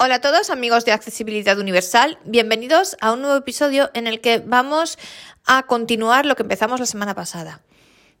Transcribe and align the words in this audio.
Hola 0.00 0.14
a 0.14 0.20
todos 0.20 0.50
amigos 0.50 0.84
de 0.84 0.92
Accesibilidad 0.92 1.58
Universal, 1.58 2.20
bienvenidos 2.24 2.96
a 3.00 3.12
un 3.12 3.20
nuevo 3.20 3.36
episodio 3.36 3.90
en 3.94 4.06
el 4.06 4.20
que 4.20 4.38
vamos 4.38 4.96
a 5.44 5.64
continuar 5.64 6.24
lo 6.24 6.36
que 6.36 6.44
empezamos 6.44 6.78
la 6.78 6.86
semana 6.86 7.16
pasada. 7.16 7.62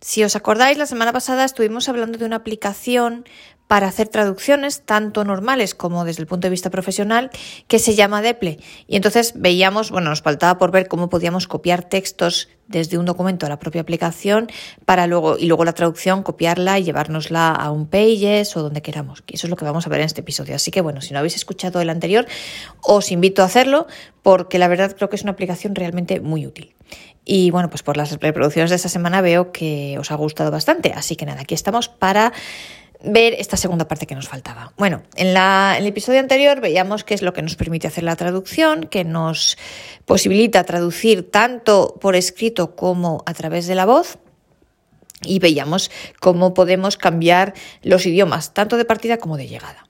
Si 0.00 0.22
os 0.22 0.36
acordáis, 0.36 0.78
la 0.78 0.86
semana 0.86 1.12
pasada 1.12 1.44
estuvimos 1.44 1.88
hablando 1.88 2.18
de 2.18 2.24
una 2.24 2.36
aplicación 2.36 3.24
para 3.66 3.88
hacer 3.88 4.08
traducciones, 4.08 4.82
tanto 4.86 5.24
normales 5.24 5.74
como 5.74 6.04
desde 6.04 6.22
el 6.22 6.28
punto 6.28 6.46
de 6.46 6.50
vista 6.50 6.70
profesional, 6.70 7.30
que 7.66 7.80
se 7.80 7.96
llama 7.96 8.22
Deple. 8.22 8.60
Y 8.86 8.96
entonces 8.96 9.34
veíamos, 9.36 9.90
bueno, 9.90 10.08
nos 10.08 10.22
faltaba 10.22 10.56
por 10.56 10.70
ver 10.70 10.86
cómo 10.88 11.10
podíamos 11.10 11.48
copiar 11.48 11.82
textos 11.82 12.48
desde 12.68 12.96
un 12.96 13.06
documento 13.06 13.44
a 13.44 13.48
la 13.48 13.58
propia 13.58 13.80
aplicación 13.80 14.48
para 14.86 15.06
luego, 15.06 15.36
y 15.36 15.46
luego 15.46 15.64
la 15.64 15.72
traducción, 15.74 16.22
copiarla 16.22 16.78
y 16.78 16.84
llevárnosla 16.84 17.50
a 17.50 17.70
un 17.70 17.88
Pages 17.88 18.56
o 18.56 18.62
donde 18.62 18.82
queramos. 18.82 19.22
Y 19.26 19.34
eso 19.34 19.46
es 19.46 19.50
lo 19.50 19.56
que 19.56 19.64
vamos 19.64 19.86
a 19.86 19.90
ver 19.90 20.00
en 20.00 20.06
este 20.06 20.20
episodio. 20.20 20.54
Así 20.54 20.70
que 20.70 20.80
bueno, 20.80 21.00
si 21.00 21.12
no 21.12 21.18
habéis 21.18 21.34
escuchado 21.34 21.80
el 21.80 21.90
anterior, 21.90 22.26
os 22.82 23.10
invito 23.10 23.42
a 23.42 23.46
hacerlo 23.46 23.86
porque 24.22 24.58
la 24.58 24.68
verdad 24.68 24.94
creo 24.96 25.10
que 25.10 25.16
es 25.16 25.22
una 25.22 25.32
aplicación 25.32 25.74
realmente 25.74 26.20
muy 26.20 26.46
útil. 26.46 26.74
Y 27.30 27.50
bueno, 27.50 27.68
pues 27.68 27.82
por 27.82 27.98
las 27.98 28.18
reproducciones 28.18 28.70
de 28.70 28.76
esta 28.76 28.88
semana 28.88 29.20
veo 29.20 29.52
que 29.52 29.98
os 29.98 30.10
ha 30.10 30.14
gustado 30.14 30.50
bastante. 30.50 30.94
Así 30.96 31.14
que 31.14 31.26
nada, 31.26 31.42
aquí 31.42 31.54
estamos 31.54 31.90
para 31.90 32.32
ver 33.04 33.34
esta 33.34 33.58
segunda 33.58 33.86
parte 33.86 34.06
que 34.06 34.14
nos 34.14 34.28
faltaba. 34.28 34.72
Bueno, 34.78 35.02
en, 35.14 35.36
el 35.36 35.86
episodio 35.86 36.20
anterior 36.20 36.62
veíamos 36.62 37.04
qué 37.04 37.12
es 37.12 37.20
lo 37.20 37.34
que 37.34 37.42
nos 37.42 37.54
permite 37.54 37.86
hacer 37.86 38.02
la 38.02 38.16
traducción, 38.16 38.84
que 38.84 39.04
nos 39.04 39.58
posibilita 40.06 40.64
traducir 40.64 41.30
tanto 41.30 41.98
por 42.00 42.16
escrito 42.16 42.74
como 42.74 43.22
a 43.26 43.34
través 43.34 43.66
de 43.66 43.74
la 43.74 43.84
voz. 43.84 44.16
Y 45.22 45.38
veíamos 45.38 45.90
cómo 46.20 46.54
podemos 46.54 46.96
cambiar 46.96 47.52
los 47.82 48.06
idiomas, 48.06 48.54
tanto 48.54 48.78
de 48.78 48.86
partida 48.86 49.18
como 49.18 49.36
de 49.36 49.48
llegada. 49.48 49.86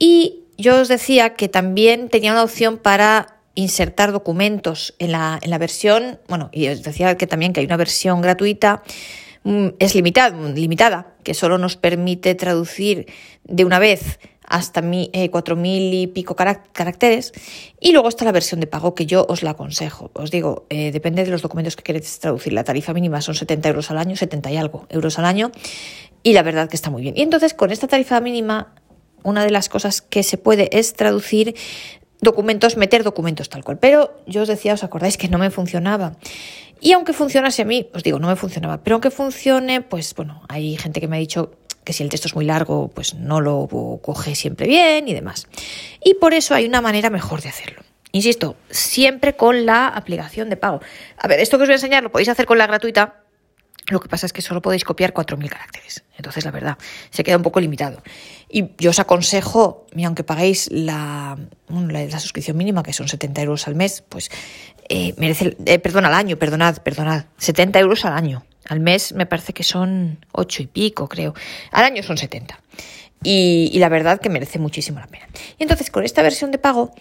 Y 0.00 0.42
yo 0.56 0.80
os 0.80 0.88
decía 0.88 1.34
que 1.34 1.48
también 1.48 2.08
tenía 2.08 2.32
una 2.32 2.42
opción 2.42 2.78
para 2.78 3.37
insertar 3.60 4.12
documentos 4.12 4.94
en 4.98 5.12
la, 5.12 5.38
en 5.42 5.50
la 5.50 5.58
versión, 5.58 6.20
bueno, 6.28 6.48
y 6.52 6.68
os 6.68 6.82
decía 6.82 7.16
que 7.16 7.26
también 7.26 7.52
que 7.52 7.60
hay 7.60 7.66
una 7.66 7.76
versión 7.76 8.20
gratuita 8.20 8.82
Mm, 9.44 9.68
es 9.78 9.94
limitada, 9.94 11.06
que 11.22 11.32
solo 11.32 11.56
nos 11.56 11.76
permite 11.76 12.34
traducir 12.34 13.06
de 13.44 13.64
una 13.64 13.78
vez 13.78 14.18
hasta 14.44 14.82
eh, 14.84 15.30
cuatro 15.30 15.56
mil 15.56 15.94
y 15.94 16.06
pico 16.06 16.34
caracteres. 16.36 17.32
Y 17.80 17.92
luego 17.92 18.08
está 18.08 18.26
la 18.26 18.32
versión 18.32 18.60
de 18.60 18.66
pago 18.66 18.94
que 18.94 19.06
yo 19.06 19.24
os 19.28 19.42
la 19.42 19.50
aconsejo. 19.50 20.10
Os 20.14 20.30
digo, 20.30 20.66
eh, 20.68 20.90
depende 20.90 21.24
de 21.24 21.30
los 21.30 21.40
documentos 21.40 21.76
que 21.76 21.82
queréis 21.82 22.18
traducir. 22.18 22.52
La 22.52 22.64
tarifa 22.64 22.92
mínima 22.92 23.22
son 23.22 23.34
70 23.34 23.68
euros 23.68 23.90
al 23.90 23.96
año, 23.96 24.16
70 24.16 24.50
y 24.50 24.56
algo 24.56 24.86
euros 24.90 25.18
al 25.18 25.24
año. 25.24 25.50
Y 26.22 26.32
la 26.32 26.42
verdad 26.42 26.68
que 26.68 26.76
está 26.76 26.90
muy 26.90 27.02
bien. 27.02 27.14
Y 27.16 27.22
entonces 27.22 27.54
con 27.54 27.70
esta 27.70 27.88
tarifa 27.88 28.20
mínima, 28.20 28.74
una 29.22 29.44
de 29.44 29.50
las 29.50 29.68
cosas 29.68 30.02
que 30.02 30.22
se 30.22 30.36
puede 30.36 30.68
es 30.76 30.94
traducir 30.94 31.54
documentos, 32.20 32.76
meter 32.76 33.04
documentos 33.04 33.48
tal 33.48 33.64
cual. 33.64 33.78
Pero 33.78 34.16
yo 34.26 34.42
os 34.42 34.48
decía, 34.48 34.74
os 34.74 34.84
acordáis 34.84 35.16
que 35.16 35.28
no 35.28 35.38
me 35.38 35.50
funcionaba. 35.50 36.16
Y 36.80 36.92
aunque 36.92 37.12
funcionase 37.12 37.62
a 37.62 37.64
mí, 37.64 37.88
os 37.92 38.02
digo, 38.02 38.18
no 38.18 38.28
me 38.28 38.36
funcionaba, 38.36 38.78
pero 38.82 38.94
aunque 38.94 39.10
funcione, 39.10 39.80
pues 39.80 40.14
bueno, 40.14 40.42
hay 40.48 40.76
gente 40.76 41.00
que 41.00 41.08
me 41.08 41.16
ha 41.16 41.20
dicho 41.20 41.52
que 41.84 41.92
si 41.92 42.02
el 42.02 42.08
texto 42.08 42.28
es 42.28 42.34
muy 42.34 42.44
largo, 42.44 42.88
pues 42.88 43.14
no 43.14 43.40
lo 43.40 43.66
coge 44.02 44.34
siempre 44.34 44.66
bien 44.66 45.08
y 45.08 45.14
demás. 45.14 45.48
Y 46.04 46.14
por 46.14 46.34
eso 46.34 46.54
hay 46.54 46.66
una 46.66 46.80
manera 46.80 47.10
mejor 47.10 47.40
de 47.40 47.48
hacerlo. 47.48 47.82
Insisto, 48.12 48.56
siempre 48.70 49.36
con 49.36 49.66
la 49.66 49.88
aplicación 49.88 50.50
de 50.50 50.56
pago. 50.56 50.80
A 51.16 51.28
ver, 51.28 51.40
esto 51.40 51.56
que 51.56 51.62
os 51.62 51.68
voy 51.68 51.72
a 51.72 51.76
enseñar 51.76 52.02
lo 52.02 52.12
podéis 52.12 52.28
hacer 52.28 52.46
con 52.46 52.58
la 52.58 52.66
gratuita, 52.66 53.22
lo 53.88 54.00
que 54.00 54.08
pasa 54.08 54.26
es 54.26 54.32
que 54.32 54.42
solo 54.42 54.60
podéis 54.60 54.84
copiar 54.84 55.14
4.000 55.14 55.48
caracteres. 55.48 56.04
Entonces, 56.16 56.44
la 56.44 56.50
verdad, 56.50 56.78
se 57.10 57.24
queda 57.24 57.36
un 57.36 57.42
poco 57.42 57.60
limitado. 57.60 58.02
Y 58.50 58.70
yo 58.78 58.90
os 58.90 58.98
aconsejo, 58.98 59.86
aunque 60.04 60.24
paguéis 60.24 60.70
la, 60.72 61.38
la, 61.68 62.20
suscripción 62.20 62.56
mínima, 62.56 62.82
que 62.82 62.92
son 62.92 63.08
70 63.08 63.42
euros 63.42 63.68
al 63.68 63.74
mes, 63.74 64.02
pues 64.08 64.30
eh, 64.88 65.14
merece, 65.18 65.56
eh, 65.66 65.78
perdón, 65.78 66.06
al 66.06 66.14
año, 66.14 66.38
perdonad, 66.38 66.78
perdonad, 66.78 67.26
70 67.36 67.78
euros 67.80 68.04
al 68.04 68.14
año. 68.14 68.44
Al 68.66 68.80
mes 68.80 69.12
me 69.12 69.26
parece 69.26 69.52
que 69.52 69.64
son 69.64 70.24
8 70.32 70.62
y 70.62 70.66
pico, 70.66 71.08
creo. 71.08 71.34
Al 71.72 71.84
año 71.84 72.02
son 72.02 72.16
70. 72.16 72.58
Y, 73.22 73.70
y 73.72 73.78
la 73.78 73.88
verdad 73.88 74.20
que 74.20 74.28
merece 74.28 74.58
muchísimo 74.58 75.00
la 75.00 75.06
pena. 75.06 75.26
Y 75.58 75.62
entonces, 75.62 75.90
con 75.90 76.04
esta 76.04 76.22
versión 76.22 76.50
de 76.50 76.58
pago, 76.58 76.92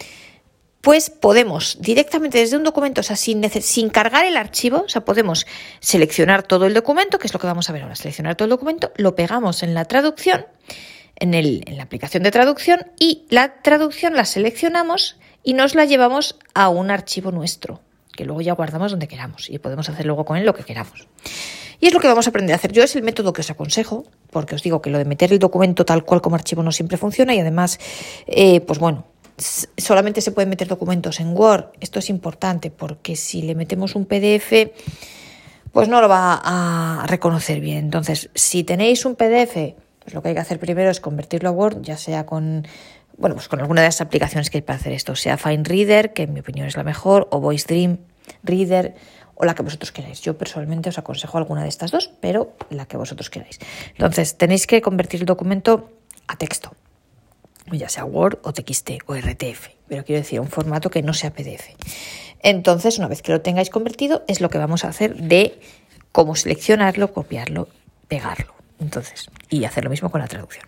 pues 0.81 1.09
podemos 1.09 1.77
directamente 1.81 2.37
desde 2.37 2.55
un 2.55 2.63
documento, 2.63 3.01
o 3.01 3.03
sea, 3.03 3.15
sin, 3.15 3.43
sin 3.49 3.89
cargar 3.89 4.25
el 4.25 4.37
archivo, 4.37 4.83
o 4.85 4.89
sea, 4.89 5.03
podemos 5.03 5.45
seleccionar 5.79 6.43
todo 6.43 6.65
el 6.65 6.73
documento, 6.73 7.19
que 7.19 7.27
es 7.27 7.33
lo 7.33 7.39
que 7.39 7.47
vamos 7.47 7.69
a 7.69 7.73
ver 7.73 7.83
ahora, 7.83 7.95
seleccionar 7.95 8.35
todo 8.35 8.45
el 8.45 8.51
documento, 8.51 8.91
lo 8.95 9.15
pegamos 9.15 9.63
en 9.63 9.73
la 9.73 9.85
traducción, 9.85 10.45
en, 11.19 11.33
el, 11.33 11.63
en 11.65 11.77
la 11.77 11.83
aplicación 11.83 12.23
de 12.23 12.31
traducción, 12.31 12.87
y 12.99 13.25
la 13.29 13.61
traducción 13.61 14.15
la 14.15 14.25
seleccionamos 14.25 15.17
y 15.43 15.53
nos 15.53 15.75
la 15.75 15.85
llevamos 15.85 16.37
a 16.53 16.69
un 16.69 16.91
archivo 16.91 17.31
nuestro, 17.31 17.81
que 18.13 18.25
luego 18.25 18.41
ya 18.41 18.53
guardamos 18.53 18.91
donde 18.91 19.07
queramos 19.07 19.49
y 19.49 19.59
podemos 19.59 19.89
hacer 19.89 20.05
luego 20.05 20.25
con 20.25 20.37
él 20.37 20.45
lo 20.45 20.53
que 20.53 20.63
queramos. 20.63 21.07
Y 21.79 21.87
es 21.87 21.93
lo 21.93 21.99
que 21.99 22.07
vamos 22.07 22.25
a 22.27 22.31
aprender 22.31 22.53
a 22.53 22.55
hacer. 22.55 22.71
Yo 22.71 22.83
es 22.83 22.95
el 22.95 23.03
método 23.03 23.33
que 23.33 23.41
os 23.41 23.49
aconsejo, 23.49 24.05
porque 24.31 24.55
os 24.55 24.63
digo 24.63 24.81
que 24.81 24.89
lo 24.89 24.97
de 24.97 25.05
meter 25.05 25.31
el 25.31 25.39
documento 25.39 25.85
tal 25.85 26.03
cual 26.03 26.21
como 26.21 26.35
archivo 26.35 26.63
no 26.63 26.71
siempre 26.71 26.97
funciona 26.97 27.35
y 27.35 27.39
además, 27.39 27.79
eh, 28.25 28.61
pues 28.61 28.79
bueno, 28.79 29.05
solamente 29.77 30.21
se 30.21 30.31
pueden 30.31 30.49
meter 30.49 30.67
documentos 30.67 31.19
en 31.19 31.35
Word. 31.35 31.65
Esto 31.79 31.99
es 31.99 32.09
importante 32.09 32.71
porque 32.71 33.15
si 33.15 33.43
le 33.43 33.53
metemos 33.53 33.95
un 33.95 34.05
PDF, 34.05 34.71
pues 35.71 35.87
no 35.87 36.01
lo 36.01 36.09
va 36.09 36.41
a 36.43 37.05
reconocer 37.05 37.59
bien. 37.59 37.77
Entonces, 37.77 38.31
si 38.33 38.63
tenéis 38.63 39.05
un 39.05 39.15
PDF, 39.15 39.75
pues 40.07 40.15
lo 40.15 40.21
que 40.21 40.29
hay 40.29 40.35
que 40.35 40.39
hacer 40.39 40.57
primero 40.57 40.89
es 40.89 41.01
convertirlo 41.01 41.49
a 41.49 41.51
Word, 41.51 41.81
ya 41.81 41.97
sea 41.97 42.25
con 42.25 42.65
bueno, 43.17 43.35
pues 43.35 43.49
con 43.49 43.59
alguna 43.59 43.81
de 43.81 43.89
las 43.89 43.99
aplicaciones 43.99 44.49
que 44.49 44.59
hay 44.59 44.61
para 44.61 44.79
hacer 44.79 44.93
esto, 44.93 45.17
sea 45.17 45.35
Fine 45.35 45.65
Reader, 45.65 46.13
que 46.13 46.23
en 46.23 46.33
mi 46.33 46.39
opinión 46.39 46.65
es 46.65 46.77
la 46.77 46.85
mejor, 46.85 47.27
o 47.29 47.41
Voice 47.41 47.65
Dream 47.67 47.97
Reader, 48.41 48.95
o 49.35 49.43
la 49.43 49.53
que 49.53 49.63
vosotros 49.63 49.91
queráis. 49.91 50.21
Yo 50.21 50.37
personalmente 50.37 50.87
os 50.87 50.97
aconsejo 50.97 51.37
alguna 51.37 51.63
de 51.63 51.67
estas 51.67 51.91
dos, 51.91 52.09
pero 52.21 52.53
la 52.69 52.85
que 52.85 52.95
vosotros 52.95 53.29
queráis. 53.29 53.59
Entonces, 53.89 54.37
tenéis 54.37 54.65
que 54.65 54.81
convertir 54.81 55.19
el 55.19 55.25
documento 55.25 55.91
a 56.29 56.37
texto 56.37 56.71
ya 57.69 57.89
sea 57.89 58.05
Word 58.05 58.39
o 58.43 58.53
TXT 58.53 58.91
o 59.07 59.13
RTF, 59.13 59.67
pero 59.89 60.05
quiero 60.05 60.21
decir 60.21 60.39
un 60.39 60.47
formato 60.47 60.89
que 60.89 61.03
no 61.03 61.13
sea 61.13 61.33
PDF. 61.33 61.75
Entonces, 62.41 62.97
una 62.97 63.09
vez 63.09 63.21
que 63.21 63.33
lo 63.33 63.41
tengáis 63.41 63.69
convertido, 63.69 64.23
es 64.29 64.39
lo 64.39 64.49
que 64.49 64.57
vamos 64.57 64.85
a 64.85 64.87
hacer 64.87 65.17
de 65.17 65.59
cómo 66.13 66.33
seleccionarlo, 66.35 67.11
copiarlo, 67.11 67.67
pegarlo. 68.07 68.56
Entonces, 68.79 69.29
y 69.49 69.65
hacer 69.65 69.83
lo 69.83 69.89
mismo 69.89 70.11
con 70.11 70.21
la 70.21 70.27
traducción. 70.27 70.67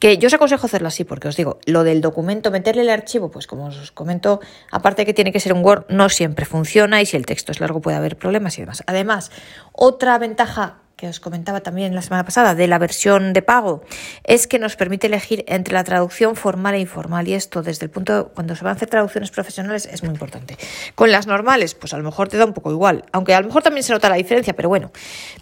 Que 0.00 0.18
yo 0.18 0.26
os 0.26 0.34
aconsejo 0.34 0.66
hacerlo 0.66 0.88
así, 0.88 1.04
porque 1.04 1.28
os 1.28 1.36
digo, 1.36 1.58
lo 1.66 1.84
del 1.84 2.00
documento, 2.00 2.50
meterle 2.50 2.82
el 2.82 2.90
archivo, 2.90 3.30
pues 3.30 3.46
como 3.46 3.66
os 3.66 3.92
comento, 3.92 4.40
aparte 4.70 5.04
que 5.06 5.14
tiene 5.14 5.32
que 5.32 5.40
ser 5.40 5.52
un 5.52 5.64
Word, 5.64 5.84
no 5.88 6.08
siempre 6.08 6.46
funciona 6.46 7.00
y 7.02 7.06
si 7.06 7.16
el 7.16 7.26
texto 7.26 7.52
es 7.52 7.60
largo 7.60 7.80
puede 7.80 7.96
haber 7.96 8.16
problemas 8.16 8.58
y 8.58 8.62
demás. 8.62 8.82
Además, 8.86 9.30
otra 9.72 10.18
ventaja 10.18 10.83
que 11.04 11.10
os 11.10 11.20
comentaba 11.20 11.60
también 11.60 11.94
la 11.94 12.00
semana 12.00 12.24
pasada 12.24 12.54
de 12.54 12.66
la 12.66 12.78
versión 12.78 13.34
de 13.34 13.42
pago 13.42 13.82
es 14.24 14.46
que 14.46 14.58
nos 14.58 14.74
permite 14.74 15.08
elegir 15.08 15.44
entre 15.48 15.74
la 15.74 15.84
traducción 15.84 16.34
formal 16.34 16.76
e 16.76 16.80
informal 16.80 17.28
y 17.28 17.34
esto 17.34 17.62
desde 17.62 17.84
el 17.84 17.90
punto 17.90 18.32
cuando 18.34 18.56
se 18.56 18.64
van 18.64 18.72
a 18.72 18.76
hacer 18.76 18.88
traducciones 18.88 19.30
profesionales 19.30 19.84
es 19.84 20.02
muy 20.02 20.12
importante. 20.12 20.56
Con 20.94 21.12
las 21.12 21.26
normales 21.26 21.74
pues 21.74 21.92
a 21.92 21.98
lo 21.98 22.04
mejor 22.04 22.28
te 22.28 22.38
da 22.38 22.46
un 22.46 22.54
poco 22.54 22.70
igual, 22.70 23.04
aunque 23.12 23.34
a 23.34 23.40
lo 23.42 23.48
mejor 23.48 23.62
también 23.62 23.84
se 23.84 23.92
nota 23.92 24.08
la 24.08 24.16
diferencia, 24.16 24.56
pero 24.56 24.70
bueno, 24.70 24.92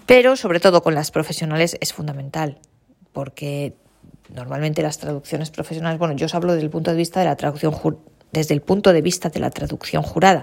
pero 0.04 0.34
sobre 0.34 0.58
todo 0.58 0.82
con 0.82 0.96
las 0.96 1.12
profesionales 1.12 1.76
es 1.80 1.92
fundamental 1.92 2.58
porque 3.12 3.76
normalmente 4.34 4.82
las 4.82 4.98
traducciones 4.98 5.52
profesionales, 5.52 6.00
bueno, 6.00 6.16
yo 6.16 6.26
os 6.26 6.34
hablo 6.34 6.54
desde 6.54 6.64
el 6.64 6.70
punto 6.70 6.90
de 6.90 6.96
vista 6.96 7.20
de 7.20 7.26
la 7.26 7.36
traducción 7.36 7.72
desde 8.32 8.54
el 8.54 8.62
punto 8.62 8.92
de 8.92 9.02
vista 9.02 9.28
de 9.28 9.40
la 9.40 9.50
traducción 9.50 10.02
jurada. 10.02 10.42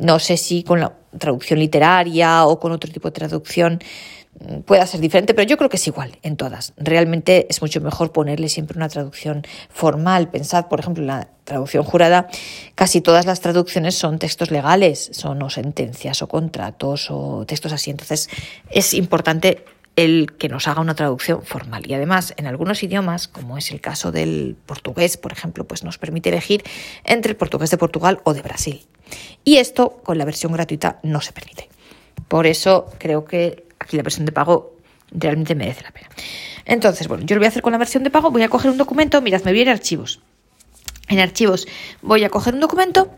No 0.00 0.18
sé 0.18 0.36
si 0.36 0.64
con 0.64 0.80
la 0.80 0.92
traducción 1.18 1.60
literaria 1.60 2.44
o 2.44 2.58
con 2.58 2.72
otro 2.72 2.90
tipo 2.92 3.08
de 3.08 3.12
traducción 3.12 3.78
pueda 4.64 4.86
ser 4.86 5.00
diferente, 5.00 5.34
pero 5.34 5.48
yo 5.48 5.56
creo 5.56 5.68
que 5.68 5.76
es 5.76 5.86
igual 5.86 6.18
en 6.22 6.36
todas. 6.36 6.72
Realmente 6.76 7.46
es 7.48 7.60
mucho 7.60 7.80
mejor 7.80 8.12
ponerle 8.12 8.48
siempre 8.48 8.76
una 8.76 8.88
traducción 8.88 9.42
formal. 9.70 10.28
Pensad, 10.28 10.68
por 10.68 10.80
ejemplo, 10.80 11.02
en 11.02 11.08
la 11.08 11.28
traducción 11.44 11.84
jurada, 11.84 12.28
casi 12.74 13.00
todas 13.00 13.26
las 13.26 13.40
traducciones 13.40 13.94
son 13.94 14.18
textos 14.18 14.50
legales, 14.50 15.10
son 15.12 15.42
o 15.42 15.50
sentencias 15.50 16.22
o 16.22 16.28
contratos 16.28 17.08
o 17.10 17.44
textos 17.46 17.72
así. 17.72 17.90
Entonces 17.90 18.28
es 18.70 18.94
importante 18.94 19.64
el 19.96 20.32
que 20.38 20.48
nos 20.48 20.68
haga 20.68 20.80
una 20.80 20.94
traducción 20.94 21.42
formal. 21.42 21.84
Y 21.86 21.94
además, 21.94 22.34
en 22.36 22.46
algunos 22.46 22.82
idiomas, 22.82 23.28
como 23.28 23.58
es 23.58 23.70
el 23.70 23.80
caso 23.80 24.10
del 24.10 24.56
portugués, 24.66 25.16
por 25.16 25.32
ejemplo, 25.32 25.64
pues 25.64 25.84
nos 25.84 25.98
permite 25.98 26.30
elegir 26.30 26.62
entre 27.04 27.32
el 27.32 27.36
portugués 27.36 27.70
de 27.70 27.78
Portugal 27.78 28.20
o 28.24 28.32
de 28.32 28.42
Brasil. 28.42 28.86
Y 29.44 29.56
esto 29.56 30.00
con 30.02 30.18
la 30.18 30.24
versión 30.24 30.52
gratuita 30.52 30.98
no 31.02 31.20
se 31.20 31.32
permite. 31.32 31.68
Por 32.28 32.46
eso 32.46 32.86
creo 32.98 33.24
que 33.24 33.66
aquí 33.82 33.96
la 33.96 34.02
versión 34.02 34.26
de 34.26 34.32
pago 34.32 34.76
realmente 35.10 35.54
merece 35.54 35.82
la 35.82 35.90
pena. 35.90 36.08
Entonces, 36.64 37.08
bueno, 37.08 37.24
yo 37.24 37.36
lo 37.36 37.40
voy 37.40 37.46
a 37.46 37.48
hacer 37.48 37.62
con 37.62 37.72
la 37.72 37.78
versión 37.78 38.02
de 38.02 38.10
pago, 38.10 38.30
voy 38.30 38.42
a 38.42 38.48
coger 38.48 38.70
un 38.70 38.78
documento, 38.78 39.20
mirad, 39.20 39.42
me 39.42 39.52
viene 39.52 39.70
archivos. 39.70 40.20
En 41.08 41.18
archivos 41.18 41.66
voy 42.00 42.24
a 42.24 42.30
coger 42.30 42.54
un 42.54 42.60
documento, 42.60 43.14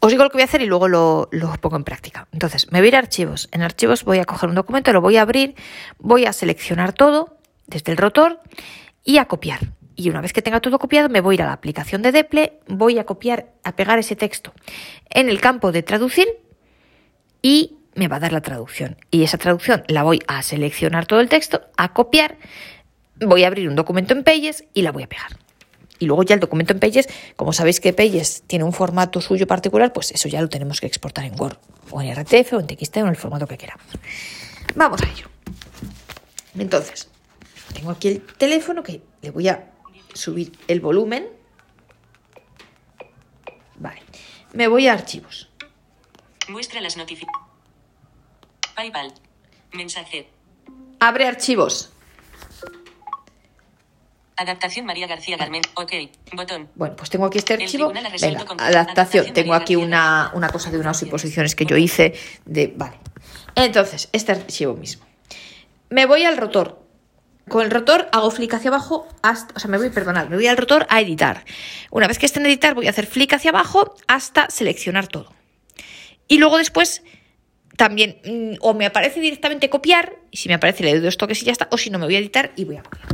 os 0.00 0.10
digo 0.10 0.22
lo 0.22 0.30
que 0.30 0.36
voy 0.36 0.42
a 0.42 0.44
hacer 0.44 0.62
y 0.62 0.66
luego 0.66 0.88
lo, 0.88 1.28
pongo 1.60 1.76
en 1.76 1.84
práctica. 1.84 2.28
Entonces, 2.32 2.70
me 2.70 2.78
voy 2.78 2.86
a 2.86 2.88
ir 2.88 2.96
a 2.96 2.98
archivos. 2.98 3.48
En 3.52 3.62
archivos 3.62 4.04
voy 4.04 4.18
a 4.18 4.24
coger 4.24 4.48
un 4.48 4.54
documento, 4.54 4.92
lo 4.92 5.00
voy 5.00 5.16
a 5.16 5.22
abrir, 5.22 5.54
voy 5.98 6.26
a 6.26 6.32
seleccionar 6.32 6.92
todo 6.92 7.38
desde 7.66 7.92
el 7.92 7.98
rotor 7.98 8.40
y 9.02 9.18
a 9.18 9.24
copiar. 9.26 9.72
y 9.96 10.10
una 10.10 10.20
vez 10.20 10.32
que 10.32 10.42
tenga 10.42 10.60
todo 10.60 10.80
copiado 10.80 11.08
me 11.08 11.20
voy 11.20 11.34
a 11.34 11.36
ir 11.36 11.42
a 11.42 11.46
la 11.46 11.52
aplicación 11.52 12.02
de 12.02 12.10
Deple, 12.10 12.58
voy 12.66 12.98
a 12.98 13.04
copiar, 13.04 13.52
a 13.62 13.76
pegar 13.76 13.98
ese 14.00 14.16
texto 14.16 14.52
en 15.08 15.28
el 15.28 15.40
campo 15.40 15.70
de 15.70 15.84
traducir 15.84 16.26
y 17.40 17.76
me 17.94 18.08
va 18.08 18.16
a 18.16 18.20
dar 18.20 18.32
la 18.32 18.40
traducción. 18.40 18.96
Y 19.10 19.24
esa 19.24 19.38
traducción 19.38 19.84
la 19.88 20.02
voy 20.02 20.20
a 20.26 20.42
seleccionar 20.42 21.06
todo 21.06 21.20
el 21.20 21.28
texto, 21.28 21.62
a 21.76 21.92
copiar, 21.92 22.36
voy 23.20 23.44
a 23.44 23.46
abrir 23.46 23.68
un 23.68 23.76
documento 23.76 24.14
en 24.14 24.24
Pages 24.24 24.64
y 24.74 24.82
la 24.82 24.92
voy 24.92 25.04
a 25.04 25.08
pegar. 25.08 25.38
Y 25.98 26.06
luego 26.06 26.22
ya 26.24 26.34
el 26.34 26.40
documento 26.40 26.72
en 26.72 26.80
Pages, 26.80 27.08
como 27.36 27.52
sabéis 27.52 27.80
que 27.80 27.92
Pages 27.92 28.42
tiene 28.46 28.64
un 28.64 28.72
formato 28.72 29.20
suyo 29.20 29.46
particular, 29.46 29.92
pues 29.92 30.10
eso 30.10 30.28
ya 30.28 30.42
lo 30.42 30.48
tenemos 30.48 30.80
que 30.80 30.86
exportar 30.86 31.24
en 31.24 31.40
Word 31.40 31.56
o 31.90 32.02
en 32.02 32.14
RTF 32.14 32.54
o 32.54 32.60
en 32.60 32.66
TXT 32.66 32.96
o 32.98 33.00
en 33.00 33.08
el 33.08 33.16
formato 33.16 33.46
que 33.46 33.56
queramos. 33.56 33.86
Vamos 34.74 35.00
a 35.02 35.08
ello. 35.08 35.28
Entonces, 36.58 37.08
tengo 37.72 37.90
aquí 37.90 38.08
el 38.08 38.20
teléfono 38.22 38.82
que 38.82 39.02
le 39.22 39.30
voy 39.30 39.48
a 39.48 39.70
subir 40.14 40.52
el 40.68 40.80
volumen. 40.80 41.28
Vale. 43.76 44.02
Me 44.52 44.68
voy 44.68 44.88
a 44.88 44.92
archivos. 44.92 45.48
Muestra 46.48 46.80
las 46.80 46.96
notificaciones. 46.96 47.43
PayPal. 48.74 49.12
Mensaje. 49.72 50.28
Abre 51.00 51.26
archivos. 51.26 51.90
Adaptación 54.36 54.84
María 54.84 55.06
García 55.06 55.36
Garmen. 55.36 55.62
Ok. 55.74 55.92
Botón. 56.32 56.68
Bueno, 56.74 56.96
pues 56.96 57.08
tengo 57.10 57.26
aquí 57.26 57.38
este 57.38 57.54
archivo. 57.54 57.92
Venga, 57.92 58.08
adaptación. 58.08 58.60
adaptación 58.60 59.32
Tengo 59.32 59.54
aquí 59.54 59.76
una, 59.76 60.32
una 60.34 60.48
cosa 60.48 60.70
de 60.70 60.78
unas 60.78 60.98
suposiciones 60.98 61.54
que 61.54 61.66
yo 61.66 61.76
hice 61.76 62.14
de. 62.44 62.72
Vale. 62.74 62.98
Entonces, 63.54 64.08
este 64.12 64.32
archivo 64.32 64.74
mismo. 64.74 65.04
Me 65.90 66.06
voy 66.06 66.24
al 66.24 66.36
rotor. 66.36 66.82
Con 67.48 67.62
el 67.62 67.70
rotor 67.70 68.08
hago 68.10 68.30
flick 68.30 68.54
hacia 68.54 68.70
abajo 68.70 69.06
hasta. 69.22 69.54
O 69.54 69.60
sea, 69.60 69.70
me 69.70 69.78
voy, 69.78 69.90
perdonad, 69.90 70.28
me 70.28 70.36
voy 70.36 70.48
al 70.48 70.56
rotor 70.56 70.86
a 70.88 71.00
editar. 71.00 71.44
Una 71.90 72.08
vez 72.08 72.18
que 72.18 72.26
esté 72.26 72.40
en 72.40 72.46
editar, 72.46 72.74
voy 72.74 72.88
a 72.88 72.90
hacer 72.90 73.06
flick 73.06 73.34
hacia 73.34 73.50
abajo 73.50 73.94
hasta 74.08 74.50
seleccionar 74.50 75.06
todo. 75.06 75.32
Y 76.26 76.38
luego 76.38 76.58
después 76.58 77.02
también 77.76 78.20
mm, 78.24 78.56
o 78.60 78.74
me 78.74 78.86
aparece 78.86 79.20
directamente 79.20 79.68
copiar, 79.70 80.16
y 80.30 80.36
si 80.36 80.48
me 80.48 80.54
aparece 80.54 80.82
le 80.84 80.92
doy 80.92 81.00
dos 81.00 81.16
toques 81.16 81.42
y 81.42 81.46
ya 81.46 81.52
está, 81.52 81.68
o 81.70 81.78
si 81.78 81.90
no 81.90 81.98
me 81.98 82.04
voy 82.06 82.16
a 82.16 82.18
editar 82.18 82.52
y 82.56 82.64
voy 82.64 82.76
a 82.76 82.82
copiar. 82.82 83.06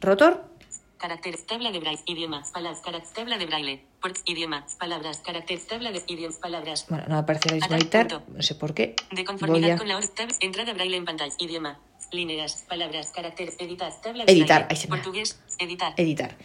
Rotor, 0.00 0.52
Carácter, 0.98 1.36
tabla 1.48 1.72
de 1.72 1.80
braille, 1.80 2.00
idioma, 2.06 2.44
palabras, 2.52 2.80
tabla 3.12 3.36
de 3.36 3.46
braille, 3.46 3.82
por, 4.00 4.12
idioma, 4.24 4.64
palabras, 4.78 5.18
carácter, 5.18 5.58
tabla 5.68 5.90
de 5.90 6.00
idioma, 6.06 6.36
palabras. 6.40 6.86
bueno, 6.88 7.04
no 7.08 7.18
aparece 7.18 7.56
editar, 7.56 8.06
punto. 8.06 8.22
no 8.32 8.40
sé 8.40 8.54
por 8.54 8.72
qué. 8.72 8.94
De 9.10 9.24
conformidad 9.24 9.72
a 9.72 9.78
con 9.78 9.88
la 9.88 9.96
hora, 9.96 10.06
tab, 10.14 10.28
entrada 10.38 10.72
braille 10.74 10.96
en 10.96 11.04
pantalla, 11.04 11.34
idioma, 11.40 11.80
líneas, 12.12 12.64
palabras, 12.68 13.10
carácter, 13.12 13.50
editar, 13.58 13.92
tabla 14.00 14.22
Editar, 14.28 14.46
braille, 14.60 14.66
ahí 14.70 14.76
se 14.76 14.86
me 14.86 14.96
portugués, 14.96 15.40
editar, 15.58 15.92
editar. 15.96 16.36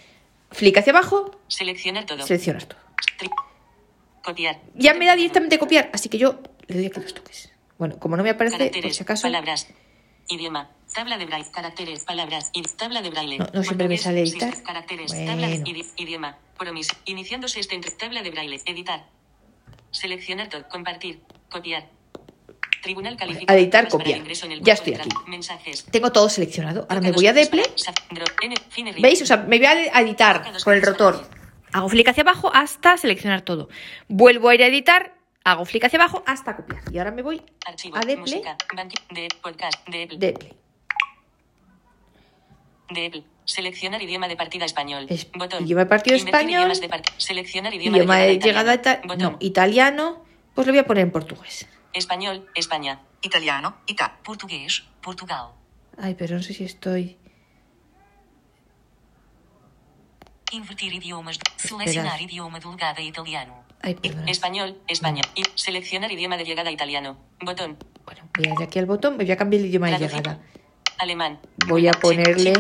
Flick 0.50 0.78
hacia 0.78 0.92
abajo, 0.92 1.40
seleccionar 1.48 2.08
todo, 2.08 2.26
seleccionas 2.26 2.68
todo. 2.68 2.80
Tri- 3.20 3.30
copiar, 4.24 4.60
Ya 4.74 4.96
me 4.96 5.06
da 5.06 5.16
directamente 5.16 5.60
copiar, 5.60 5.92
así 5.94 6.10
que 6.10 6.18
yo 6.18 6.40
le 6.68 6.76
doy 6.76 6.86
aquí 6.88 7.00
dos 7.00 7.14
toques. 7.14 7.52
Bueno, 7.78 7.98
como 8.00 8.18
no 8.18 8.24
me 8.24 8.32
aparece, 8.32 8.72
por 8.82 8.94
si 8.94 9.04
acaso, 9.04 9.24
palabras, 9.24 9.68
idioma, 10.30 10.72
tabla 10.94 11.18
de 11.18 11.26
braille, 11.26 11.50
caracteres, 11.52 12.04
palabras, 12.04 12.50
y 12.54 12.62
tabla 12.64 13.02
de 13.02 13.10
braille. 13.12 13.38
No, 13.38 13.48
no 13.54 13.64
siempre 13.64 13.88
me 13.88 13.98
sale 13.98 14.22
editar. 14.22 14.62
Caracteres, 14.64 15.14
Bueno. 15.14 15.32
tabla 15.32 15.48
de 15.48 15.58
idi- 15.64 15.86
idioma, 15.98 16.38
promis, 16.58 16.88
iniciándose 17.06 17.60
este 17.60 17.76
entre 17.76 17.92
tabla 17.92 18.24
de 18.24 18.32
braille, 18.32 18.60
editar, 18.66 19.06
seleccionar 19.92 20.50
todo, 20.50 20.68
compartir, 20.70 21.22
copiar. 21.50 21.88
Tribunal 22.82 23.18
calificado. 23.18 23.58
editar, 23.60 23.88
copiar. 23.90 24.22
Ya 24.62 24.74
estoy 24.74 24.94
aquí. 24.94 25.10
Mensajes. 25.28 25.86
tengo 25.92 26.12
todo 26.12 26.30
seleccionado. 26.30 26.86
Ahora 26.90 27.02
me 27.02 27.12
voy 27.12 27.28
a 27.28 27.34
Deple. 27.34 27.64
¿Veis? 29.02 29.22
O 29.22 29.26
sea, 29.26 29.38
me 29.38 29.58
voy 29.58 29.66
a 29.66 30.00
editar 30.02 30.44
con 30.64 30.74
el 30.74 30.82
rotor. 30.82 31.28
Hago 31.74 31.90
flick 31.90 32.08
hacia 32.08 32.22
abajo 32.22 32.50
hasta 32.54 32.96
seleccionar 32.98 33.42
todo. 33.42 33.68
Vuelvo 34.08 34.48
a 34.50 34.56
ir 34.56 34.64
a 34.64 34.68
editar, 34.68 35.17
hago 35.52 35.66
flick 35.66 35.86
hacia 35.86 35.98
abajo 36.00 36.24
hasta 36.26 36.56
copiar. 36.56 36.82
Y 36.92 36.98
ahora 36.98 37.12
me 37.12 37.22
voy 37.22 37.42
Archivo, 37.66 37.96
a 37.96 38.02
Deple, 38.02 38.42
de 39.12 39.28
podcast, 39.42 39.88
de 39.88 40.00
Deple. 40.00 40.18
de 42.90 43.06
Apple. 43.08 43.24
Seleccionar 43.46 44.02
idioma 44.02 44.28
de 44.28 44.36
partida 44.36 44.66
español. 44.66 45.06
Es- 45.10 45.30
Botón. 45.32 45.64
idioma 45.64 45.84
de 45.84 45.90
partida 45.90 46.18
Invertir 46.18 46.50
español. 46.50 46.80
de 46.82 46.90
part- 46.90 47.14
Seleccionar 47.18 47.74
idioma, 47.74 47.98
Idioma 47.98 48.18
de 48.18 48.34
italiano. 48.34 48.46
llegada 48.46 48.74
ita- 48.76 49.02
Botón. 49.08 49.20
no, 49.34 49.38
italiano, 49.40 50.26
pues 50.54 50.68
lo 50.68 50.74
voy 50.74 50.80
a 50.80 50.86
poner 50.86 51.04
en 51.04 51.12
portugués. 51.12 51.66
Español, 51.94 52.46
España. 52.56 53.00
Italiano, 53.22 53.78
Ita. 53.88 54.18
Português, 54.24 54.84
Portugal. 55.02 55.48
Ay, 55.98 56.14
pero 56.16 56.36
no 56.36 56.44
sé 56.44 56.54
si 56.54 56.64
estoy. 56.66 57.18
Invertir 60.52 60.94
idiomas. 60.94 61.40
Selecionar 61.58 62.22
idioma 62.22 62.60
a 62.60 63.02
italiano. 63.02 63.64
Ay. 63.82 63.98
Español, 64.28 64.78
España. 64.88 65.22
Y 65.36 65.44
seleccionar 65.56 66.12
idioma 66.12 66.38
de 66.38 66.46
llegada 66.46 66.72
italiano. 66.72 67.18
Botón. 67.42 67.78
Bueno, 68.06 68.30
voy 68.38 68.48
a 68.48 68.54
ir 68.54 68.64
aquí 68.64 68.80
al 68.80 68.86
botón, 68.86 69.18
voy 69.18 69.30
a 69.32 69.38
cambiar 69.38 69.62
el 69.62 69.68
idioma 69.68 69.92
de 69.92 70.00
llegada. 70.00 70.40
Alemán. 70.98 71.40
Voy 71.68 71.88
a 71.88 71.92
ponerle-. 71.92 72.54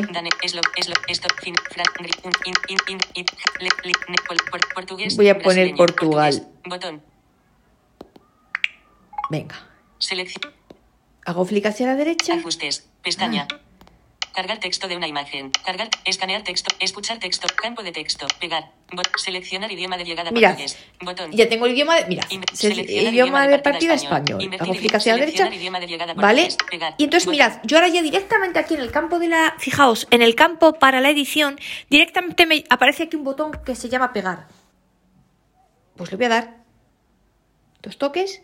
Voy 5.15 5.29
a 5.29 5.39
poner 5.39 5.75
Portugal. 5.75 6.47
Botón. 6.65 7.01
Venga. 9.29 9.55
Selección. 9.97 10.53
Hago 11.25 11.45
flick 11.45 11.65
hacia 11.65 11.87
la 11.87 11.95
derecha. 11.95 12.35
Ajustes. 12.35 12.89
Pestaña. 13.01 13.47
Ah. 13.51 13.66
Cargar 14.37 14.59
texto 14.59 14.87
de 14.87 14.95
una 14.95 15.07
imagen. 15.07 15.49
Cargar. 15.65 15.89
Escanear 16.05 16.43
texto. 16.43 16.69
Escuchar 16.79 17.17
texto. 17.17 17.47
Campo 17.59 17.81
de 17.81 17.91
texto. 17.91 18.27
Pegar. 18.39 18.69
Bot- 18.91 19.09
seleccionar 19.17 19.71
idioma 19.71 19.97
de 19.97 20.03
llegada 20.05 20.29
Mirad, 20.29 20.49
portugués. 20.51 20.77
Botón. 21.01 21.31
ya 21.31 21.49
tengo 21.49 21.65
el 21.65 21.71
idioma 21.71 21.95
de. 21.95 22.05
Mira, 22.05 22.27
seleccionar 22.53 23.13
idioma 23.15 23.47
de 23.47 23.57
partida 23.57 23.95
español. 23.95 24.39
Invertir 24.39 24.69
Hago 24.69 24.79
flick 24.79 24.93
hacia 24.93 25.13
la 25.13 25.19
derecha. 25.25 25.49
idioma 25.51 25.79
de 25.79 25.87
¿Vale? 26.13 26.49
Pegar. 26.69 26.93
Y 26.99 27.05
entonces 27.05 27.25
Botón. 27.25 27.31
mirad, 27.39 27.59
yo 27.63 27.77
ahora 27.77 27.87
ya 27.87 28.03
directamente 28.03 28.59
aquí 28.59 28.75
en 28.75 28.81
el 28.81 28.91
campo 28.91 29.17
de 29.17 29.27
la. 29.29 29.55
Fijaos, 29.57 30.07
en 30.11 30.21
el 30.21 30.35
campo 30.35 30.73
para 30.73 31.01
la 31.01 31.09
edición, 31.09 31.59
directamente 31.89 32.45
me 32.45 32.63
aparece 32.69 33.05
aquí 33.05 33.15
un 33.15 33.23
botón 33.23 33.51
que 33.65 33.73
se 33.75 33.89
llama 33.89 34.13
pegar. 34.13 34.47
Pues 35.95 36.11
le 36.11 36.17
voy 36.17 36.27
a 36.27 36.29
dar 36.29 36.57
dos 37.81 37.97
toques. 37.97 38.43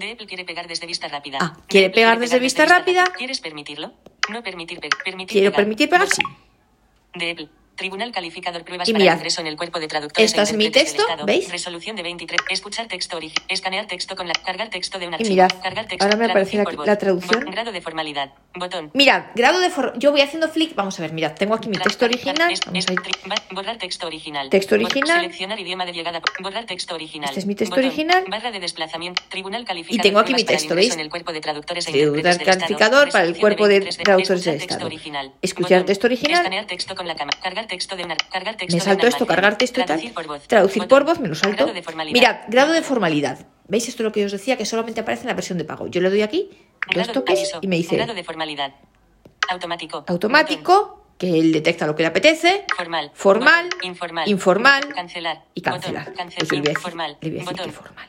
De 0.00 0.12
Apple 0.12 0.26
quiere 0.26 0.44
pegar 0.46 0.66
desde 0.66 0.86
vista 0.86 1.06
rápida. 1.08 1.38
Ah, 1.42 1.52
De 1.58 1.62
quiere 1.68 1.90
pegar 1.90 2.18
desde 2.18 2.38
vista 2.38 2.64
rápida. 2.64 3.04
¿Quieres 3.18 3.40
permitirlo? 3.40 3.92
No 4.32 4.42
permitir, 4.42 4.80
pe- 4.80 4.88
permitir 5.04 5.32
Quiero 5.34 5.50
pegar. 5.50 5.60
permitir 5.60 5.90
pegar, 5.90 6.08
sí. 6.08 6.22
De 7.14 7.30
Apple. 7.32 7.48
Tribunal 7.80 8.12
calificador 8.12 8.62
pruebas 8.62 8.86
Y 8.90 8.92
para 8.92 9.02
mirad, 9.04 9.16
ingreso 9.16 9.40
en 9.40 9.46
el 9.46 9.56
cuerpo 9.56 9.80
de 9.80 9.88
traductores. 9.88 10.34
e 10.36 10.42
es 10.42 10.52
mi 10.52 10.68
texto, 10.68 11.00
Estado. 11.00 11.24
¿veis? 11.24 11.50
Resolución 11.50 11.96
de 11.96 12.02
23. 12.02 12.38
Escuchar 12.50 12.88
texto 12.88 13.16
original. 13.16 13.42
Escanear 13.48 13.86
texto 13.86 14.16
con 14.16 14.28
la. 14.28 14.34
Cargar 14.34 14.68
texto 14.68 14.98
de 14.98 15.06
un 15.08 15.14
archivo. 15.14 15.30
mirad, 15.30 15.48
cargar 15.62 15.86
texto. 15.86 16.04
ahora 16.04 16.18
me 16.18 16.26
aparece 16.26 16.58
la 16.58 16.98
traducción. 16.98 17.42
Bot- 17.44 17.50
Grado 17.50 17.72
de 17.72 17.80
formalidad. 17.80 18.34
Botón. 18.54 18.90
Mirad, 18.92 19.28
grado 19.34 19.60
de. 19.60 19.70
for- 19.70 19.94
Yo 19.98 20.10
voy 20.10 20.20
haciendo 20.20 20.50
flick. 20.50 20.74
Vamos 20.74 20.98
a 20.98 21.02
ver, 21.02 21.14
mirad, 21.14 21.32
tengo 21.32 21.54
aquí 21.54 21.70
mi 21.70 21.78
texto 21.78 22.04
original. 22.04 22.52
es- 22.52 22.60
es- 22.74 22.86
Borrar 23.50 23.78
texto 23.78 24.06
original. 24.06 24.50
Texto 24.50 24.74
original. 24.74 25.20
Seleccionar 25.22 25.58
idioma 25.58 25.86
de 25.86 25.92
llegada. 25.94 26.20
Borrar 26.42 26.66
texto 26.66 26.94
original. 26.94 27.30
Este 27.30 27.40
es 27.40 27.46
mi 27.46 27.54
texto 27.54 27.76
Botón. 27.76 27.88
original. 27.88 28.24
Barra 28.28 28.50
de 28.50 28.60
desplazamiento. 28.60 29.22
Tribunal 29.30 29.64
calificador. 29.64 30.02
tengo 30.02 30.18
aquí 30.18 30.34
mi 30.34 30.44
texto, 30.44 30.74
¿veis? 30.74 30.92
En 30.92 31.00
el 31.00 31.08
cuerpo 31.08 31.32
de 31.32 31.40
traductores 31.40 31.88
e 31.88 31.92
Tribunal 31.92 32.38
calificador 32.44 33.10
para 33.10 33.24
el 33.24 33.38
cuerpo 33.38 33.64
de 33.68 33.80
23 33.80 33.96
traductores 34.04 34.44
texto 34.44 34.64
Estado. 34.64 34.84
original. 34.86 35.32
Escuchar 35.40 35.84
texto 35.84 36.06
original. 36.08 36.36
Escanear 36.40 36.66
texto 36.66 36.94
con 36.94 37.08
la 37.08 37.14
cámara. 37.14 37.38
Cargar 37.40 37.66
texto 37.70 37.96
de 37.96 38.04
una. 38.04 38.16
Cargar 38.16 38.56
texto 38.56 38.76
Me 38.76 38.80
de 38.80 38.84
salto 38.84 39.06
esto, 39.06 39.26
cargar 39.26 39.56
texto 39.56 39.80
y 39.80 39.84
tal. 39.84 39.96
Traducir 39.96 40.12
por 40.14 40.26
voz. 40.26 40.46
Traducir 40.46 40.82
Botón. 40.82 40.98
por 40.98 41.04
voz, 41.08 41.20
me 41.20 41.28
lo 41.28 41.34
salto. 41.34 41.56
Grado 41.56 41.72
de 41.72 41.82
formalidad. 41.82 42.12
Mirad, 42.12 42.36
grado 42.48 42.72
de 42.72 42.82
formalidad. 42.82 43.46
¿Veis 43.68 43.88
esto 43.88 44.02
es 44.02 44.04
lo 44.04 44.12
que 44.12 44.24
os 44.26 44.32
decía? 44.32 44.58
Que 44.58 44.66
solamente 44.66 45.00
aparece 45.00 45.22
en 45.22 45.28
la 45.28 45.34
versión 45.34 45.56
de 45.56 45.64
pago. 45.64 45.86
Yo 45.86 46.00
le 46.02 46.10
doy 46.10 46.20
aquí, 46.22 46.50
Grado- 46.88 47.12
toques 47.12 47.52
y 47.62 47.66
me 47.68 47.76
dice 47.76 47.96
Grado 47.96 48.12
de 48.14 48.24
formalidad. 48.24 48.74
Automático. 49.48 50.04
Automático, 50.06 51.04
que 51.18 51.38
él 51.38 51.52
detecta 51.52 51.86
lo 51.86 51.94
que 51.96 52.02
le 52.02 52.08
apetece, 52.08 52.64
Formal. 52.76 53.10
Formal. 53.14 53.64
Botón. 53.64 53.80
Informal. 53.84 54.28
Informal. 54.28 54.88
Cancelar. 54.94 55.44
y 55.54 55.60
cancelar. 55.62 56.10
Botón. 56.10 56.28
Cancel- 56.28 56.44
yo 56.44 56.44
le 56.44 56.48
voy 56.48 56.58
a 56.58 56.62
decir, 56.62 56.78
Formal. 56.78 57.16
le 57.20 57.28
voy 57.30 57.38
a 57.38 57.40
decir 57.40 57.44
Botón. 57.56 57.66
que 57.66 57.72
formal. 57.72 58.06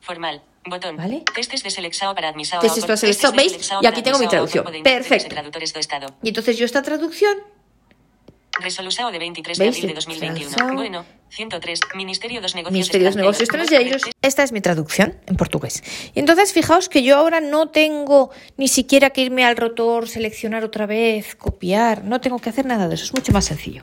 Formal. 0.00 0.42
Botón. 0.66 0.96
¿Vale? 0.96 1.22
Testes 1.34 1.62
de 1.62 1.70
Selexao 1.70 2.14
para 2.14 2.28
admisao. 2.28 2.60
Testes 2.60 2.84
para 2.84 2.96
Selexao, 2.96 3.32
¿veis? 3.32 3.70
Y 3.80 3.86
aquí 3.86 4.02
tengo 4.02 4.18
mi 4.18 4.26
traducción. 4.28 4.64
Perfecto. 4.82 5.34
Y 6.22 6.28
entonces 6.28 6.56
yo 6.58 6.64
esta 6.64 6.82
traducción, 6.82 7.36
Resolusao 8.60 9.10
de 9.10 9.18
23 9.18 9.58
¿Veis? 9.58 9.74
de 9.74 9.78
abril 9.78 9.88
de 9.88 9.94
2021. 9.94 10.50
Resolusao 10.50 10.74
Bueno, 10.74 11.04
103. 11.30 11.80
Ministerio 11.94 12.40
dos 12.40 12.54
Negocios 12.54 12.72
Ministerio 12.72 13.04
de 13.04 13.10
los 13.10 13.16
Negocios 13.16 13.48
Extranjeros. 13.48 14.02
Esta 14.22 14.42
es 14.42 14.52
mi 14.52 14.60
traducción 14.60 15.16
en 15.26 15.36
portugués. 15.36 15.82
Y 16.14 16.20
entonces, 16.20 16.52
fijaos 16.52 16.88
que 16.88 17.02
yo 17.02 17.16
ahora 17.16 17.40
no 17.40 17.68
tengo 17.68 18.30
ni 18.56 18.68
siquiera 18.68 19.10
que 19.10 19.22
irme 19.22 19.44
al 19.44 19.56
rotor, 19.56 20.08
seleccionar 20.08 20.64
otra 20.64 20.86
vez, 20.86 21.34
copiar. 21.36 22.04
No 22.04 22.20
tengo 22.20 22.38
que 22.38 22.50
hacer 22.50 22.66
nada 22.66 22.88
de 22.88 22.94
eso. 22.94 23.04
Es 23.04 23.14
mucho 23.14 23.32
más 23.32 23.44
sencillo. 23.44 23.82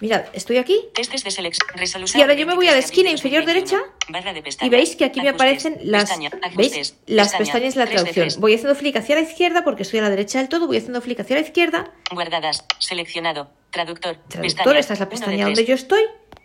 Mirad, 0.00 0.24
estoy 0.32 0.58
aquí 0.58 0.78
Testes 0.94 1.24
de 1.24 1.30
selección. 1.30 1.68
Y 2.14 2.20
ahora 2.20 2.34
yo 2.34 2.46
me 2.46 2.54
voy 2.54 2.66
a 2.66 2.70
la 2.72 2.74
23 2.74 2.74
de 2.74 2.78
esquina 2.80 3.10
inferior 3.10 3.44
2021. 3.44 3.46
derecha 3.54 3.94
Barra 4.08 4.32
de 4.32 4.66
y 4.66 4.68
veis 4.68 4.96
que 4.96 5.04
aquí 5.04 5.20
me 5.20 5.30
aparecen 5.30 5.78
las, 5.82 6.04
Pestaña. 6.10 6.30
¿veis? 6.56 6.96
Las 7.06 7.28
Pestaña. 7.28 7.38
pestañas 7.38 7.74
de 7.74 7.80
la 7.80 7.86
traducción. 7.90 8.28
Voy 8.38 8.54
haciendo 8.54 8.74
flick 8.74 8.96
hacia 8.96 9.14
la 9.14 9.22
izquierda 9.22 9.64
porque 9.64 9.82
estoy 9.82 10.00
a 10.00 10.02
la 10.02 10.10
derecha 10.10 10.38
del 10.38 10.48
todo. 10.48 10.66
Voy 10.66 10.76
haciendo 10.76 11.00
flick 11.00 11.20
hacia 11.20 11.36
la 11.36 11.42
izquierda. 11.42 11.92
Guardadas. 12.12 12.64
Seleccionado. 12.78 13.50
Traductor. 13.74 14.16
Traductor, 14.28 14.76
esta 14.76 14.92
es 14.92 15.00
la 15.00 15.08
pestaña 15.08 15.46
donde 15.46 15.64
yo 15.64 15.74
estoy. 15.74 16.04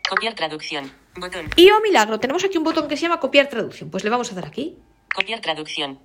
Copiar 0.10 0.34
traducción. 0.34 0.92
Botón. 1.16 1.48
Y 1.56 1.70
oh 1.70 1.80
milagro, 1.82 2.20
tenemos 2.20 2.44
aquí 2.44 2.58
un 2.58 2.64
botón 2.64 2.88
que 2.88 2.98
se 2.98 3.04
llama 3.04 3.20
copiar 3.20 3.48
traducción. 3.48 3.92
Pues 3.92 4.04
le 4.04 4.10
vamos 4.10 4.32
a 4.32 4.36
dar 4.36 4.48
aquí. 4.48 4.80
Copiar 5.14 5.40
traducción. 5.40 6.00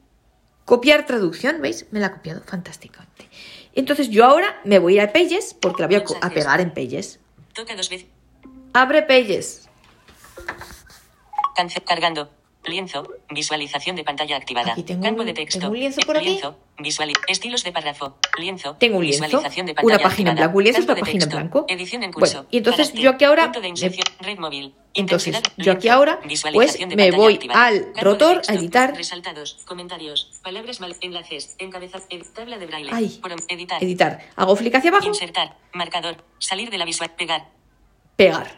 Copiar 0.66 1.06
traducción, 1.06 1.62
¿veis? 1.62 1.86
Me 1.92 2.00
la 2.00 2.08
ha 2.08 2.12
copiado 2.12 2.42
fantásticamente. 2.44 3.30
Entonces 3.74 4.10
yo 4.10 4.26
ahora 4.26 4.60
me 4.64 4.78
voy 4.78 4.98
a 4.98 5.02
ir 5.04 5.08
a 5.08 5.12
Pages 5.14 5.56
porque 5.58 5.80
la 5.80 5.88
voy 5.88 5.96
a, 5.96 6.28
pegar 6.28 6.60
en 6.60 6.74
Pages. 6.74 7.20
Toca 7.54 7.74
dos 7.74 7.88
veces. 7.88 8.06
Abre 8.74 9.02
Pages. 9.02 9.66
Cance- 11.56 11.82
cargando. 11.84 12.30
Lienzo. 12.66 13.06
Visualización 13.30 13.96
de 13.96 14.04
pantalla 14.04 14.36
activada. 14.36 14.72
Aquí 14.72 14.82
tengo 14.82 15.02
Campo 15.02 15.20
un- 15.20 15.26
de 15.26 15.34
texto. 15.34 15.58
tengo 15.60 15.72
un 15.72 15.78
lienzo 15.78 16.00
por 16.06 16.16
aquí. 16.16 16.26
Lienzo. 16.30 16.58
Visuali- 16.78 17.12
estilos 17.28 17.62
de 17.62 17.72
párrafo. 17.72 18.16
Lienzo. 18.38 18.74
Tengo 18.76 18.98
un 18.98 19.04
lienzo, 19.04 19.24
Visualización 19.24 19.66
de 19.66 19.72
una 19.72 19.76
pantalla 19.82 20.02
página 20.02 20.30
en 20.30 20.38
activada. 20.38 20.46
blanco. 20.48 20.58
Un 20.58 20.64
lienzo 20.64 20.80
es 20.80 20.86
una 20.88 20.96
página 20.96 21.24
en 21.24 21.30
blanco. 21.30 21.64
Edición 21.68 22.02
en 22.02 22.12
curso. 22.12 22.34
Bueno, 22.34 22.48
y 22.50 22.56
entonces 22.58 22.92
yo 22.94 23.10
aquí 23.10 23.24
ahora 23.24 23.48
de. 23.48 24.04
Red 24.20 24.38
móvil. 24.38 24.74
Entonces, 24.96 25.40
yo 25.56 25.72
aquí 25.72 25.88
ahora, 25.88 26.20
pues, 26.52 26.78
me 26.96 27.10
voy 27.10 27.34
activada. 27.34 27.66
al 27.66 27.92
rotor 28.00 28.36
texto. 28.36 28.52
a 28.52 28.56
editar. 28.56 28.96
Resaltados. 28.96 29.58
Comentarios. 29.66 30.30
Palabras 30.42 30.80
mal. 30.80 30.94
Enlaces. 31.00 31.56
Encabezar. 31.58 32.02
ed- 32.10 32.22
tabla 32.32 32.58
de 32.58 32.66
braille. 32.66 32.90
Ay. 32.92 33.18
Prom- 33.20 33.44
editar. 33.48 33.82
Editar. 33.82 34.20
Hago 34.36 34.54
flick 34.54 34.74
hacia 34.74 34.90
abajo. 34.90 35.06
Insertar. 35.08 35.56
Marcador. 35.72 36.16
Salir 36.38 36.70
de 36.70 36.78
la 36.78 36.84
visual. 36.84 37.10
Pegar. 37.16 37.48
Pegar. 38.16 38.54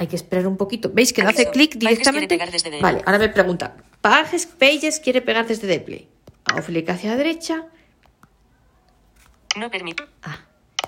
Hay 0.00 0.06
que 0.06 0.16
esperar 0.16 0.46
un 0.46 0.56
poquito. 0.56 0.90
¿Veis 0.90 1.12
que 1.12 1.22
no 1.22 1.28
hace 1.28 1.50
clic 1.50 1.74
directamente? 1.74 2.38
Vale, 2.80 3.02
ahora 3.04 3.18
me 3.18 3.28
pregunta. 3.28 3.76
Pages, 4.00 4.46
Pages 4.46 4.98
quiere 4.98 5.20
pegar 5.20 5.46
desde 5.46 5.78
Dplay. 5.78 6.08
Hago 6.46 6.62
flick 6.62 6.88
hacia 6.88 7.10
la 7.10 7.16
derecha. 7.18 7.66
No 9.58 9.70
permitir. 9.70 10.06
Ah, 10.22 10.38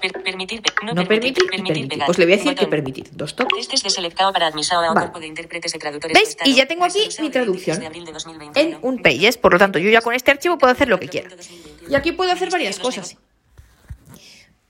Per- 0.01 0.23
permitir. 0.23 0.63
pe- 0.63 0.73
no, 0.87 0.95
permitir, 0.95 1.35
permitir. 1.47 1.89
pegar. 1.89 2.07
Pues 2.07 2.17
le 2.17 2.25
voy 2.25 2.33
a 2.33 2.37
decir 2.39 2.55
que 2.55 2.67
permitir. 2.67 3.11
Dos 3.13 3.37
toques. 3.37 3.69
De 3.69 3.91
selectado 3.91 4.33
para 4.33 4.47
a 4.87 4.89
un 4.89 4.95
Vale. 4.95 5.07
grupo 5.09 5.21
de 5.21 5.27
intérpretes 5.27 5.75
y 5.75 5.79
traductores. 5.79 6.15
¿Veis? 6.17 6.35
Y 6.47 6.55
ya 6.55 6.65
tengo 6.67 6.85
aquí 6.87 7.01
mi 7.01 7.05
de 7.05 7.09
23 7.09 7.33
traducción 7.33 7.81
de 7.81 7.87
abril 7.89 8.05
de 8.07 8.13
2021. 8.13 8.53
en 8.77 8.79
un 8.81 9.03
Pages. 9.03 9.37
Por 9.37 9.53
lo 9.53 9.59
tanto, 9.59 9.79
yo 9.79 9.91
ya 9.91 10.01
con 10.01 10.15
este 10.15 10.31
archivo 10.31 10.57
puedo 10.57 10.73
hacer 10.73 10.89
lo 10.89 10.99
que 10.99 11.09
quiera. 11.09 11.29
Y 11.87 11.95
aquí 11.95 12.13
puedo 12.13 12.33
hacer 12.33 12.49
varias 12.49 12.79
cosas. 12.79 13.19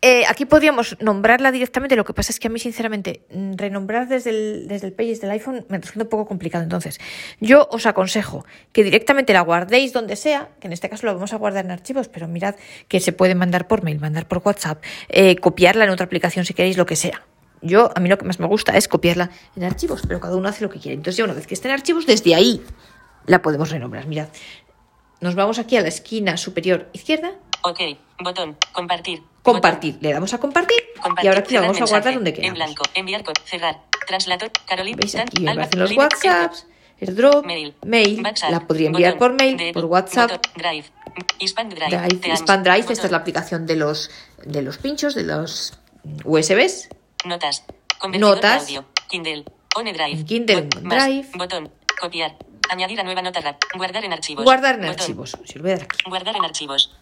Eh, 0.04 0.24
aquí 0.28 0.46
podríamos 0.46 0.96
nombrarla 0.98 1.52
directamente, 1.52 1.94
lo 1.94 2.04
que 2.04 2.12
pasa 2.12 2.32
es 2.32 2.40
que 2.40 2.48
a 2.48 2.50
mí, 2.50 2.58
sinceramente, 2.58 3.22
mm, 3.30 3.52
renombrar 3.54 4.08
desde 4.08 4.30
el, 4.30 4.66
desde 4.66 4.88
el 4.88 4.96
del 4.96 5.30
iPhone 5.30 5.64
me 5.68 5.78
resulta 5.78 6.02
un 6.02 6.08
poco 6.08 6.26
complicado. 6.26 6.64
Entonces, 6.64 6.98
yo 7.38 7.68
os 7.70 7.86
aconsejo 7.86 8.44
que 8.72 8.82
directamente 8.82 9.32
la 9.32 9.42
guardéis 9.42 9.92
donde 9.92 10.16
sea, 10.16 10.48
que 10.58 10.66
en 10.66 10.72
este 10.72 10.90
caso 10.90 11.06
la 11.06 11.12
vamos 11.12 11.32
a 11.32 11.36
guardar 11.36 11.64
en 11.64 11.70
archivos, 11.70 12.08
pero 12.08 12.26
mirad 12.26 12.56
que 12.88 12.98
se 12.98 13.12
puede 13.12 13.36
mandar 13.36 13.68
por 13.68 13.84
mail, 13.84 14.00
mandar 14.00 14.26
por 14.26 14.42
WhatsApp, 14.44 14.82
eh, 15.08 15.36
copiarla 15.36 15.84
en 15.84 15.90
otra 15.90 16.06
aplicación 16.06 16.44
si 16.44 16.52
queréis, 16.52 16.76
lo 16.76 16.84
que 16.84 16.96
sea. 16.96 17.22
Yo, 17.60 17.92
a 17.94 18.00
mí 18.00 18.08
lo 18.08 18.18
que 18.18 18.24
más 18.24 18.40
me 18.40 18.46
gusta 18.46 18.76
es 18.76 18.88
copiarla 18.88 19.30
en 19.54 19.62
archivos, 19.62 20.02
pero 20.08 20.18
cada 20.18 20.34
uno 20.34 20.48
hace 20.48 20.64
lo 20.64 20.68
que 20.68 20.80
quiere. 20.80 20.96
Entonces, 20.96 21.16
ya 21.16 21.24
una 21.24 21.34
vez 21.34 21.46
que 21.46 21.54
esté 21.54 21.68
en 21.68 21.74
archivos, 21.74 22.06
desde 22.06 22.34
ahí 22.34 22.60
la 23.26 23.40
podemos 23.40 23.70
renombrar. 23.70 24.08
Mirad, 24.08 24.26
nos 25.20 25.36
vamos 25.36 25.60
aquí 25.60 25.76
a 25.76 25.80
la 25.80 25.86
esquina 25.86 26.36
superior 26.36 26.88
izquierda, 26.92 27.34
Ok. 27.62 27.80
Botón. 28.22 28.56
Compartir. 28.72 29.22
compartir. 29.42 29.98
Le 30.00 30.12
damos 30.12 30.32
a 30.34 30.38
compartir, 30.38 30.78
Compartir. 31.02 31.24
y 31.24 31.28
ahora 31.28 31.40
aquí 31.40 31.56
vamos 31.56 31.80
a 31.80 31.84
guardar 31.86 32.14
donde 32.14 32.30
En 32.30 32.36
queramos. 32.36 32.58
blanco. 32.58 32.82
Enviar. 32.94 33.24
Cerrar. 33.44 33.80
Translator. 34.06 34.50
Caroline. 34.68 34.96
¿Veis? 35.00 35.14
Aquí 35.16 35.42
me 35.42 35.50
aparecen 35.52 35.80
los 35.80 35.92
WhatsApps, 35.96 36.66
AirDrop, 37.00 37.44
Mail. 37.44 37.74
mail, 37.84 38.22
WhatsApp. 38.22 38.50
la 38.50 38.60
podría 38.66 38.86
enviar 38.88 39.14
Botón. 39.14 39.28
por 39.36 39.42
mail, 39.44 39.56
De- 39.56 39.72
por 39.72 39.84
WhatsApp, 39.86 40.30
botón. 40.30 40.52
Drive. 40.54 40.84
Drive. 41.38 41.88
Drive, 41.88 42.62
Drive, 42.62 42.92
esta 42.92 43.06
es 43.06 43.10
la 43.10 43.18
aplicación 43.18 43.66
de 43.66 43.76
los, 43.76 44.10
de 44.44 44.62
los 44.62 44.78
pinchos, 44.78 45.14
de 45.14 45.24
los 45.24 45.78
USBs. 46.24 46.88
Notas. 47.24 47.64
Notas. 48.18 48.62
audio. 48.62 48.84
Kindle. 49.08 49.44
OneDrive. 49.76 50.12
En 50.12 50.24
Kindle, 50.26 50.68
Bot- 50.68 50.82
más. 50.82 51.04
Drive. 51.04 51.28
Botón. 51.34 51.70
Copiar. 52.00 52.36
Añadir 52.70 53.00
a 53.00 53.02
nueva 53.04 53.22
nota 53.22 53.40
rap. 53.40 53.60
Guardar 53.76 54.04
en 54.04 54.12
archivos. 54.12 54.44
Guardar 54.44 54.76
en 54.76 54.80
Botón. 54.82 55.00
archivos. 55.00 55.36
Si 55.44 55.54
lo 55.58 55.62
voy 55.62 55.72
a 55.72 55.74
dar 55.76 55.84
aquí. 55.84 55.98
Guardar 56.08 56.36
en 56.36 56.44
archivos. 56.44 56.96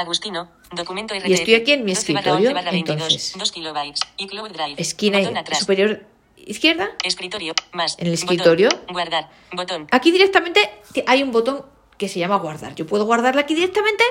Agustino, 0.00 0.48
documento 0.72 1.14
RTF. 1.14 1.28
Y 1.28 1.32
estoy 1.34 1.54
aquí 1.54 1.72
en 1.72 1.84
mi 1.84 1.92
12 1.94 2.12
barra 2.14 2.20
escritorio, 2.30 2.48
11 2.50 2.54
barra 2.54 2.70
22, 2.70 2.96
entonces. 3.02 3.32
2 3.38 3.52
kilobytes. 3.52 4.00
Y 4.16 4.26
Cloud 4.28 4.50
Drive. 4.50 4.74
Esquina 4.78 5.18
Botón 5.18 5.36
atrás. 5.36 5.58
superior 5.58 6.06
izquierda. 6.36 6.90
Escritorio, 7.04 7.52
más. 7.72 7.98
En 7.98 8.06
el 8.06 8.12
Botón. 8.12 8.22
escritorio. 8.24 8.68
Guardar. 8.90 9.30
Botón. 9.52 9.86
Aquí 9.90 10.10
directamente 10.10 10.70
te- 10.94 11.04
hay 11.06 11.22
un 11.22 11.32
botón 11.32 11.66
que 11.98 12.08
se 12.08 12.18
llama 12.18 12.36
guardar. 12.36 12.74
Yo 12.76 12.86
puedo 12.86 13.04
guardarla 13.04 13.42
aquí 13.42 13.54
directamente 13.54 14.02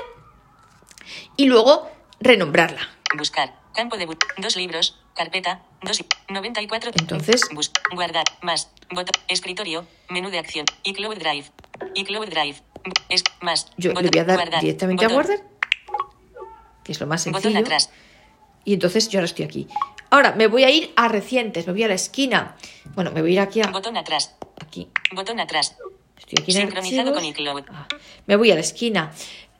y 1.36 1.46
luego 1.46 1.90
renombrarla. 2.20 2.80
Buscar. 3.16 3.58
Campo 3.74 3.96
de 3.96 4.06
Dos 4.38 4.56
libros. 4.56 4.96
Carpeta. 5.14 5.62
Dos. 5.82 6.00
y- 6.00 6.06
94. 6.32 6.92
Entonces- 6.98 7.42
Bus- 7.52 7.72
guardar. 7.94 8.24
Más. 8.42 8.70
Botón. 8.90 9.12
Escritorio. 9.28 9.86
Menú 10.08 10.30
de 10.30 10.38
acción. 10.38 10.66
Y 10.82 10.92
Cloud 10.94 11.16
Drive. 11.18 11.46
Y 11.94 12.04
Cloud 12.04 12.26
Drive. 12.28 12.62
Es 13.08 13.24
más. 13.40 13.66
Yo 13.76 13.90
Botón. 13.90 14.04
le 14.04 14.10
voy 14.10 14.18
a 14.20 14.24
dar 14.24 14.36
Guardar. 14.36 14.60
directamente 14.60 15.04
Botón. 15.06 15.12
a 15.20 15.22
guardar, 15.22 15.49
que 16.90 16.94
es 16.94 17.00
lo 17.00 17.06
más 17.06 17.24
Botón 17.24 17.40
sencillo. 17.42 17.60
atrás. 17.60 17.90
Y 18.64 18.74
entonces 18.74 19.08
yo 19.08 19.20
ahora 19.20 19.26
estoy 19.26 19.44
aquí. 19.44 19.68
Ahora 20.10 20.32
me 20.32 20.48
voy 20.48 20.64
a 20.64 20.70
ir 20.70 20.92
a 20.96 21.06
recientes, 21.06 21.68
me 21.68 21.72
voy 21.72 21.84
a 21.84 21.88
la 21.88 21.94
esquina. 21.94 22.56
Bueno, 22.96 23.12
me 23.12 23.20
voy 23.22 23.30
a 23.30 23.34
ir 23.34 23.40
aquí 23.40 23.60
a 23.62 23.68
Botón 23.68 23.96
atrás. 23.96 24.34
aquí. 24.60 24.88
Botón 25.14 25.38
atrás. 25.38 25.76
Estoy 26.18 26.42
aquí 26.42 26.50
en 26.50 26.56
Sincronizado 26.62 27.10
archivos. 27.16 27.18
con 27.20 27.24
iCloud. 27.24 27.64
Ah, 27.72 27.86
me 28.26 28.34
voy 28.34 28.50
a 28.50 28.54
la 28.56 28.60
esquina 28.60 29.12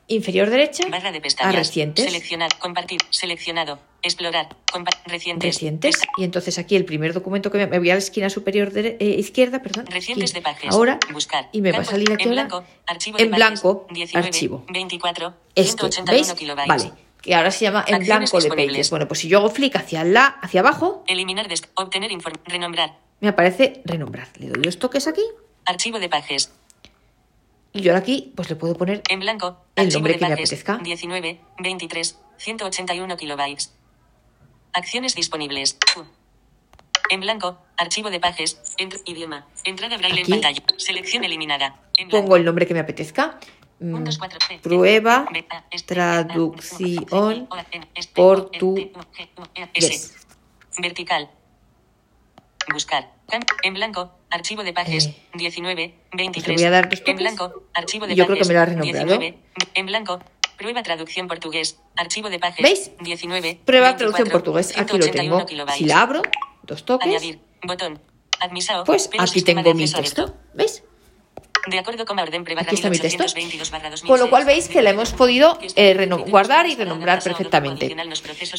inferior 0.07 0.49
derecha 0.49 0.83
Barra 0.89 1.13
de 1.13 1.19
a 1.19 1.21
pestañas. 1.21 1.55
recientes. 1.55 2.03
Seleccionar. 2.03 2.57
Compartir. 2.59 2.99
Seleccionado. 3.11 3.79
Explorar. 4.01 4.49
compa- 4.73 4.99
recientes. 5.05 5.55
Recientes. 5.55 6.01
Y 6.17 6.25
entonces 6.25 6.57
aquí 6.57 6.75
el 6.75 6.83
primer 6.83 7.13
documento 7.13 7.49
que 7.49 7.59
me, 7.59 7.67
me 7.67 7.79
voy 7.79 7.91
a 7.91 7.93
la 7.93 7.99
esquina 7.99 8.29
superior 8.29 8.73
dere- 8.73 8.97
eh, 8.99 9.15
izquierda, 9.17 9.61
perdón. 9.61 9.85
Recientes 9.87 10.33
de 10.33 10.41
pages. 10.41 10.71
Ahora. 10.73 10.99
Buscar. 11.13 11.47
Y 11.53 11.61
me 11.61 11.71
va 11.71 11.79
a 11.79 11.85
salir 11.85 12.11
aquí 12.11 12.23
en 12.23 12.29
ahora. 12.31 12.43
blanco. 12.47 12.65
Archivo 12.87 13.17
de 13.17 13.23
en 13.23 13.31
blanco. 13.31 13.87
19, 13.89 14.27
archivo. 14.27 14.65
24. 14.69 15.33
Este, 15.55 15.77
181 15.89 16.11
¿veis? 16.11 16.33
kilobytes. 16.33 16.67
Vale. 16.67 16.91
Que 17.21 17.35
ahora 17.35 17.51
se 17.51 17.65
llama 17.65 17.85
en 17.87 18.03
blanco 18.03 18.39
de 18.39 18.49
pages. 18.49 18.89
Bueno, 18.89 19.07
pues 19.07 19.19
si 19.19 19.27
yo 19.27 19.37
hago 19.39 19.53
clic 19.53 19.75
hacia 19.75 20.03
la, 20.03 20.25
hacia 20.25 20.61
abajo, 20.61 21.03
Eliminar. 21.07 21.47
obtener 21.75 22.11
informe. 22.11 22.39
Renombrar. 22.45 22.97
me 23.19 23.27
aparece 23.29 23.81
renombrar. 23.85 24.27
Le 24.37 24.47
doy 24.47 24.61
dos 24.63 24.79
toques 24.79 25.07
aquí. 25.07 25.21
Archivo 25.65 25.99
de 25.99 26.09
pages. 26.09 26.51
Y 27.73 27.81
yo 27.81 27.91
ahora 27.91 27.99
aquí, 28.01 28.33
pues 28.35 28.49
le 28.49 28.55
puedo 28.55 28.75
poner 28.75 29.01
En 29.09 29.19
blanco. 29.19 29.57
El 29.75 29.89
nombre 29.89 30.13
de 30.13 30.19
que 30.19 30.25
me 30.25 30.31
pages, 30.31 30.49
apetezca. 30.49 30.77
19, 30.81 31.39
23, 31.59 32.19
181 32.37 33.17
kilobytes. 33.17 33.71
Acciones 34.73 35.15
disponibles. 35.15 35.77
En 37.09 37.19
blanco. 37.19 37.57
Archivo 37.77 38.09
de 38.09 38.19
pages. 38.19 38.59
Entr- 38.77 39.01
idioma. 39.05 39.45
Entrada 39.63 39.97
braille 39.97 40.21
Aquí. 40.21 40.31
en 40.33 40.41
pantalla. 40.41 40.63
Selección 40.77 41.23
eliminada. 41.23 41.79
En 41.97 42.09
pongo 42.09 42.35
el 42.35 42.43
nombre 42.45 42.65
que 42.65 42.73
me 42.73 42.79
apetezca. 42.79 43.37
Mm, 43.81 43.95
1, 43.95 44.05
2, 44.05 44.17
4, 44.19 44.39
C, 44.47 44.59
Prueba, 44.61 45.25
traducción, 45.87 47.47
portugués. 48.13 50.13
Vertical. 50.77 51.31
Buscar. 52.71 53.11
En 53.63 53.73
blanco. 53.73 54.11
Archivo 54.29 54.63
de 54.63 54.71
pages. 54.71 55.07
Eh, 55.07 55.15
19, 55.33 55.95
le 56.11 56.15
23. 56.15 56.55
voy 56.55 56.65
a 56.65 56.69
dar 56.69 56.89
dos 56.89 57.01
En 57.05 57.17
blanco. 57.17 57.63
Archivo 57.73 58.05
de 58.05 58.15
yo 58.15 58.27
creo 58.27 58.37
que 58.37 58.45
me 58.45 58.53
lo 58.53 58.59
ha 58.59 58.65
renombrado. 58.65 59.17
19, 59.17 59.37
en 59.73 59.85
blanco. 59.87 60.19
Prueba 60.57 60.83
traducción 60.83 61.27
portugués. 61.27 61.79
Archivo 61.95 62.29
de 62.29 62.37
pages. 62.37 62.61
¿Veis? 62.61 62.91
19. 62.99 63.61
Prueba 63.65 63.87
24, 63.87 63.97
traducción 63.97 64.29
portugués. 64.29 64.69
Aquí 64.77 64.97
lo 64.97 65.03
181 65.05 65.37
tengo. 65.37 65.45
kilobytes. 65.47 65.77
Si 65.79 65.85
la 65.85 66.01
abro, 66.01 66.21
dos 66.63 66.85
toques, 66.85 67.07
Añadir. 67.07 67.39
Botón. 67.63 67.99
Admisao. 68.39 68.83
pues 68.83 69.09
aquí 69.17 69.41
tengo 69.41 69.73
mi 69.73 69.89
texto. 69.89 70.35
¿Veis? 70.53 70.83
De 71.67 71.77
acuerdo 71.77 72.05
con 72.05 72.17
la 72.17 72.23
orden 72.23 72.43
Aquí 72.57 72.75
está 72.75 72.89
mi 72.89 72.97
texto. 72.97 73.23
1822 73.23 73.71
barra 73.71 73.89
2006. 73.91 74.09
Con 74.09 74.19
lo 74.19 74.29
cual 74.29 74.45
veis 74.45 74.67
que 74.67 74.81
la 74.81 74.89
hemos 74.89 75.13
podido 75.13 75.59
eh, 75.75 76.09
guardar 76.27 76.65
y 76.67 76.75
renombrar 76.75 77.21
perfectamente. 77.21 77.95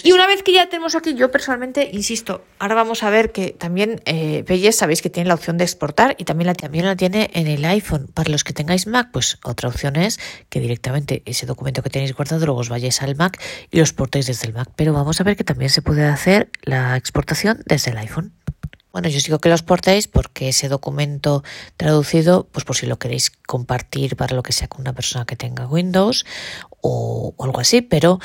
Y 0.05 0.13
una 0.13 0.27
vez 0.27 0.43
que 0.43 0.53
ya 0.53 0.69
tenemos 0.69 0.95
aquí, 0.95 1.15
yo 1.15 1.31
personalmente 1.31 1.91
insisto, 1.93 2.45
ahora 2.59 2.75
vamos 2.75 3.03
a 3.03 3.11
ver 3.11 3.33
que 3.33 3.51
también 3.51 4.01
eh, 4.05 4.45
sabéis 4.73 5.03
que 5.03 5.11
tiene 5.11 5.29
la 5.29 5.35
opción 5.35 5.59
de 5.59 5.65
exportar 5.65 6.15
y 6.19 6.25
también 6.25 6.47
la, 6.47 6.55
también 6.55 6.85
la 6.85 6.97
tiene 6.97 7.31
en 7.35 7.49
el 7.49 7.65
iPhone. 7.65 8.09
Para 8.13 8.31
los 8.31 8.45
que 8.45 8.53
tengáis 8.53 8.87
Mac, 8.87 9.09
pues 9.13 9.39
otra 9.43 9.69
opción 9.69 9.97
es 9.97 10.21
que 10.49 10.61
directamente 10.61 11.23
ese 11.27 11.47
documento 11.47 11.83
que 11.83 11.91
tenéis 11.91 12.15
guardado 12.15 12.47
luego 12.47 12.61
os 12.61 12.69
vayáis 12.69 13.03
al 13.03 13.17
Mac 13.17 13.41
y 13.71 13.79
lo 13.79 13.83
exportéis 13.83 14.27
desde 14.27 14.47
el 14.47 14.55
Mac. 14.55 14.71
Pero 14.77 14.93
vamos 14.93 15.21
a 15.21 15.25
ver 15.25 15.37
que 15.37 15.45
también 15.45 15.71
se 15.71 15.83
puede 15.83 16.05
hacer 16.05 16.51
la 16.63 16.97
exportación 16.97 17.63
desde 17.67 17.91
el 17.91 17.99
iPhone. 17.99 18.33
Bueno, 18.93 19.09
yo 19.09 19.17
os 19.17 19.25
digo 19.25 19.39
que 19.39 19.49
lo 19.49 19.55
exportéis 19.55 20.07
porque 20.07 20.51
ese 20.51 20.69
documento 20.69 21.43
traducido, 21.77 22.47
pues 22.53 22.65
por 22.65 22.77
si 22.77 22.87
lo 22.87 22.99
queréis 22.99 23.31
compartir 23.47 24.17
para 24.17 24.37
lo 24.37 24.43
que 24.43 24.53
sea 24.53 24.69
con 24.69 24.83
una 24.83 24.93
persona 24.93 25.25
que 25.25 25.35
tenga 25.37 25.67
Windows 25.67 26.27
o, 26.83 27.35
algo 27.39 27.61
así, 27.61 27.81
pero 27.81 28.21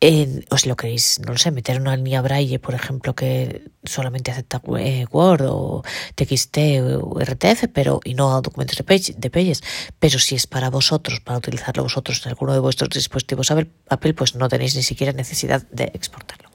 en- 0.00 0.44
o 0.50 0.56
si 0.58 0.68
lo 0.68 0.76
queréis, 0.76 1.20
no 1.24 1.32
lo 1.32 1.38
sé, 1.38 1.50
meter 1.50 1.80
una 1.80 1.96
línea 1.96 2.20
braille, 2.22 2.58
por 2.58 2.74
ejemplo, 2.74 3.14
que 3.14 3.70
solamente 3.84 4.30
acepta 4.30 4.60
eh, 4.78 5.06
Word 5.10 5.46
o 5.48 5.82
TXT 6.16 6.56
o 7.00 7.20
RTF, 7.20 7.68
pero 7.72 8.00
y 8.04 8.14
no 8.14 8.40
documentos 8.42 8.76
de, 8.76 8.84
page, 8.84 9.14
de 9.16 9.30
Pages, 9.30 9.62
pero 10.00 10.18
si 10.18 10.34
es 10.34 10.46
para 10.46 10.70
vosotros, 10.70 11.20
para 11.20 11.38
utilizarlo 11.38 11.82
vosotros 11.84 12.20
en 12.24 12.30
alguno 12.30 12.52
de 12.54 12.60
vuestros 12.60 12.90
dispositivos 12.90 13.50
Apple, 13.50 14.14
pues 14.14 14.34
no 14.34 14.48
tenéis 14.48 14.74
ni 14.76 14.82
siquiera 14.82 15.12
necesidad 15.12 15.62
de 15.70 15.90
exportarlo. 15.94 16.48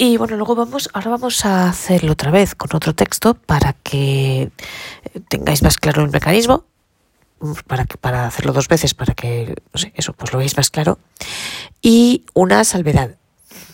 Y 0.00 0.16
bueno, 0.16 0.36
luego 0.36 0.54
vamos, 0.54 0.88
ahora 0.92 1.10
vamos 1.10 1.44
a 1.44 1.68
hacerlo 1.68 2.12
otra 2.12 2.30
vez 2.30 2.54
con 2.54 2.70
otro 2.72 2.94
texto 2.94 3.34
para 3.34 3.72
que 3.72 4.52
tengáis 5.28 5.64
más 5.64 5.76
claro 5.76 6.04
el 6.04 6.10
mecanismo, 6.10 6.64
para 7.66 7.84
para 7.84 8.26
hacerlo 8.28 8.52
dos 8.52 8.68
veces, 8.68 8.94
para 8.94 9.14
que 9.14 9.56
eso 9.94 10.12
pues 10.12 10.32
lo 10.32 10.38
veáis 10.38 10.56
más 10.56 10.70
claro. 10.70 11.00
Y 11.82 12.24
una 12.32 12.62
salvedad. 12.62 13.16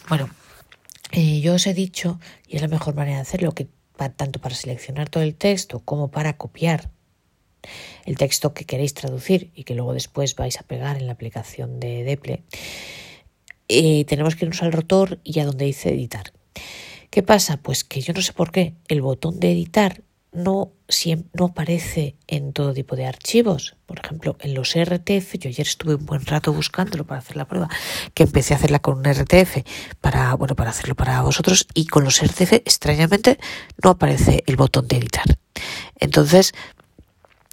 Bueno, 0.08 0.30
eh, 1.12 1.40
yo 1.40 1.54
os 1.54 1.66
he 1.66 1.74
dicho, 1.74 2.18
y 2.48 2.56
es 2.56 2.62
la 2.62 2.68
mejor 2.68 2.94
manera 2.94 3.16
de 3.16 3.22
hacerlo, 3.22 3.52
que 3.52 3.68
tanto 4.16 4.40
para 4.40 4.54
seleccionar 4.54 5.10
todo 5.10 5.22
el 5.22 5.34
texto 5.34 5.80
como 5.80 6.10
para 6.10 6.38
copiar 6.38 6.90
el 8.06 8.16
texto 8.16 8.54
que 8.54 8.64
queréis 8.64 8.94
traducir 8.94 9.50
y 9.54 9.64
que 9.64 9.74
luego 9.74 9.92
después 9.92 10.36
vais 10.36 10.58
a 10.58 10.62
pegar 10.62 10.96
en 10.96 11.06
la 11.06 11.12
aplicación 11.12 11.80
de 11.80 12.02
Deple, 12.04 12.42
eh, 13.68 14.04
tenemos 14.06 14.36
que 14.36 14.44
irnos 14.44 14.62
al 14.62 14.72
rotor 14.72 15.20
y 15.24 15.40
a 15.40 15.44
donde 15.46 15.64
dice 15.64 15.90
editar. 15.90 16.32
¿Qué 17.10 17.22
pasa? 17.22 17.58
Pues 17.58 17.84
que 17.84 18.00
yo 18.00 18.12
no 18.12 18.22
sé 18.22 18.32
por 18.32 18.50
qué 18.50 18.74
el 18.88 19.00
botón 19.02 19.38
de 19.40 19.52
editar 19.52 20.02
no, 20.32 20.72
siem- 20.88 21.26
no 21.32 21.44
aparece 21.46 22.16
en 22.26 22.52
todo 22.52 22.74
tipo 22.74 22.96
de 22.96 23.06
archivos. 23.06 23.76
Por 23.86 24.00
ejemplo, 24.04 24.36
en 24.40 24.52
los 24.54 24.74
RTF, 24.74 25.38
yo 25.38 25.48
ayer 25.48 25.64
estuve 25.66 25.94
un 25.94 26.06
buen 26.06 26.26
rato 26.26 26.52
buscándolo 26.52 27.06
para 27.06 27.20
hacer 27.20 27.36
la 27.36 27.46
prueba, 27.46 27.68
que 28.14 28.24
empecé 28.24 28.52
a 28.52 28.56
hacerla 28.56 28.80
con 28.80 28.98
un 28.98 29.04
RTF 29.04 29.58
para, 30.00 30.34
bueno, 30.34 30.56
para 30.56 30.70
hacerlo 30.70 30.96
para 30.96 31.22
vosotros, 31.22 31.68
y 31.72 31.86
con 31.86 32.02
los 32.02 32.20
RTF, 32.20 32.52
extrañamente, 32.54 33.38
no 33.82 33.90
aparece 33.90 34.42
el 34.48 34.56
botón 34.56 34.88
de 34.88 34.96
editar. 34.96 35.38
Entonces, 36.00 36.52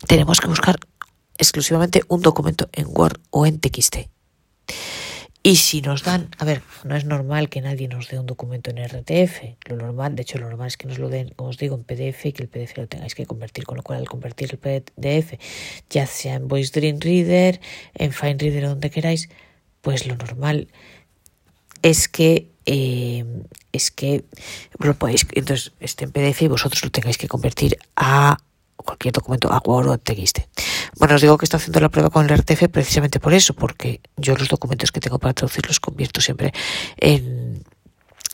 tenemos 0.08 0.42
que 0.42 0.48
buscar 0.48 0.78
exclusivamente 1.38 2.02
un 2.08 2.22
documento 2.22 2.68
en 2.74 2.88
Word 2.88 3.20
o 3.30 3.46
en 3.46 3.60
TXT. 3.60 4.10
Y 5.44 5.56
si 5.56 5.82
nos 5.82 6.04
dan, 6.04 6.30
a 6.38 6.46
ver, 6.46 6.62
no 6.84 6.96
es 6.96 7.06
normal 7.06 7.50
que 7.50 7.62
nadie 7.62 7.88
nos 7.88 8.10
dé 8.10 8.20
un 8.20 8.28
documento 8.28 8.70
en 8.70 8.78
RTF. 8.78 9.42
Lo 9.66 9.76
normal, 9.76 10.16
de 10.16 10.22
hecho, 10.22 10.38
lo 10.38 10.48
normal 10.48 10.68
es 10.68 10.78
que 10.78 10.88
nos 10.88 11.00
lo 11.00 11.10
den, 11.10 11.30
como 11.36 11.50
os 11.50 11.58
digo, 11.58 11.76
en 11.76 11.84
PDF 11.84 12.28
y 12.28 12.34
que 12.34 12.44
el 12.44 12.50
PDF 12.50 12.78
lo 12.78 12.88
tengáis 12.88 13.16
que 13.16 13.26
convertir. 13.26 13.66
Con 13.66 13.78
lo 13.78 13.84
cual, 13.84 14.00
al 14.00 14.08
convertir 14.08 14.52
el 14.52 14.60
PDF, 14.60 15.40
ya 15.90 16.06
sea 16.06 16.36
en 16.36 16.48
Voice 16.48 16.80
Dream 16.80 17.00
Reader, 17.00 17.60
en 17.96 18.12
Fine 18.12 18.38
Reader 18.38 18.66
o 18.66 18.70
donde 18.70 18.92
queráis, 18.92 19.30
pues 19.82 20.06
lo 20.06 20.16
normal 20.16 20.68
es 21.82 22.08
que 22.08 22.52
eh, 22.68 23.26
es 23.72 23.90
que 23.90 24.24
lo 24.78 24.94
podéis, 24.94 25.26
entonces 25.34 25.72
esté 25.80 26.06
en 26.06 26.12
PDF 26.12 26.44
y 26.44 26.48
vosotros 26.48 26.84
lo 26.84 26.92
tengáis 26.92 27.18
que 27.18 27.28
convertir 27.28 27.80
a 27.96 28.38
cualquier 28.84 29.14
documento, 29.14 29.52
a 29.52 29.62
Word 29.64 29.88
o 29.88 29.94
a 29.94 29.98
TXT. 29.98 30.40
Bueno, 30.98 31.16
os 31.16 31.22
digo 31.22 31.38
que 31.38 31.46
estoy 31.46 31.58
haciendo 31.58 31.80
la 31.80 31.90
prueba 31.90 32.10
con 32.10 32.30
el 32.30 32.38
RTF 32.38 32.68
precisamente 32.70 33.20
por 33.20 33.34
eso, 33.34 33.54
porque 33.54 34.02
yo 34.18 34.36
los 34.36 34.50
documentos 34.50 34.92
que 34.92 35.00
tengo 35.00 35.20
para 35.20 35.34
traducir 35.34 35.66
los 35.68 35.80
convierto 35.80 36.22
siempre 36.22 36.54
en, 36.98 37.64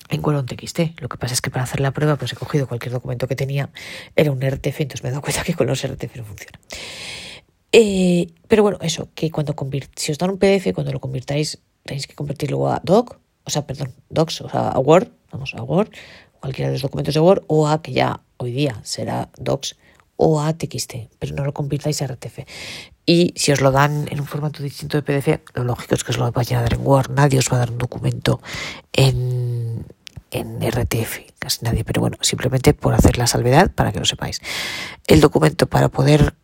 en 0.10 0.25
Word 0.25 0.38
o 0.38 0.39
en 0.39 0.46
TXT. 0.46 1.00
Lo 1.01 1.10
que 1.10 1.18
pasa 1.18 1.34
es 1.34 1.42
que 1.42 1.50
para 1.50 1.63
hacer 1.63 1.80
la 1.80 1.92
prueba 1.92 2.16
pues 2.16 2.34
he 2.34 2.36
cogido 2.36 2.68
cualquier 2.68 2.94
documento 2.94 3.27
que 3.27 3.36
tenía, 3.36 3.70
era 4.16 4.32
un 4.32 4.42
RTF, 4.42 4.82
entonces 4.82 5.04
me 5.04 5.10
he 5.10 5.12
dado 5.12 5.22
cuenta 5.22 5.44
que 5.44 5.54
con 5.54 5.68
los 5.68 5.86
RTF 5.86 6.16
no 6.16 6.24
funciona. 6.24 6.60
Eh, 7.72 8.27
pero 8.48 8.63
bueno, 8.63 8.77
eso, 8.82 9.10
que 9.13 9.30
cuando 9.30 9.56
si 9.96 10.12
os 10.12 10.18
dan 10.18 10.30
un 10.32 10.38
PDF, 10.38 10.74
cuando 10.74 10.92
lo 10.92 11.00
convirtáis, 11.00 11.60
tenéis 11.84 12.08
que 12.08 12.16
convertirlo 12.16 12.68
a 12.72 12.82
doc, 12.84 13.20
o 13.44 13.50
sea, 13.50 13.66
perdón, 13.68 13.94
docs, 14.10 14.42
o 14.42 14.50
sea, 14.50 14.70
a 14.70 14.80
Word, 14.80 15.10
vamos, 15.32 15.54
a 15.54 15.63
Word, 15.63 15.89
cualquiera 16.39 16.70
de 16.70 16.75
los 16.75 16.82
documentos 16.82 17.13
de 17.13 17.20
Word, 17.20 17.44
o 17.48 17.68
a 17.68 17.82
que 17.82 17.92
ya 17.92 18.22
hoy 18.38 18.51
día 18.51 18.80
será 18.84 19.30
docs 19.38 19.75
o 20.17 20.41
a 20.41 20.53
TXT, 20.53 20.93
pero 21.19 21.33
no 21.36 21.45
lo 21.45 21.53
convirtáis 21.53 22.01
a 22.01 22.07
RTF. 22.07 22.39
Y 23.05 23.33
si 23.38 23.51
os 23.51 23.62
lo 23.62 23.71
dan 23.71 24.07
en 24.12 24.19
un 24.19 24.27
formato 24.27 24.62
distinto 24.62 24.97
de 24.97 25.03
PDF, 25.03 25.39
lo 25.53 25.63
lógico 25.63 25.95
es 25.95 26.03
que 26.03 26.12
os 26.12 26.17
lo 26.17 26.29
vayan 26.31 26.59
a 26.59 26.63
dar 26.63 26.74
en 26.74 26.86
Word, 26.86 27.12
nadie 27.12 27.39
os 27.39 27.50
va 27.50 27.55
a 27.55 27.59
dar 27.59 27.71
un 27.71 27.77
documento 27.77 28.41
en, 28.91 29.86
en 30.31 30.59
RTF, 30.62 31.19
casi 31.39 31.63
nadie, 31.63 31.83
pero 31.83 32.01
bueno, 32.01 32.17
simplemente 32.21 32.74
por 32.74 32.93
hacer 32.93 33.17
la 33.17 33.27
salvedad 33.27 33.71
para 33.74 33.91
que 33.91 34.00
lo 34.00 34.05
sepáis. 34.05 34.41
El 35.07 35.22
documento 35.22 35.68
para 35.68 35.89
poder 35.89 36.35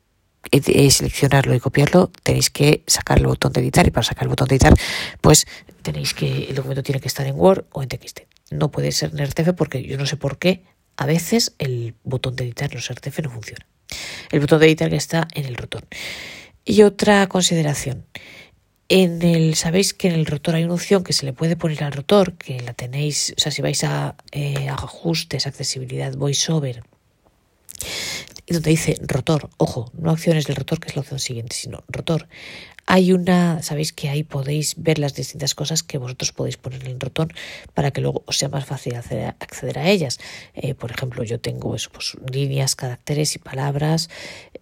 eh, 0.51 0.91
seleccionarlo 0.91 1.55
y 1.55 1.59
copiarlo, 1.59 2.11
tenéis 2.21 2.49
que 2.49 2.83
sacar 2.85 3.17
el 3.17 3.27
botón 3.27 3.53
de 3.53 3.61
editar 3.61 3.87
y 3.87 3.91
para 3.91 4.03
sacar 4.03 4.23
el 4.23 4.29
botón 4.29 4.47
de 4.47 4.55
editar, 4.55 4.73
pues 5.21 5.47
tenéis 5.81 6.13
que 6.13 6.45
el 6.45 6.55
documento 6.55 6.83
tiene 6.83 7.01
que 7.01 7.07
estar 7.07 7.25
en 7.25 7.35
Word 7.35 7.65
o 7.71 7.81
en 7.81 7.89
TXT. 7.89 8.21
No 8.51 8.69
puede 8.69 8.91
ser 8.91 9.11
en 9.11 9.25
RTF 9.25 9.53
porque 9.55 9.83
yo 9.83 9.97
no 9.97 10.05
sé 10.05 10.17
por 10.17 10.37
qué 10.37 10.63
a 10.97 11.05
veces 11.05 11.53
el 11.59 11.95
botón 12.03 12.35
de 12.35 12.45
editar 12.45 12.73
los 12.73 12.89
RTF 12.89 13.19
no 13.19 13.29
funciona. 13.29 13.65
El 14.31 14.39
botón 14.39 14.59
de 14.59 14.67
editar 14.67 14.89
que 14.89 14.95
está 14.95 15.27
en 15.33 15.45
el 15.45 15.55
rotor. 15.55 15.85
Y 16.65 16.83
otra 16.83 17.27
consideración. 17.27 18.05
En 18.89 19.21
el, 19.21 19.55
sabéis 19.55 19.93
que 19.93 20.07
en 20.07 20.13
el 20.13 20.25
rotor 20.25 20.55
hay 20.55 20.65
una 20.65 20.75
opción 20.75 21.03
que 21.03 21.13
se 21.13 21.25
le 21.25 21.33
puede 21.33 21.55
poner 21.55 21.83
al 21.83 21.93
rotor, 21.93 22.33
que 22.33 22.59
la 22.59 22.73
tenéis, 22.73 23.33
o 23.37 23.41
sea, 23.41 23.51
si 23.51 23.61
vais 23.61 23.83
a 23.83 24.15
eh, 24.31 24.69
ajustes, 24.69 25.47
accesibilidad, 25.47 26.13
voiceover, 26.15 26.83
donde 28.47 28.69
dice 28.69 28.97
rotor, 29.01 29.49
ojo, 29.57 29.91
no 29.93 30.11
acciones 30.11 30.45
del 30.45 30.55
rotor, 30.55 30.79
que 30.79 30.89
es 30.89 30.95
la 30.95 31.01
opción 31.01 31.19
siguiente, 31.19 31.55
sino 31.55 31.83
rotor. 31.87 32.27
Hay 32.85 33.13
una, 33.13 33.61
sabéis 33.63 33.93
que 33.93 34.09
ahí 34.09 34.23
podéis 34.23 34.75
ver 34.77 34.99
las 34.99 35.15
distintas 35.15 35.55
cosas 35.55 35.83
que 35.83 35.97
vosotros 35.97 36.31
podéis 36.33 36.57
poner 36.57 36.81
en 36.83 36.91
el 36.91 36.99
rotor 36.99 37.33
para 37.73 37.91
que 37.91 38.01
luego 38.01 38.23
os 38.25 38.37
sea 38.37 38.49
más 38.49 38.65
fácil 38.65 38.95
acceder 38.95 39.27
a, 39.27 39.29
acceder 39.39 39.79
a 39.79 39.89
ellas. 39.89 40.19
Eh, 40.53 40.75
por 40.75 40.91
ejemplo, 40.91 41.23
yo 41.23 41.39
tengo 41.39 41.75
eso, 41.75 41.89
pues, 41.91 42.17
líneas, 42.31 42.75
caracteres 42.75 43.35
y 43.35 43.39
palabras. 43.39 44.09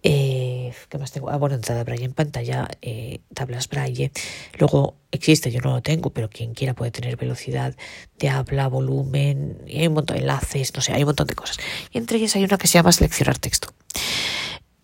Eh, 0.02 0.72
¿Qué 0.88 0.98
más 0.98 1.12
tengo? 1.12 1.30
Ah, 1.30 1.36
bueno, 1.36 1.56
entrada 1.56 1.84
braille 1.84 2.04
en 2.04 2.12
pantalla, 2.12 2.68
eh, 2.80 3.20
tablas 3.34 3.68
braille. 3.68 4.12
Luego 4.58 4.96
existe, 5.10 5.50
yo 5.50 5.60
no 5.60 5.72
lo 5.72 5.82
tengo, 5.82 6.10
pero 6.10 6.30
quien 6.30 6.54
quiera 6.54 6.74
puede 6.74 6.90
tener 6.90 7.16
velocidad 7.16 7.76
de 8.18 8.28
habla, 8.28 8.68
volumen, 8.68 9.58
y 9.66 9.80
hay 9.80 9.88
un 9.88 9.94
montón 9.94 10.16
de 10.16 10.22
enlaces, 10.22 10.74
no 10.74 10.80
sé, 10.80 10.92
hay 10.92 11.02
un 11.02 11.08
montón 11.08 11.26
de 11.26 11.34
cosas. 11.34 11.58
Y 11.92 11.98
entre 11.98 12.18
ellas 12.18 12.34
hay 12.36 12.44
una 12.44 12.58
que 12.58 12.66
se 12.66 12.74
llama 12.74 12.92
seleccionar 12.92 13.38
texto. 13.38 13.68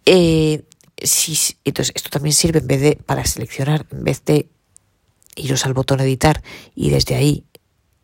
Eh, 0.04 0.62
si, 1.02 1.56
entonces, 1.64 1.92
esto 1.94 2.10
también 2.10 2.32
sirve 2.32 2.58
en 2.60 2.66
vez 2.66 2.80
de 2.80 2.96
para 2.96 3.24
seleccionar, 3.24 3.86
en 3.90 4.04
vez 4.04 4.24
de 4.24 4.48
iros 5.36 5.64
al 5.66 5.74
botón 5.74 6.00
editar 6.00 6.42
y 6.74 6.90
desde 6.90 7.14
ahí 7.14 7.44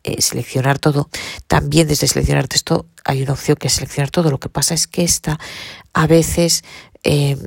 eh, 0.03 0.21
seleccionar 0.21 0.79
todo, 0.79 1.09
también 1.47 1.87
desde 1.87 2.07
seleccionar 2.07 2.47
texto 2.47 2.87
hay 3.03 3.23
una 3.23 3.33
opción 3.33 3.57
que 3.57 3.67
es 3.67 3.73
seleccionar 3.73 4.11
todo. 4.11 4.29
Lo 4.29 4.39
que 4.39 4.49
pasa 4.49 4.73
es 4.73 4.87
que 4.87 5.03
esta 5.03 5.39
a 5.93 6.07
veces, 6.07 6.63
eh, 7.03 7.37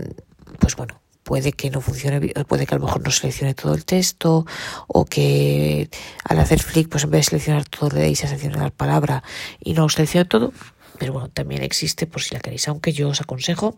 pues 0.59 0.77
bueno, 0.77 1.01
puede 1.23 1.53
que 1.53 1.71
no 1.71 1.81
funcione, 1.81 2.21
puede 2.45 2.67
que 2.67 2.75
a 2.75 2.79
lo 2.79 2.87
mejor 2.87 3.05
no 3.05 3.11
seleccione 3.11 3.55
todo 3.55 3.75
el 3.75 3.85
texto 3.85 4.47
o 4.87 5.05
que 5.05 5.89
al 6.25 6.39
hacer 6.41 6.63
flick, 6.63 6.89
pues 6.89 7.05
en 7.05 7.11
vez 7.11 7.21
de 7.21 7.31
seleccionar 7.31 7.65
todo 7.65 7.91
le 7.91 8.01
deis 8.01 8.25
a 8.25 8.29
seleccionar 8.29 8.73
palabra 8.73 9.23
y 9.61 9.75
no 9.75 9.89
seleccione 9.89 10.25
todo. 10.25 10.53
Pero 10.99 11.13
bueno, 11.13 11.29
también 11.29 11.63
existe 11.63 12.07
por 12.07 12.23
si 12.23 12.35
la 12.35 12.41
queréis, 12.41 12.67
aunque 12.67 12.93
yo 12.93 13.09
os 13.11 13.21
aconsejo 13.21 13.77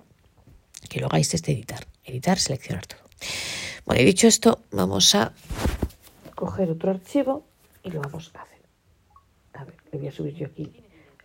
que 0.88 1.01
lo 1.01 1.07
hagáis 1.07 1.31
desde 1.31 1.53
editar. 1.53 1.87
Editar, 2.05 2.38
seleccionar 2.38 2.87
todo. 2.87 3.01
Bueno, 3.85 4.03
y 4.03 4.05
dicho 4.05 4.27
esto, 4.27 4.61
vamos 4.71 5.14
a 5.14 5.33
coger 6.35 6.71
otro 6.71 6.90
archivo 6.90 7.45
y 7.83 7.90
lo 7.90 8.01
vamos 8.01 8.31
a 8.35 8.43
hacer. 8.43 8.59
A 9.55 9.64
ver, 9.64 9.75
le 9.93 9.99
voy 9.99 10.09
a 10.09 10.12
subir 10.12 10.35
yo 10.35 10.47
aquí 10.47 10.73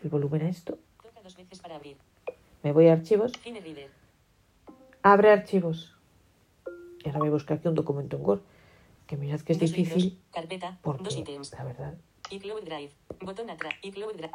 el 0.03 0.09
volumen 0.09 0.41
a 0.43 0.49
esto. 0.49 0.77
Toca 1.01 1.21
dos 1.21 1.35
veces 1.35 1.59
para 1.59 1.75
abrir. 1.75 1.97
Me 2.63 2.71
voy 2.71 2.87
a 2.87 2.93
archivos. 2.93 3.31
Abre 5.03 5.31
archivos. 5.31 5.93
Y 7.03 7.09
ahora 7.09 7.19
me 7.19 7.29
busco 7.29 7.53
aquí 7.53 7.67
un 7.67 7.75
documento 7.75 8.17
en 8.17 8.25
Word. 8.25 8.41
Que 9.07 9.17
mirad 9.17 9.39
que 9.41 9.53
es 9.53 9.59
Dos 9.59 9.69
libros. 9.71 9.93
difícil 9.95 10.19
Carpeta. 10.33 10.79
Dos 10.83 11.15
ítems. 11.15 11.51
la 11.51 11.63
verdad, 11.63 11.93
iCloud 12.31 12.63
Drive. 12.63 12.91
Botón 13.21 13.51
atrás. 13.51 13.73
iCloud 13.83 14.13
Drive. 14.15 14.31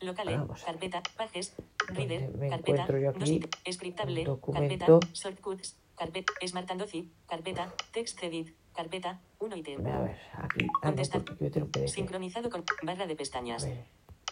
Locale. 0.00 0.36
Vamos. 0.36 0.62
Carpeta. 0.64 1.02
Pages. 1.16 1.54
¿Dónde 1.88 2.06
Reader. 2.06 2.36
me 2.36 2.48
Carpeta. 2.48 2.86
yo 2.98 3.10
aquí? 3.10 3.40
Scriptable. 3.70 4.24
Carpeta. 4.52 4.86
Shortcuts. 5.12 5.76
Carpeta. 5.96 6.32
Smart 6.46 6.70
and 6.70 6.80
Doci. 6.80 7.10
Carpeta. 7.26 7.72
Text 7.92 8.22
edit. 8.22 8.54
Carpeta. 8.74 9.20
1 9.40 9.56
ítem. 9.56 9.86
A 9.86 10.00
ver, 10.00 10.18
aquí. 10.34 10.66
Ah, 10.82 10.90
no, 10.92 11.02
yo. 11.02 11.88
Sincronizado 11.88 12.48
con 12.50 12.64
barra 12.82 13.06
de 13.06 13.16
pestañas. 13.16 13.66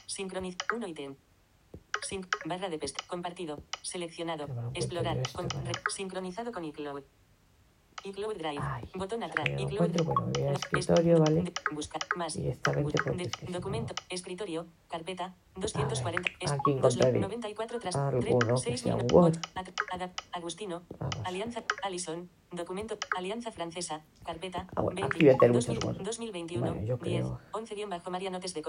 Sincroniz 0.07 0.57
1 0.74 0.87
ítem. 0.87 1.16
Sync, 2.07 2.26
barra 2.46 2.68
de 2.70 2.78
pestañas. 2.78 3.09
Compartido. 3.09 3.62
Seleccionado. 3.83 4.46
No 4.46 4.70
Explorar. 4.74 5.18
este, 5.18 5.33
con- 5.35 5.48
para- 5.48 5.64
re- 5.64 5.81
sincronizado 5.94 6.52
con 6.52 6.64
iCloud. 6.64 7.02
iCloud 8.04 8.37
Drive. 8.37 8.59
Ay, 8.62 8.85
botón 8.94 9.22
atrás. 9.24 9.48
no 9.50 9.61
iCloud 9.61 9.88
Drive. 9.90 10.04
bueno, 10.04 10.26
me 10.26 10.42
voy 10.44 10.54
escritorio, 10.54 11.18
¿vale? 11.18 11.52
buscar 11.72 12.00
más. 12.16 12.35
Directamente 12.35 12.92
porque 13.02 13.22
es 13.24 13.33
que 13.33 13.46
si 13.46 13.52
documento. 13.52 13.94
Escritorio. 14.09 14.66
Carpeta. 14.88 15.35
A 15.55 15.61
240. 15.61 16.22
ver, 16.22 16.53
aquí 16.53 16.70
encontraré 16.70 17.18
94 17.18 17.81
tras 17.81 17.96
alguno 17.96 18.38
que 18.57 18.62
6 18.62 18.81
sea 18.81 18.94
minutos. 18.94 19.12
Word. 19.16 19.37
Ad- 19.57 19.68
Ad- 20.03 20.11
Agustino. 20.33 20.83
Vamos. 21.01 21.16
Alianza. 21.24 21.64
Alison. 21.83 22.29
Documento. 22.53 22.96
Alianza 23.16 23.51
Francesa. 23.51 24.03
Carpeta. 24.24 24.66
Ah, 24.77 24.83
bueno, 24.83 25.01
20, 25.03 25.16
aquí 25.16 25.24
voy 25.27 25.35
a 25.35 25.38
tener 25.38 25.53
2000, 25.55 25.74
muchos 25.74 25.85
Word. 25.96 26.03
2021. 26.07 26.66
Bueno, 26.72 26.87
yo 26.87 26.96
10. 26.96 27.20
creo- 27.22 27.40
11 27.53 27.74
guion 27.74 27.90
bajo 27.90 28.11
María 28.11 28.31
Notes 28.31 28.55
de. 28.55 28.62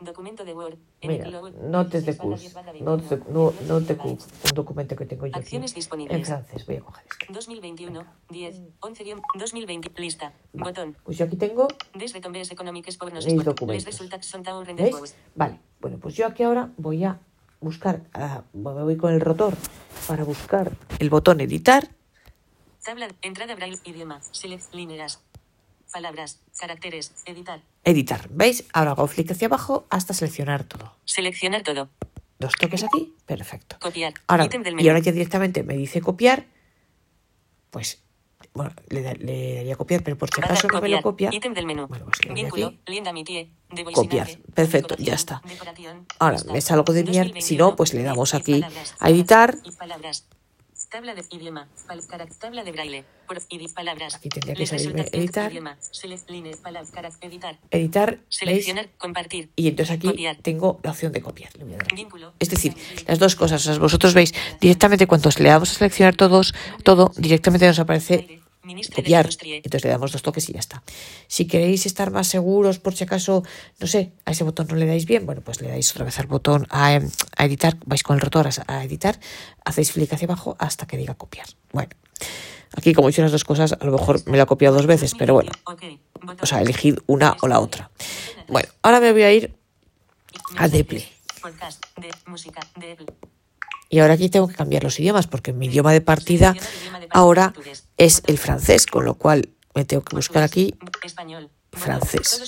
Documento 0.00 0.44
de 0.44 0.54
Word. 0.54 0.78
En 1.00 1.10
Mira, 1.10 1.24
notes 1.50 2.06
de 2.06 2.12
16 2.12 2.18
barra 2.18 2.30
CUS, 2.30 2.40
10 2.40 2.54
barra 2.54 2.72
notes 2.72 3.10
de, 3.10 3.16
21, 3.16 3.34
no, 3.34 3.50
18 3.50 3.72
note 3.74 3.96
kilobytes. 3.96 4.24
CUS, 4.24 4.50
un 4.50 4.54
documento 4.54 4.96
que 4.96 5.06
tengo 5.06 5.26
yo 5.26 5.32
Acciones 5.36 5.72
en 5.72 5.74
disponibles. 5.74 6.26
francés. 6.28 6.66
Voy 6.66 6.76
a 6.76 6.80
coger 6.80 7.04
este. 7.10 7.32
2021. 7.32 8.04
10. 8.30 8.60
11 8.80 9.04
guion 9.04 9.20
2020. 9.36 9.90
Lista. 10.00 10.32
Botón. 10.52 10.96
Pues 11.04 11.18
yo 11.18 11.24
aquí 11.24 11.36
tengo, 11.36 11.66
Mis 13.26 13.44
documentos. 13.44 13.84
¿veis? 14.84 14.96
post. 14.96 15.16
Bueno, 15.80 15.98
pues 15.98 16.14
yo 16.14 16.26
aquí 16.26 16.42
ahora 16.42 16.70
voy 16.76 17.04
a 17.04 17.18
buscar, 17.60 18.02
me 18.52 18.70
voy 18.72 18.96
con 18.96 19.12
el 19.12 19.20
rotor 19.20 19.54
para 20.06 20.24
buscar 20.24 20.72
el 20.98 21.10
botón 21.10 21.40
editar. 21.40 21.88
Tabla. 22.84 23.08
Entrada 23.20 23.54
braille. 23.54 23.78
Idioma. 23.84 24.22
Select. 24.22 24.72
Líneas. 24.72 25.20
Palabras. 25.92 26.40
Caracteres. 26.58 27.12
Editar. 27.26 27.60
Editar, 27.84 28.28
¿veis? 28.30 28.64
Ahora 28.72 28.92
hago 28.92 29.06
clic 29.08 29.30
hacia 29.30 29.46
abajo 29.46 29.86
hasta 29.90 30.14
seleccionar 30.14 30.64
todo. 30.64 30.94
Seleccionar 31.04 31.62
todo. 31.62 31.90
Dos 32.38 32.54
toques 32.54 32.84
aquí, 32.84 33.14
perfecto. 33.26 33.76
Copiar. 33.80 34.14
Ahora, 34.26 34.46
del 34.46 34.80
y 34.80 34.88
ahora 34.88 35.00
ya 35.00 35.12
directamente 35.12 35.64
me 35.64 35.76
dice 35.76 36.00
copiar, 36.00 36.46
pues, 37.70 38.02
bueno, 38.58 38.72
le, 38.90 39.02
da- 39.02 39.14
le 39.14 39.54
daría 39.56 39.76
copiar, 39.76 40.02
pero 40.02 40.18
por 40.18 40.28
si 40.28 40.40
acaso 40.40 40.68
no 40.68 40.80
me 40.82 40.88
lo 40.90 41.00
copia. 41.00 41.30
Ítem 41.32 41.54
del 41.54 41.64
menú. 41.66 41.86
Bueno, 41.88 42.04
pues 42.04 42.18
Vínculo. 42.34 42.74
De 43.70 43.84
Copiar. 43.84 44.28
Perfecto, 44.54 44.94
ya 44.98 45.14
está. 45.14 45.40
Ahora, 46.18 46.38
me 46.52 46.60
salgo 46.60 46.92
de 46.92 47.02
2021, 47.04 47.40
si 47.40 47.56
no, 47.56 47.74
pues 47.76 47.94
le 47.94 48.02
damos 48.02 48.34
aquí 48.34 48.62
a 48.98 49.08
editar. 49.10 49.56
Y 49.64 49.70
palabras. 49.72 50.26
Tabla 50.90 51.14
de 51.14 51.22
idioma. 51.30 51.68
Pal, 51.86 52.00
cara- 52.06 52.26
tabla 52.40 52.64
de 52.64 52.72
braille. 52.72 53.04
Por, 53.26 53.42
y 53.50 53.68
palabras. 53.68 54.14
Aquí 54.14 54.30
tendría 54.30 54.54
que 54.54 54.66
salirme 54.66 55.02
editar. 55.12 55.52
Editar. 55.52 57.10
Editar. 57.70 58.18
Seleccionar. 58.30 58.88
Compartir. 58.96 59.50
Y 59.54 59.68
entonces 59.68 59.94
aquí 59.96 60.14
tengo 60.40 60.80
la 60.82 60.92
opción 60.92 61.12
de 61.12 61.20
copiar. 61.20 61.50
Es 62.38 62.48
decir, 62.48 62.74
las 63.06 63.18
dos 63.18 63.36
cosas. 63.36 63.78
Vosotros 63.78 64.14
veis 64.14 64.32
directamente 64.62 65.06
cuando 65.06 65.28
le 65.38 65.48
damos 65.50 65.70
a 65.72 65.74
seleccionar 65.74 66.16
todos, 66.16 66.54
todo, 66.84 67.12
directamente 67.18 67.66
nos 67.66 67.78
aparece 67.78 68.37
copiar. 68.94 69.28
Entonces 69.42 69.84
le 69.84 69.90
damos 69.90 70.12
dos 70.12 70.22
toques 70.22 70.48
y 70.48 70.52
ya 70.52 70.60
está. 70.60 70.82
Si 71.26 71.46
queréis 71.46 71.86
estar 71.86 72.10
más 72.10 72.28
seguros, 72.28 72.78
por 72.78 72.94
si 72.94 73.04
acaso, 73.04 73.42
no 73.80 73.86
sé, 73.86 74.12
a 74.24 74.32
ese 74.32 74.44
botón 74.44 74.66
no 74.68 74.76
le 74.76 74.86
dais 74.86 75.06
bien, 75.06 75.26
bueno, 75.26 75.40
pues 75.42 75.60
le 75.60 75.68
dais 75.68 75.90
otra 75.92 76.04
vez 76.04 76.18
al 76.18 76.26
botón 76.26 76.66
a, 76.70 76.94
em, 76.94 77.10
a 77.36 77.44
editar, 77.44 77.76
vais 77.86 78.02
con 78.02 78.16
el 78.16 78.20
rotor 78.20 78.48
a, 78.66 78.84
editar, 78.84 79.18
hacéis 79.64 79.92
clic 79.92 80.12
hacia 80.12 80.26
abajo 80.26 80.56
hasta 80.58 80.86
que 80.86 80.96
diga 80.96 81.14
copiar. 81.14 81.46
Bueno, 81.72 81.90
aquí 82.76 82.92
como 82.92 83.08
he 83.08 83.10
hecho 83.10 83.22
las 83.22 83.32
dos 83.32 83.44
cosas, 83.44 83.72
a 83.72 83.84
lo 83.84 83.92
mejor 83.92 84.26
me 84.26 84.36
lo 84.36 84.42
ha 84.42 84.46
copiado 84.46 84.76
dos 84.76 84.86
veces, 84.86 85.14
pero 85.18 85.34
bueno, 85.34 85.52
o 86.40 86.46
sea, 86.46 86.60
elegid 86.60 86.98
una 87.06 87.36
o 87.42 87.48
la 87.48 87.60
otra. 87.60 87.90
Bueno, 88.48 88.68
ahora 88.82 89.00
me 89.00 89.12
voy 89.12 89.22
a 89.22 89.32
ir 89.32 89.54
a 90.56 90.68
Deple. 90.68 91.06
Podcast 91.40 91.84
de 91.96 92.10
música 92.26 92.60
de 92.76 92.96
Y 93.88 94.00
ahora 94.00 94.14
aquí 94.14 94.28
tengo 94.28 94.48
que 94.48 94.54
cambiar 94.54 94.84
los 94.84 94.98
idiomas 95.00 95.26
porque 95.26 95.52
mi 95.52 95.66
idioma 95.66 95.92
de 95.92 96.00
partida 96.00 96.54
ahora 97.10 97.54
es 97.96 98.22
el 98.26 98.38
francés, 98.38 98.86
con 98.86 99.04
lo 99.04 99.14
cual 99.14 99.50
me 99.74 99.84
tengo 99.84 100.02
que 100.02 100.16
buscar 100.16 100.42
aquí 100.42 100.74
francés. 101.72 102.42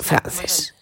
francés 0.00 0.74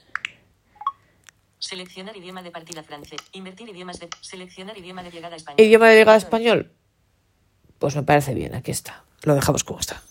seleccionar 1.59 2.17
idioma 2.17 2.43
de 2.43 2.51
partida 2.51 2.83
francés 2.83 3.21
invertir 3.33 3.69
idiomas 3.69 3.99
de 3.99 4.09
seleccionar 4.21 4.77
idioma 4.79 5.03
de 5.03 5.11
llegada 5.11 5.37
español 5.37 5.61
Idioma 5.67 5.89
de 5.89 5.97
llegada 5.97 6.19
español, 6.19 6.73
pues 7.79 7.97
me 7.97 8.03
parece 8.03 8.35
bien, 8.35 8.55
aquí 8.55 8.71
está. 8.71 9.05
Lo 9.23 9.35
dejamos 9.35 9.65
como 9.65 9.81
está. 9.81 10.03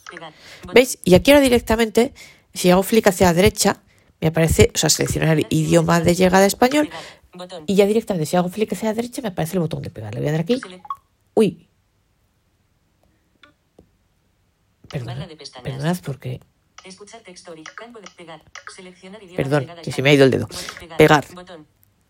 ¿Veis? 0.74 1.00
Y 1.04 1.16
aquí 1.16 1.32
ahora 1.32 1.42
directamente, 1.42 2.14
si 2.54 2.70
hago 2.70 2.84
clic 2.84 3.08
hacia 3.08 3.28
la 3.28 3.34
derecha, 3.34 3.82
me 4.22 4.28
aparece, 4.28 4.72
o 4.74 4.78
sea, 4.78 4.90
seleccionar 4.90 5.40
idioma 5.50 6.02
de 6.02 6.16
llegada 6.16 6.46
español. 6.46 6.90
Y 7.68 7.76
ya 7.76 7.86
directamente, 7.86 8.26
si 8.26 8.38
hago 8.38 8.50
clic 8.50 8.72
hacia 8.74 8.90
la 8.90 8.96
derecha, 8.96 9.22
me 9.22 9.30
aparece 9.30 9.54
el 9.54 9.60
botón 9.60 9.82
de 9.82 9.90
pegar. 9.90 10.14
Le 10.14 10.22
voy 10.22 10.30
a 10.30 10.32
dar 10.32 10.42
aquí. 10.42 10.62
Uy. 11.34 11.68
Barra 14.92 15.28
Perdonad, 15.64 15.98
porque 16.04 16.40
Perdón, 19.36 19.68
que 19.84 19.92
se 19.92 20.02
me 20.02 20.10
ha 20.12 20.14
ido 20.14 20.26
el 20.26 20.32
dedo. 20.32 20.48
Pegar. 20.98 21.26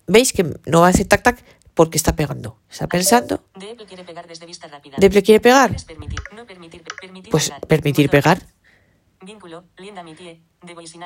Veis 0.08 0.34
que 0.34 0.44
no 0.66 0.86
hace 0.86 1.06
tac 1.06 1.24
tac 1.24 1.44
porque 1.74 1.98
está 1.98 2.16
pegando. 2.16 2.60
Está 2.70 2.88
pensando. 2.88 3.44
Deple 3.56 3.86
quiere 3.86 4.04
pegar 4.04 4.28
desde 4.28 4.46
vista 4.46 4.68
rápida. 4.68 4.98
Quiere 4.98 5.40
pegar. 5.40 5.76
Permitir, 5.86 6.20
no 6.36 6.46
permitir, 6.46 6.84
permitir 7.02 7.32
Pues 7.32 7.46
pegar. 7.46 7.62
permitir 7.62 8.10
pegar. 8.10 8.42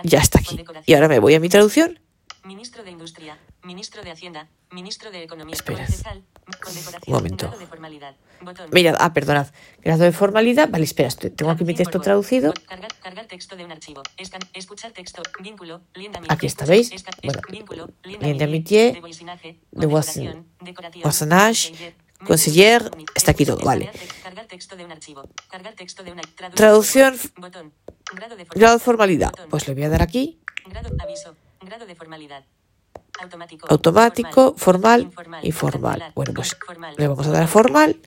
Ya 0.03 0.19
está 0.19 0.39
aquí. 0.39 0.59
Y 0.85 0.93
ahora 0.93 1.07
me 1.07 1.19
voy 1.19 1.35
a 1.35 1.39
mi 1.39 1.49
traducción. 1.49 1.99
Ministro 2.43 2.83
de 2.83 2.91
Industria, 2.91 3.37
Ministro 3.63 4.01
de 4.01 4.11
Hacienda, 4.11 4.47
Ministro 4.71 5.11
de 5.11 5.23
Economía, 5.23 5.55
condecoración, 5.57 6.25
Un 7.07 7.13
momento. 7.13 7.47
grado 7.47 7.59
de 7.59 7.67
formalidad, 7.67 8.15
botón. 8.41 8.69
Mirad, 8.71 8.95
ah, 8.97 9.13
perdonad. 9.13 9.47
Grado 9.81 10.05
de 10.05 10.13
formalidad. 10.13 10.69
Vale, 10.69 10.85
espera, 10.85 11.09
tengo 11.09 11.51
aquí 11.51 11.65
mi 11.65 11.73
texto 11.73 11.99
traducido. 11.99 12.53
Aquí 16.29 16.45
está, 16.45 16.65
¿veis? 16.65 16.93
Bueno, 17.23 17.41
De 18.93 19.01
Voicinaje. 19.01 19.59
de 19.71 19.87
Voisinage, 19.87 20.33
conseller, 22.25 22.91
está 23.15 23.31
aquí 23.31 23.45
todo, 23.45 23.63
vale. 23.63 23.91
traducción. 26.55 27.17
Grado 28.55 28.73
de 28.73 28.79
formalidad. 28.79 29.31
Pues 29.49 29.67
le 29.67 29.73
voy 29.73 29.83
a 29.83 29.89
dar 29.89 30.01
aquí. 30.01 30.39
Grado, 30.65 30.89
aviso, 30.99 31.35
grado 31.61 31.85
de 31.85 31.95
formalidad. 31.95 32.43
Automático. 33.21 33.67
Automático, 33.69 34.55
formal 34.57 35.01
informal, 35.01 35.45
y 35.45 35.51
formal. 35.51 35.91
cancelar, 35.91 36.13
Bueno, 36.15 36.33
pues 36.33 36.57
formal, 36.65 36.95
le 36.97 37.07
vamos 37.07 37.27
a 37.27 37.31
dar 37.31 37.43
a 37.43 37.47
formal. 37.47 37.99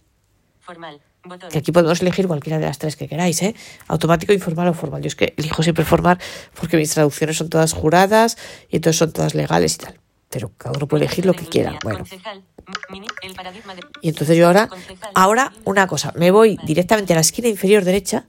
Formal. 0.61 1.01
Botón. 1.25 1.51
Que 1.51 1.59
aquí 1.59 1.70
podemos 1.70 2.01
elegir 2.01 2.27
cualquiera 2.27 2.59
de 2.59 2.66
las 2.66 2.79
tres 2.79 2.96
que 2.96 3.09
queráis, 3.09 3.42
¿eh? 3.42 3.55
Automático, 3.88 4.33
informal 4.33 4.68
o 4.68 4.75
formal. 4.75 5.03
Yo 5.03 5.09
es 5.09 5.14
que 5.14 5.35
elijo 5.37 5.62
siempre 5.62 5.85
formal 5.85 6.18
porque 6.59 6.77
mis 6.77 6.90
traducciones 6.92 7.37
son 7.37 7.48
todas 7.48 7.75
juradas 7.75 8.38
y 8.68 8.77
entonces 8.77 8.98
son 8.98 9.12
todas 9.12 9.35
legales 9.35 9.75
y 9.75 9.79
tal. 9.79 10.01
Pero 10.31 10.51
cada 10.57 10.77
uno 10.77 10.88
puede 10.88 11.05
elegir 11.05 11.27
lo 11.27 11.35
que 11.35 11.44
quiera. 11.44 11.79
Bueno. 11.83 12.01
Concejal, 12.01 12.42
Y 14.01 14.09
entonces 14.09 14.37
yo 14.37 14.46
ahora, 14.46 14.68
ahora 15.14 15.53
una 15.64 15.87
cosa, 15.87 16.12
me 16.16 16.31
voy 16.31 16.59
directamente 16.64 17.12
a 17.12 17.16
la 17.16 17.20
esquina 17.20 17.48
inferior 17.48 17.85
derecha. 17.85 18.27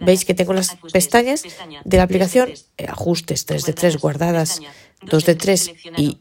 Veis 0.00 0.24
que 0.24 0.34
tengo 0.34 0.52
las 0.52 0.76
pestañas 0.92 1.42
pestaña, 1.42 1.82
de 1.84 1.96
la 1.96 2.02
aplicación, 2.02 2.50
eh, 2.76 2.86
ajustes 2.88 3.46
3 3.46 3.64
de 3.64 3.72
3 3.72 3.96
guardadas, 3.98 4.60
pestaña, 4.60 4.72
2 5.02 5.24
de 5.24 5.34
3 5.34 5.74
y 5.96 6.18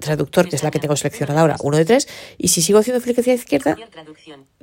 traductor, 0.00 0.48
que 0.48 0.56
es 0.56 0.62
la 0.62 0.70
que 0.70 0.78
tengo 0.78 0.96
seleccionada 0.96 1.40
ahora, 1.40 1.56
1 1.62 1.76
de 1.76 1.84
3. 1.84 2.08
Y 2.38 2.48
si 2.48 2.62
sigo 2.62 2.78
haciendo 2.78 3.02
clic 3.02 3.18
hacia 3.18 3.32
la 3.32 3.38
izquierda, 3.38 3.76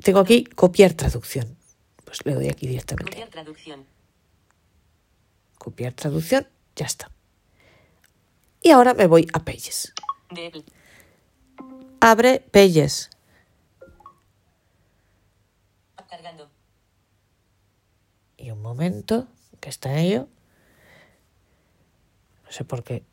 tengo 0.03 0.19
aquí 0.19 0.43
copiar 0.43 0.93
traducción. 0.93 1.57
Pues 2.05 2.25
le 2.25 2.33
doy 2.33 2.49
aquí 2.49 2.67
directamente. 2.67 3.27
Copiar 5.57 5.93
traducción, 5.93 6.47
ya 6.75 6.85
está. 6.85 7.11
Y 8.61 8.71
ahora 8.71 8.93
me 8.93 9.07
voy 9.07 9.27
a 9.33 9.43
Pages. 9.43 9.93
Abre 12.01 12.39
Pages. 12.39 13.09
cargando, 16.09 16.49
Y 18.37 18.49
un 18.51 18.61
momento, 18.61 19.27
que 19.59 19.69
está 19.69 19.91
en 19.91 19.97
ello. 19.99 20.27
No 22.45 22.51
sé 22.51 22.63
por 22.63 22.83
qué. 22.83 23.03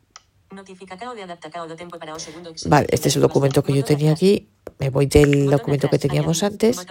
Vale, 2.65 2.87
este 2.89 3.09
es 3.09 3.15
el 3.17 3.21
documento 3.21 3.61
que 3.61 3.73
yo 3.73 3.83
tenía 3.83 4.13
aquí. 4.13 4.49
Me 4.79 4.89
voy 4.89 5.05
del 5.05 5.47
documento 5.49 5.89
que 5.89 5.99
teníamos 5.99 6.41
antes. 6.41 6.87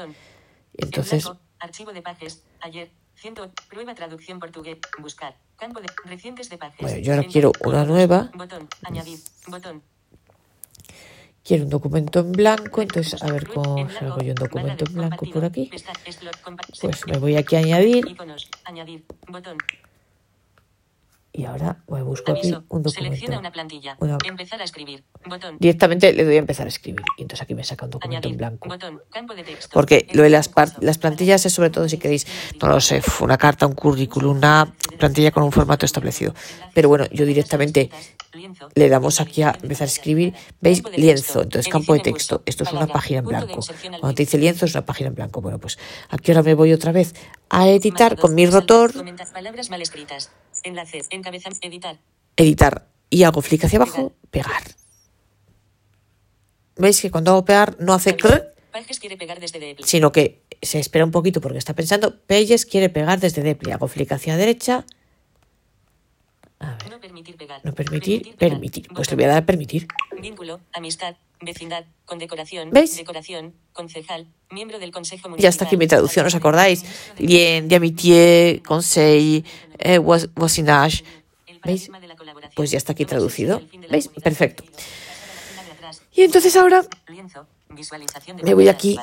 Y 0.74 0.84
entonces, 0.84 1.28
archivo 1.58 1.92
de 1.92 2.02
pages, 2.02 2.44
ayer, 2.60 2.90
prueba 3.68 3.94
traducción 3.94 4.38
portugués. 4.38 4.78
Buscar. 5.00 5.36
Campo 5.56 5.80
de 5.80 5.88
recientes 6.04 6.50
de 6.50 6.58
pages. 6.58 6.80
Bueno, 6.80 6.98
yo 6.98 7.14
ahora 7.14 7.26
quiero 7.26 7.52
una 7.64 7.84
nueva. 7.84 8.30
Botón. 8.34 8.68
Añadir. 8.84 9.18
Botón. 9.48 9.82
Quiero 11.46 11.62
un 11.62 11.70
documento 11.70 12.18
en 12.18 12.32
blanco, 12.32 12.82
entonces 12.82 13.22
a 13.22 13.30
ver 13.30 13.46
cómo 13.46 13.88
salgo 13.88 14.20
yo 14.20 14.30
un 14.30 14.34
documento 14.34 14.84
en 14.84 14.94
blanco 14.94 15.26
por 15.32 15.44
aquí. 15.44 15.70
Pues 16.80 17.06
me 17.06 17.18
voy 17.18 17.36
aquí 17.36 17.54
a 17.54 17.60
añadir. 17.60 18.16
Y 21.36 21.44
ahora 21.44 21.82
me 21.88 22.02
busco 22.02 22.32
aquí 22.32 22.40
Aviso. 22.48 22.64
un 22.68 22.82
Selecciona 22.88 23.10
documento. 23.10 23.38
una 23.40 23.52
plantilla. 23.52 23.96
Una- 24.00 24.18
Empezar 24.24 24.60
a 24.60 24.64
escribir. 24.64 25.04
Botón. 25.26 25.56
Directamente 25.60 26.12
le 26.12 26.24
doy 26.24 26.36
a 26.36 26.38
empezar 26.38 26.66
a 26.66 26.68
escribir 26.68 27.02
y 27.18 27.22
entonces 27.22 27.42
aquí 27.42 27.54
me 27.54 27.62
saca 27.64 27.84
un 27.84 27.90
documento 27.90 28.28
en 28.28 28.36
blanco. 28.36 28.68
Botón. 28.68 29.02
Campo 29.10 29.34
de 29.34 29.42
texto. 29.44 29.68
Porque 29.74 30.06
lo 30.12 30.22
de 30.22 30.30
las, 30.30 30.50
las 30.80 30.98
plantillas 30.98 31.44
es 31.44 31.52
sobre 31.52 31.70
todo 31.70 31.88
si 31.88 31.98
queréis, 31.98 32.26
no 32.62 32.68
lo 32.68 32.80
sé, 32.80 33.02
una 33.20 33.36
carta, 33.36 33.66
un 33.66 33.74
currículum, 33.74 34.36
una 34.38 34.72
plantilla 34.98 35.30
con 35.30 35.42
un 35.42 35.52
formato 35.52 35.84
establecido. 35.84 36.34
Pero 36.74 36.88
bueno, 36.88 37.06
yo 37.12 37.26
directamente 37.26 37.90
le 38.74 38.88
damos 38.88 39.20
aquí 39.20 39.42
a 39.42 39.56
empezar 39.62 39.86
a 39.86 39.90
escribir, 39.90 40.34
¿veis? 40.60 40.82
Lienzo, 40.96 41.42
entonces 41.42 41.70
campo 41.72 41.94
de 41.94 42.00
texto. 42.00 42.42
Esto 42.46 42.64
es 42.64 42.72
una 42.72 42.86
página 42.86 43.20
en 43.20 43.26
blanco. 43.26 43.60
Cuando 44.00 44.14
te 44.14 44.22
dice 44.22 44.38
lienzo 44.38 44.64
es 44.66 44.74
una 44.74 44.84
página 44.86 45.08
en 45.08 45.14
blanco. 45.14 45.40
Bueno, 45.40 45.58
pues 45.58 45.78
aquí 46.10 46.30
ahora 46.32 46.42
me 46.42 46.54
voy 46.54 46.72
otra 46.72 46.92
vez 46.92 47.14
a 47.50 47.68
editar 47.68 48.16
con 48.16 48.34
mi 48.34 48.46
rotor, 48.46 48.92
Enlaces. 50.66 51.06
Encabezar. 51.10 51.52
Editar. 51.60 51.98
editar 52.36 52.86
y 53.08 53.22
hago 53.22 53.40
flick 53.40 53.64
hacia 53.64 53.78
abajo, 53.78 54.12
pegar. 54.30 54.62
¿Veis 56.76 57.00
que 57.00 57.10
cuando 57.10 57.30
hago 57.30 57.44
pegar 57.44 57.76
no 57.80 57.94
hace 57.94 58.16
crr, 58.16 58.52
Pages 58.72 59.00
quiere 59.00 59.16
pegar 59.16 59.40
desde 59.40 59.58
Depl. 59.58 59.84
sino 59.84 60.12
que 60.12 60.42
se 60.60 60.78
espera 60.78 61.04
un 61.04 61.10
poquito 61.10 61.40
porque 61.40 61.56
está 61.58 61.72
pensando, 61.74 62.20
Pelles 62.26 62.66
quiere 62.66 62.90
pegar 62.90 63.20
desde 63.20 63.42
Depli. 63.42 63.72
Hago 63.72 63.88
flick 63.88 64.12
hacia 64.12 64.36
derecha. 64.36 64.84
A 66.58 66.74
ver, 66.76 66.90
No 66.90 67.00
permitir 67.00 67.36
pegar. 67.36 67.60
no 67.64 67.72
permitir, 67.72 68.36
permitir. 68.36 68.88
Pues 68.88 69.10
le 69.10 69.16
voy 69.16 69.24
a 69.24 69.28
dar 69.28 69.42
a 69.42 69.46
permitir. 69.46 69.86
Vínculo, 70.20 70.60
amistad, 70.74 71.16
vecindad, 71.40 71.84
condecoración, 72.04 72.70
¿Veis? 72.70 72.96
decoración, 72.96 73.54
concejal, 73.72 74.26
miembro 74.50 74.78
del 74.78 74.90
Consejo 74.90 75.28
Municipal. 75.28 75.42
Ya 75.42 75.48
está 75.48 75.64
aquí 75.66 75.76
mi 75.76 75.86
traducción, 75.86 76.24
¿os 76.26 76.34
acordáis? 76.34 76.84
Lien, 77.18 77.68
d'amitié, 77.68 78.62
conseil, 78.66 79.44
eh, 79.78 79.98
vois- 79.98 80.30
voisinage. 80.34 81.04
¿Veis? 81.64 81.90
Pues 82.54 82.70
ya 82.70 82.78
está 82.78 82.92
aquí 82.92 83.04
traducido. 83.04 83.60
¿Veis? 83.90 84.08
Perfecto. 84.08 84.64
Y 86.14 86.22
entonces 86.22 86.56
ahora 86.56 86.84
Me 88.42 88.54
voy 88.54 88.68
aquí 88.68 88.96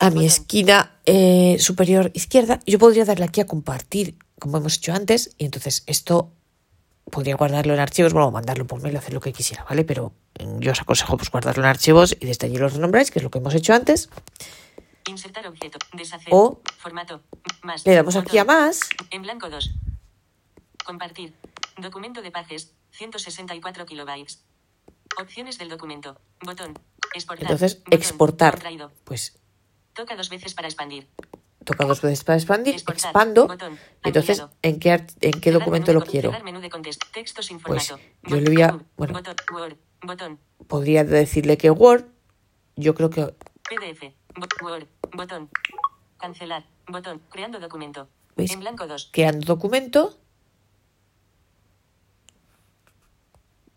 a 0.00 0.10
mi 0.10 0.24
esquina 0.26 0.98
eh, 1.04 1.56
superior 1.60 2.10
izquierda, 2.14 2.60
yo 2.66 2.78
podría 2.78 3.04
darle 3.04 3.24
aquí 3.26 3.40
a 3.40 3.46
compartir, 3.46 4.16
como 4.38 4.56
hemos 4.58 4.76
hecho 4.76 4.92
antes, 4.94 5.34
y 5.38 5.44
entonces 5.44 5.82
esto 5.86 6.32
podría 7.10 7.36
guardarlo 7.36 7.74
en 7.74 7.80
archivos, 7.80 8.12
bueno, 8.12 8.30
mandarlo 8.30 8.66
por 8.66 8.80
mail, 8.82 8.96
hacer 8.96 9.14
lo 9.14 9.20
que 9.20 9.32
quisiera, 9.32 9.64
¿vale? 9.64 9.84
Pero 9.84 10.12
mm, 10.40 10.58
yo 10.60 10.72
os 10.72 10.80
aconsejo 10.80 11.16
pues 11.16 11.30
guardarlo 11.30 11.62
en 11.62 11.68
archivos 11.68 12.16
y 12.18 12.26
desde 12.26 12.46
allí 12.46 12.56
lo 12.56 12.68
renombráis, 12.68 13.10
que 13.10 13.18
es 13.18 13.22
lo 13.22 13.30
que 13.30 13.38
hemos 13.38 13.54
hecho 13.54 13.74
antes. 13.74 14.08
Insertar 15.06 15.46
objeto. 15.46 15.78
Deshacer. 15.94 16.28
O 16.30 16.60
Formato. 16.78 17.22
Más. 17.62 17.84
Le 17.86 17.94
damos 17.94 18.16
aquí 18.16 18.38
a 18.38 18.44
más, 18.44 18.80
En 19.10 19.22
blanco 19.22 19.48
2. 19.48 19.70
Compartir. 20.84 21.34
Documento 21.78 22.22
de 22.22 22.30
pages. 22.30 22.72
164 22.92 23.86
kilobytes. 23.86 24.44
Opciones 25.20 25.58
del 25.58 25.68
documento. 25.68 26.20
Botón. 26.44 26.78
Exportar. 27.14 27.42
entonces 27.50 27.78
Botón. 27.78 27.92
exportar. 27.94 28.54
Contraído. 28.54 28.92
Pues 29.04 29.38
Toca 29.94 30.14
dos 30.14 30.28
veces 30.28 30.54
para 30.54 30.68
expandir. 30.68 31.08
Toca 31.68 31.84
dos 31.84 32.00
veces 32.02 32.24
para 32.24 32.36
expandir, 32.38 32.74
Exportar. 32.74 33.10
expando, 33.10 33.46
Botón. 33.46 33.78
y 34.04 34.08
entonces 34.08 34.42
en 34.62 34.80
qué, 34.80 35.04
en 35.20 35.40
qué 35.40 35.52
documento 35.52 35.92
lo 35.92 36.00
quiero. 36.02 36.32
Pues, 37.64 37.92
yo 38.22 38.36
le 38.40 38.50
voy 38.50 38.62
a- 38.62 38.78
bueno. 38.96 39.12
Botón. 39.12 39.36
Word. 39.52 39.76
Botón. 40.02 40.38
Podría 40.66 41.04
decirle 41.04 41.56
que 41.58 41.70
Word, 41.70 42.04
yo 42.76 42.94
creo 42.94 43.10
que 43.10 43.34
PDF. 43.68 44.14
Word. 44.62 44.86
Botón. 45.12 45.50
Cancelar. 46.18 46.64
Botón. 46.88 47.20
Creando 47.30 47.60
documento. 47.60 48.08
¿Veis? 48.36 48.52
En 48.52 48.60
blanco 48.60 48.86
2. 48.86 49.10
creando 49.12 49.46
documento, 49.46 50.16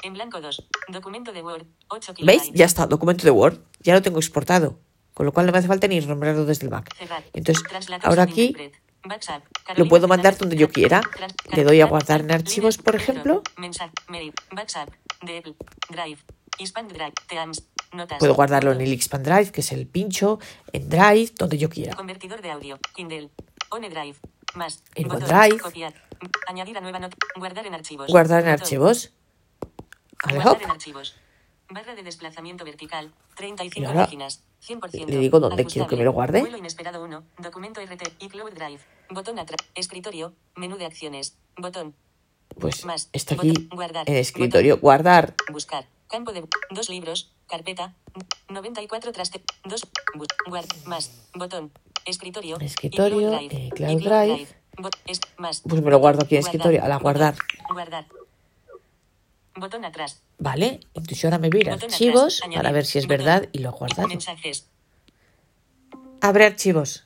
En 0.04 0.14
blanco 0.14 0.42
2. 0.42 0.68
Documento 0.90 1.32
de 1.32 1.42
Word. 1.44 1.66
8 1.90 2.14
kilobytes. 2.14 2.48
¿veis? 2.48 2.58
Ya 2.58 2.66
está, 2.66 2.88
documento 2.88 3.24
de 3.24 3.32
Word, 3.32 3.60
ya 3.82 3.94
lo 3.94 4.02
tengo 4.02 4.18
exportado, 4.20 4.80
con 5.22 5.28
lo 5.28 5.34
cual 5.34 5.46
no 5.46 5.52
me 5.52 5.60
hace 5.60 5.68
falta 5.68 5.88
ni 5.88 6.00
nombrarlo 6.00 6.46
desde 6.46 6.66
el 6.66 6.72
Mac. 6.72 6.96
Cerrar. 6.98 7.24
Entonces, 7.34 7.64
ahora 8.02 8.24
aquí 8.24 8.56
lo 9.76 9.88
puedo 9.88 10.08
mandar 10.08 10.36
donde 10.36 10.56
yo 10.56 10.68
quiera. 10.68 11.00
Le 11.54 11.64
doy 11.64 11.80
a 11.80 11.86
guardar 11.86 12.22
en 12.22 12.32
archivos, 12.32 12.80
por 12.80 12.96
ejemplo. 12.96 13.44
Puedo 18.18 18.34
guardarlo 18.34 18.72
en 18.72 18.82
el 18.82 18.92
Expand 18.94 19.24
Drive, 19.24 19.52
que 19.52 19.62
es 19.62 19.72
el 19.72 19.86
pincho, 19.86 20.40
en 20.74 20.90
Drive, 20.90 21.34
donde 21.38 21.60
yo 21.60 21.70
quiera. 21.70 21.94
Convertidor 21.96 22.42
de 22.42 22.50
audio. 22.50 22.80
Kindle. 22.96 23.30
One 23.70 23.92
Drive. 23.92 24.18
Más. 24.56 24.84
En. 24.96 25.12
OneDrive. 25.12 25.60
Copiar. 25.60 25.94
Añadir 26.48 26.80
a 26.80 26.82
nueva 26.82 26.98
nota. 26.98 27.16
Guardar 27.36 27.68
en 27.68 27.76
archivos. 27.76 28.08
Guardar 28.08 28.42
en 28.42 28.50
archivos. 28.50 29.14
Guardar 30.24 30.64
en 30.64 30.72
archivos. 30.72 31.16
Barra 31.70 31.94
de 31.94 32.02
desplazamiento 32.02 32.66
vertical. 32.66 33.14
35 33.36 33.80
Y 33.80 33.86
ahora 33.86 34.06
páginas. 34.06 34.44
100%. 34.66 35.06
le 35.08 35.18
digo 35.18 35.40
dónde 35.40 35.66
quiero 35.66 35.88
que 35.88 35.96
me 35.96 36.04
lo 36.04 36.12
guarde. 36.12 36.40
Vuelo 36.42 36.58
inesperado 36.58 37.04
1. 37.04 37.24
Documento 37.40 37.82
RT 37.82 38.04
y 38.20 38.30
Cloud 38.30 38.52
Drive. 38.54 38.80
Botón 39.10 39.40
atrás. 39.40 39.58
Escritorio. 39.76 40.34
Menú 40.56 40.78
de 40.78 40.86
acciones. 40.86 41.38
Botón. 41.58 41.96
Pues 42.60 42.86
Más. 42.86 43.10
está 43.14 43.36
Botón. 43.36 43.52
aquí 43.52 43.70
Guardar. 43.74 44.10
en 44.10 44.16
escritorio, 44.18 44.78
guardar. 44.80 45.34
Buscar. 45.52 45.86
Campo 46.08 46.32
de. 46.34 46.46
Dos 46.70 46.90
libros. 46.90 47.34
Carpeta. 47.48 47.96
94 48.50 49.12
traste. 49.12 49.42
Dos. 49.66 49.88
Bus, 50.16 50.28
guard, 50.48 50.68
más. 50.86 51.12
Botón. 51.34 51.72
Escritorio. 52.06 52.58
y 52.60 52.66
Escritorio, 52.66 53.30
Cloud 53.30 53.38
Drive. 53.40 53.56
eh, 53.56 53.68
y 53.68 53.70
Cloud 53.72 54.02
Drive. 54.02 54.48
Bot- 54.78 54.98
es, 55.06 55.20
más. 55.38 55.62
Pues 55.68 55.82
me 55.82 55.92
lo 55.92 56.00
guardo 56.00 56.24
aquí 56.24 56.36
en 56.36 56.42
Guardar. 56.42 56.56
escritorio, 56.56 56.84
a 56.84 56.88
la 56.88 56.98
guardar. 56.98 57.34
Botón. 57.36 57.74
Guardar. 57.76 58.06
Botón 59.56 59.84
atrás. 59.86 60.24
Vale, 60.38 60.80
entonces 60.94 61.24
ahora 61.26 61.38
me 61.38 61.50
voy 61.50 61.60
a 61.60 61.62
ir 61.62 61.70
a 61.72 61.74
archivos 61.74 62.42
atrás. 62.42 62.56
para 62.56 62.72
ver 62.72 62.86
si 62.86 62.98
es 63.00 63.06
Botón. 63.06 63.18
verdad 63.18 63.50
y 63.52 63.60
lo 63.60 63.72
guardado. 63.74 64.08
Mensajes. 64.08 64.68
Abre 66.22 66.46
archivos. 66.46 67.04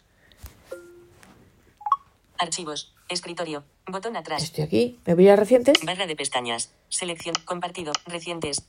Archivos. 2.38 2.94
Escritorio. 3.10 3.64
Botón 3.88 4.16
atrás. 4.18 4.44
Estoy 4.44 4.64
aquí, 4.64 5.00
me 5.06 5.14
voy 5.16 5.28
a 5.30 5.36
recientes. 5.36 5.78
Barra 5.86 6.08
de 6.08 6.16
pestañas. 6.16 6.72
Selección. 6.90 7.36
Compartido. 7.46 7.94
Recientes. 8.06 8.68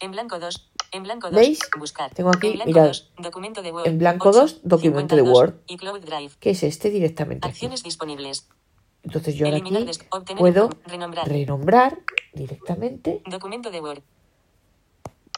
En 0.00 0.10
blanco 0.12 0.38
2. 0.38 0.70
En 0.92 1.02
blanco 1.02 1.30
2. 1.30 1.36
¿Veis? 1.36 1.58
Buscar. 1.78 2.12
Tengo 2.14 2.30
aquí, 2.30 2.48
en 2.48 2.52
blanco 2.54 2.70
mirad. 2.70 2.86
2, 2.86 3.10
documento 3.18 3.62
de 3.62 3.72
Word. 3.72 3.86
En 3.88 3.98
blanco 3.98 4.28
8, 4.28 4.38
2, 4.40 4.60
documento 4.62 5.16
de 5.16 5.22
52, 5.22 5.34
Word. 5.36 5.54
Y 5.66 5.76
Cloud 5.76 6.00
Drive. 6.00 6.32
que 6.38 6.50
es 6.50 6.62
este 6.62 6.90
directamente. 6.90 7.46
aquí. 7.46 7.54
Acciones 7.54 7.82
disponibles. 7.82 8.48
Entonces 9.02 9.34
yo 9.36 9.46
ahora 9.46 9.58
aquí 9.58 9.70
puedo 10.36 10.70
renombrar. 10.86 11.28
renombrar 11.28 11.98
directamente. 12.32 13.22
Documento 13.26 13.70
de 13.70 13.80
Word. 13.80 14.02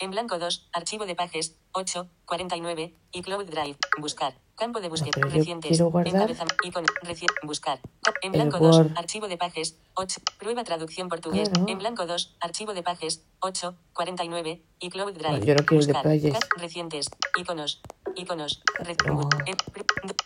En 0.00 0.10
blanco 0.12 0.38
2. 0.38 0.68
Archivo 0.72 1.06
de 1.06 1.14
pages. 1.16 1.56
8. 1.72 2.08
49. 2.24 2.94
Y 3.12 3.22
Cloud 3.22 3.46
Drive. 3.46 3.76
Buscar. 4.00 4.34
Campo 4.56 4.80
de 4.80 4.88
búsqueda. 4.88 5.10
yo 5.16 5.28
Recientes. 5.28 5.70
quiero 5.70 5.90
guardar 5.90 6.30
Encabezam- 6.30 6.48
icono. 6.64 6.86
Reci- 7.02 7.26
buscar. 7.42 7.80
Ca- 8.02 8.14
En 8.22 8.32
blanco 8.32 8.58
2. 8.58 8.76
Word. 8.76 8.92
Archivo 8.96 9.26
de 9.28 9.36
pages. 9.36 9.76
8. 9.94 10.20
Prueba 10.38 10.62
traducción 10.64 11.08
portugués. 11.08 11.48
Claro. 11.48 11.66
En 11.68 11.78
blanco 11.78 12.06
2. 12.06 12.36
Archivo 12.40 12.74
de 12.74 12.82
pages. 12.84 13.24
8. 13.40 13.74
49. 13.92 14.62
Y 14.80 14.88
Cloud 14.90 15.12
Drive. 15.14 15.38
No, 15.40 15.44
yo 15.44 15.54
no 15.54 15.62
de 15.68 15.76
buscar. 15.76 16.02
pages. 16.04 16.32
Ca- 16.32 16.48
Recientes. 16.60 17.08
Iconos. 17.38 17.80
Iconos. 18.18 18.62
No. 19.06 19.28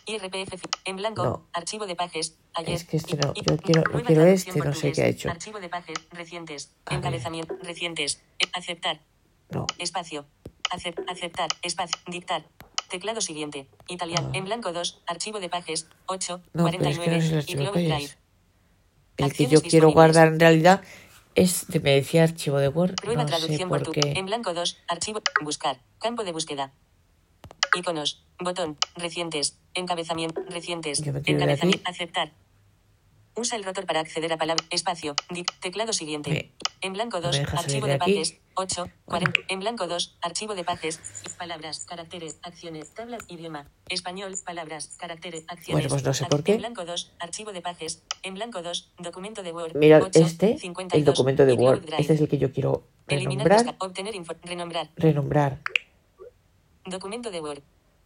IRPF. 0.05 0.53
En 0.85 0.95
blanco. 0.97 1.23
No. 1.23 1.47
Archivo 1.53 1.85
de 1.85 1.95
pages. 1.95 2.37
Ayer. 2.55 2.75
Es 2.75 2.83
que 2.85 2.97
este 2.97 3.15
no, 3.17 3.33
yo 3.33 3.57
quiero- 3.57 3.83
yo 3.91 4.03
quiero 4.03 4.25
este, 4.25 4.59
no 4.59 4.73
sé 4.73 4.91
qué 4.91 5.03
ha 5.03 5.07
hecho. 5.07 5.29
Archivo 5.29 5.59
de 5.59 5.69
pages. 5.69 5.97
Recientes. 6.11 6.71
A 6.85 6.89
ver. 6.91 6.97
Encabezamiento. 6.99 7.55
Recientes. 7.61 8.21
Eh, 8.39 8.45
Aceptar. 8.53 8.99
No, 9.51 9.67
Espacio. 9.77 10.25
Acep- 10.71 11.03
aceptar. 11.07 11.49
Espacio. 11.61 11.97
Dictar. 12.07 12.45
Teclado 12.89 13.21
siguiente. 13.21 13.67
Italiano. 13.87 14.29
Ah. 14.33 14.37
En 14.37 14.45
blanco 14.45 14.73
2. 14.73 15.01
Archivo 15.07 15.39
de 15.39 15.49
pages. 15.49 15.87
8. 16.07 16.41
no, 16.53 16.65
pero 16.65 16.89
es 16.89 16.97
que 16.99 17.05
49. 17.05 17.39
es 17.39 17.49
y 17.49 17.55
Cloud 17.55 17.73
Drive. 17.73 18.09
El 19.17 19.33
que 19.33 19.45
yo 19.47 19.61
quiero 19.61 19.91
guardar 19.91 20.27
en 20.29 20.39
realidad 20.39 20.81
es 21.35 21.67
de 21.67 21.79
me 21.79 21.91
decía 21.91 22.23
archivo 22.23 22.57
de 22.57 22.67
Word. 22.69 22.95
Prueba 22.95 23.23
No 23.23 23.27
traducción 23.27 23.69
por 23.69 23.83
tu. 23.83 23.91
En 23.95 24.25
blanco 24.25 24.53
2. 24.53 24.77
Archivo. 24.87 25.21
Buscar. 25.41 25.79
Campo 25.99 26.23
de 26.23 26.31
búsqueda. 26.31 26.73
Iconos. 27.75 28.25
Botón. 28.39 28.77
Recientes. 28.95 29.59
Encabezamiento. 29.73 30.41
Recientes. 30.49 31.01
Encabezamiento. 31.05 31.81
Aceptar. 31.89 32.33
Usa 33.35 33.57
el 33.57 33.63
rotor 33.63 33.87
para 33.87 33.99
acceder 33.99 34.31
a 34.31 34.37
palabra. 34.37 34.63
Espacio. 34.69 35.15
Teclado 35.59 35.91
siguiente. 35.91 36.51
En 36.81 36.93
blanco 36.93 37.17
No 37.17 37.27
2. 37.27 37.31
me 37.35 37.39
deja 37.39 37.57
salir 37.57 37.65
Archivo 37.65 37.87
de 37.87 37.97
pages. 37.97 38.39
8. 38.53 38.85
40. 39.05 39.39
En 39.47 39.59
blanco 39.59 39.87
2. 39.87 40.17
Archivo 40.21 40.53
de 40.53 40.63
pages. 40.63 40.99
Palabras, 41.39 41.85
caracteres, 41.85 42.37
acciones, 42.43 42.93
tabla, 42.93 43.17
idioma. 43.27 43.71
Español, 43.89 44.35
palabras, 44.45 44.95
caracteres, 44.99 45.45
acciones. 45.47 45.85
Bueno, 45.85 45.89
pues 45.89 46.03
no 46.03 46.13
sé 46.13 46.25
por 46.27 46.43
qué. 46.43 46.53
En 46.53 46.59
blanco 46.59 46.85
2. 46.85 47.13
Archivo 47.19 47.53
de 47.53 47.61
pages. 47.61 48.03
En 48.21 48.35
blanco 48.35 48.61
2. 48.61 48.93
Documento 48.99 49.41
de 49.41 49.51
Word. 49.51 49.77
Mirad 49.77 50.03
8, 50.03 50.19
este, 50.19 50.51
el 50.51 50.59
52, 50.59 51.05
documento 51.05 51.45
de 51.45 51.53
Word. 51.53 51.85
Este 51.97 52.13
es 52.13 52.21
el 52.21 52.27
que 52.27 52.37
yo 52.37 52.51
quiero 52.51 52.87
Eliminar 53.07 53.47
renombrar. 53.47 53.75
Obtener 53.79 54.13
info. 54.13 54.33
Renombrar. 54.43 54.91
Renombrar. 54.95 55.59
Documento 56.85 57.31
de 57.31 57.41
Word. 57.41 57.61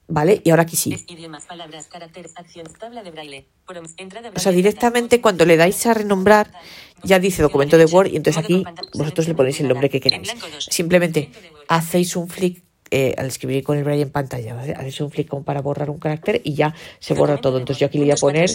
¿Vale? 0.09 0.41
Y 0.45 0.51
ahora 0.51 0.61
aquí 0.63 0.77
sí. 0.77 0.95
Idioma, 1.09 1.39
palabras, 1.45 1.87
carácter, 1.87 2.29
acción, 2.35 2.65
tabla 2.79 3.03
de 3.03 3.11
braille. 3.11 3.45
Prom- 3.67 3.93
entrada 3.97 4.31
O 4.33 4.39
sea, 4.39 4.53
directamente 4.53 5.19
cuando 5.19 5.43
le 5.45 5.57
dais 5.57 5.85
a 5.85 5.93
renombrar, 5.93 6.49
ya 7.03 7.19
dice 7.19 7.41
documento 7.41 7.77
de 7.77 7.85
Word 7.85 8.07
y 8.07 8.15
entonces 8.15 8.41
aquí 8.41 8.63
vosotros 8.93 9.27
le 9.27 9.33
ponéis 9.35 9.59
el 9.59 9.67
nombre 9.67 9.89
que 9.89 9.99
queráis. 9.99 10.33
Simplemente 10.69 11.29
hacéis 11.67 12.15
un 12.15 12.29
flick 12.29 12.63
eh, 12.89 13.15
al 13.17 13.25
escribir 13.25 13.63
con 13.65 13.77
el 13.77 13.83
braille 13.83 14.03
en 14.03 14.09
pantalla, 14.11 14.55
¿vale? 14.55 14.71
hacéis 14.71 15.01
un 15.01 15.11
flick 15.11 15.27
como 15.27 15.43
para 15.43 15.61
borrar 15.61 15.89
un 15.89 15.99
carácter 15.99 16.39
y 16.45 16.53
ya 16.53 16.73
se 16.99 17.13
borra 17.13 17.35
todo. 17.41 17.57
Entonces 17.57 17.81
yo 17.81 17.87
aquí 17.87 17.97
le 17.97 18.05
voy 18.05 18.11
a 18.11 18.15
poner 18.15 18.49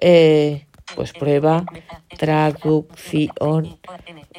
eh, 0.00 0.66
pues 0.94 1.12
prueba 1.12 1.64
traducción 2.16 3.76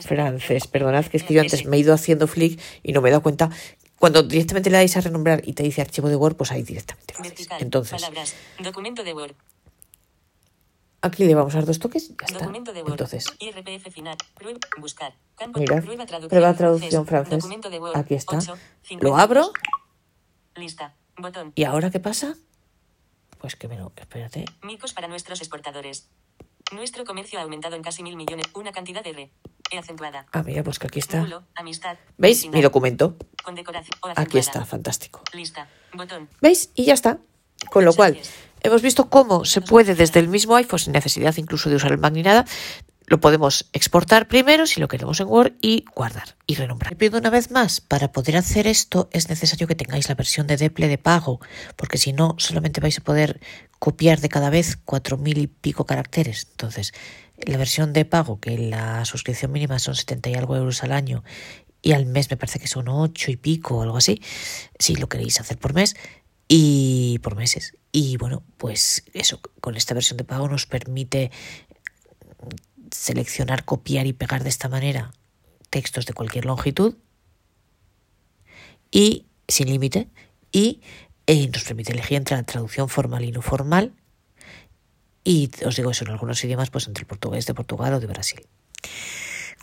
francés. 0.01 0.67
Perdonad 0.67 1.05
que 1.05 1.17
es 1.17 1.23
que 1.23 1.33
yo 1.33 1.41
antes 1.41 1.65
me 1.65 1.75
he 1.77 1.79
ido 1.81 1.93
haciendo 1.93 2.27
flick 2.27 2.59
y 2.83 2.93
no 2.93 3.01
me 3.01 3.09
he 3.09 3.11
dado 3.11 3.23
cuenta. 3.23 3.49
Cuando 4.03 4.21
directamente 4.21 4.69
le 4.69 4.75
dais 4.75 4.97
a 4.97 4.99
renombrar 4.99 5.47
y 5.47 5.53
te 5.53 5.63
dice 5.63 5.79
archivo 5.79 6.09
de 6.09 6.17
Word, 6.17 6.35
pues 6.35 6.51
ahí 6.51 6.61
directamente 6.61 7.13
lo 7.17 7.55
Entonces, 7.59 8.01
palabras, 8.01 8.35
documento 8.59 9.01
de 9.01 9.13
Word. 9.13 9.33
aquí 11.01 11.23
le 11.23 11.33
vamos 11.33 11.53
a 11.55 11.59
dar 11.59 11.65
dos 11.65 11.79
toques 11.79 12.09
y 12.09 12.15
ya 12.19 12.25
está. 12.25 12.39
Documento 12.39 12.73
de 12.73 12.81
Word. 12.81 12.91
Entonces, 12.91 13.27
IRPF 13.39 13.93
final. 13.93 14.17
Prueba. 14.35 14.59
Buscar. 14.77 15.15
Campo. 15.37 15.57
Mirad, 15.57 15.85
Prueba 15.85 16.05
traducción, 16.05 16.29
prueba 16.29 16.53
traducción 16.53 17.05
francés. 17.05 17.37
Documento 17.37 17.69
de 17.69 17.79
Word. 17.79 17.95
Aquí 17.95 18.15
está. 18.15 18.39
8, 18.39 18.57
Lo 18.99 19.15
abro. 19.15 19.53
Lista. 20.55 20.95
Botón. 21.15 21.53
¿Y 21.55 21.63
ahora 21.63 21.89
qué 21.89 22.01
pasa? 22.01 22.35
Pues 23.37 23.55
que 23.55 23.69
me 23.69 23.77
lo... 23.77 23.93
Espérate. 23.95 24.43
Micos 24.63 24.91
para 24.91 25.07
nuestros 25.07 25.39
exportadores. 25.39 26.09
Nuestro 26.73 27.05
comercio 27.05 27.39
ha 27.39 27.43
aumentado 27.43 27.77
en 27.77 27.83
casi 27.83 28.03
mil 28.03 28.17
millones. 28.17 28.47
Una 28.53 28.73
cantidad 28.73 29.01
de 29.01 29.11
R. 29.11 29.31
Acentuada. 29.77 30.25
Ah, 30.31 30.43
mira, 30.43 30.63
pues 30.63 30.79
que 30.79 30.87
aquí 30.87 30.99
está. 30.99 31.25
Amistad. 31.55 31.97
¿Veis? 32.17 32.47
Mi 32.49 32.61
documento. 32.61 33.17
Aquí 34.15 34.37
está, 34.37 34.65
fantástico. 34.65 35.21
Lista. 35.33 35.67
Botón. 35.93 36.29
¿Veis? 36.41 36.71
Y 36.75 36.85
ya 36.85 36.93
está. 36.93 37.19
Con 37.69 37.85
lo 37.85 37.93
cual, 37.93 38.19
hemos 38.61 38.81
visto 38.81 39.09
cómo 39.09 39.45
se 39.45 39.61
puede 39.61 39.95
desde 39.95 40.19
el 40.19 40.27
mismo 40.27 40.55
iPhone, 40.55 40.79
sin 40.79 40.93
necesidad 40.93 41.35
incluso 41.37 41.69
de 41.69 41.77
usar 41.77 41.91
el 41.91 41.97
Mac 41.97 42.13
ni 42.13 42.23
nada, 42.23 42.45
lo 43.05 43.19
podemos 43.19 43.69
exportar 43.73 44.27
primero 44.27 44.65
si 44.65 44.79
lo 44.79 44.87
queremos 44.87 45.19
en 45.19 45.27
Word 45.27 45.53
y 45.61 45.85
guardar 45.95 46.35
y 46.47 46.55
renombrar. 46.55 46.95
Pido 46.95 47.19
una 47.19 47.29
vez 47.29 47.51
más, 47.51 47.81
para 47.81 48.11
poder 48.11 48.37
hacer 48.37 48.67
esto 48.67 49.09
es 49.11 49.29
necesario 49.29 49.67
que 49.67 49.75
tengáis 49.75 50.09
la 50.09 50.15
versión 50.15 50.47
de 50.47 50.57
Deple 50.57 50.87
de 50.87 50.97
pago, 50.97 51.39
porque 51.75 51.97
si 51.97 52.13
no, 52.13 52.35
solamente 52.37 52.81
vais 52.81 52.97
a 52.97 53.03
poder 53.03 53.39
copiar 53.79 54.21
de 54.21 54.29
cada 54.29 54.49
vez 54.49 54.77
cuatro 54.83 55.17
mil 55.17 55.37
y 55.37 55.47
pico 55.47 55.85
caracteres. 55.85 56.47
Entonces, 56.51 56.93
la 57.37 57.57
versión 57.57 57.93
de 57.93 58.05
pago, 58.05 58.39
que 58.39 58.57
la 58.57 59.05
suscripción 59.05 59.51
mínima 59.51 59.79
son 59.79 59.95
70 59.95 60.29
y 60.29 60.35
algo 60.35 60.55
euros 60.55 60.83
al 60.83 60.91
año, 60.91 61.23
y 61.81 61.91
al 61.91 62.05
mes 62.05 62.29
me 62.29 62.37
parece 62.37 62.59
que 62.59 62.67
son 62.67 62.87
ocho 62.87 63.29
y 63.29 63.35
pico 63.35 63.77
o 63.77 63.81
algo 63.81 63.97
así, 63.97 64.21
si 64.79 64.95
lo 64.95 65.09
queréis 65.09 65.39
hacer 65.41 65.57
por 65.57 65.73
mes, 65.73 65.95
y 66.47 67.19
por 67.19 67.35
meses. 67.35 67.75
Y 67.91 68.17
bueno, 68.17 68.43
pues 68.57 69.03
eso, 69.13 69.39
con 69.59 69.75
esta 69.75 69.93
versión 69.93 70.17
de 70.17 70.23
pago 70.23 70.47
nos 70.47 70.65
permite 70.65 71.31
seleccionar, 72.93 73.65
copiar 73.65 74.05
y 74.07 74.13
pegar 74.13 74.43
de 74.43 74.49
esta 74.49 74.69
manera 74.69 75.11
textos 75.69 76.05
de 76.05 76.13
cualquier 76.13 76.45
longitud 76.45 76.95
y 78.91 79.25
sin 79.47 79.67
límite 79.67 80.07
y 80.51 80.81
eh, 81.25 81.47
nos 81.47 81.63
permite 81.63 81.91
elegir 81.91 82.17
entre 82.17 82.37
la 82.37 82.43
traducción 82.43 82.89
formal 82.89 83.25
y 83.25 83.31
no 83.31 83.41
formal 83.41 83.93
y 85.23 85.49
os 85.65 85.75
digo 85.75 85.91
eso 85.91 86.05
en 86.05 86.11
algunos 86.11 86.43
idiomas 86.43 86.69
pues 86.69 86.87
entre 86.87 87.01
el 87.01 87.07
portugués 87.07 87.45
de 87.45 87.53
Portugal 87.53 87.93
o 87.93 87.99
de 87.99 88.07
Brasil. 88.07 88.41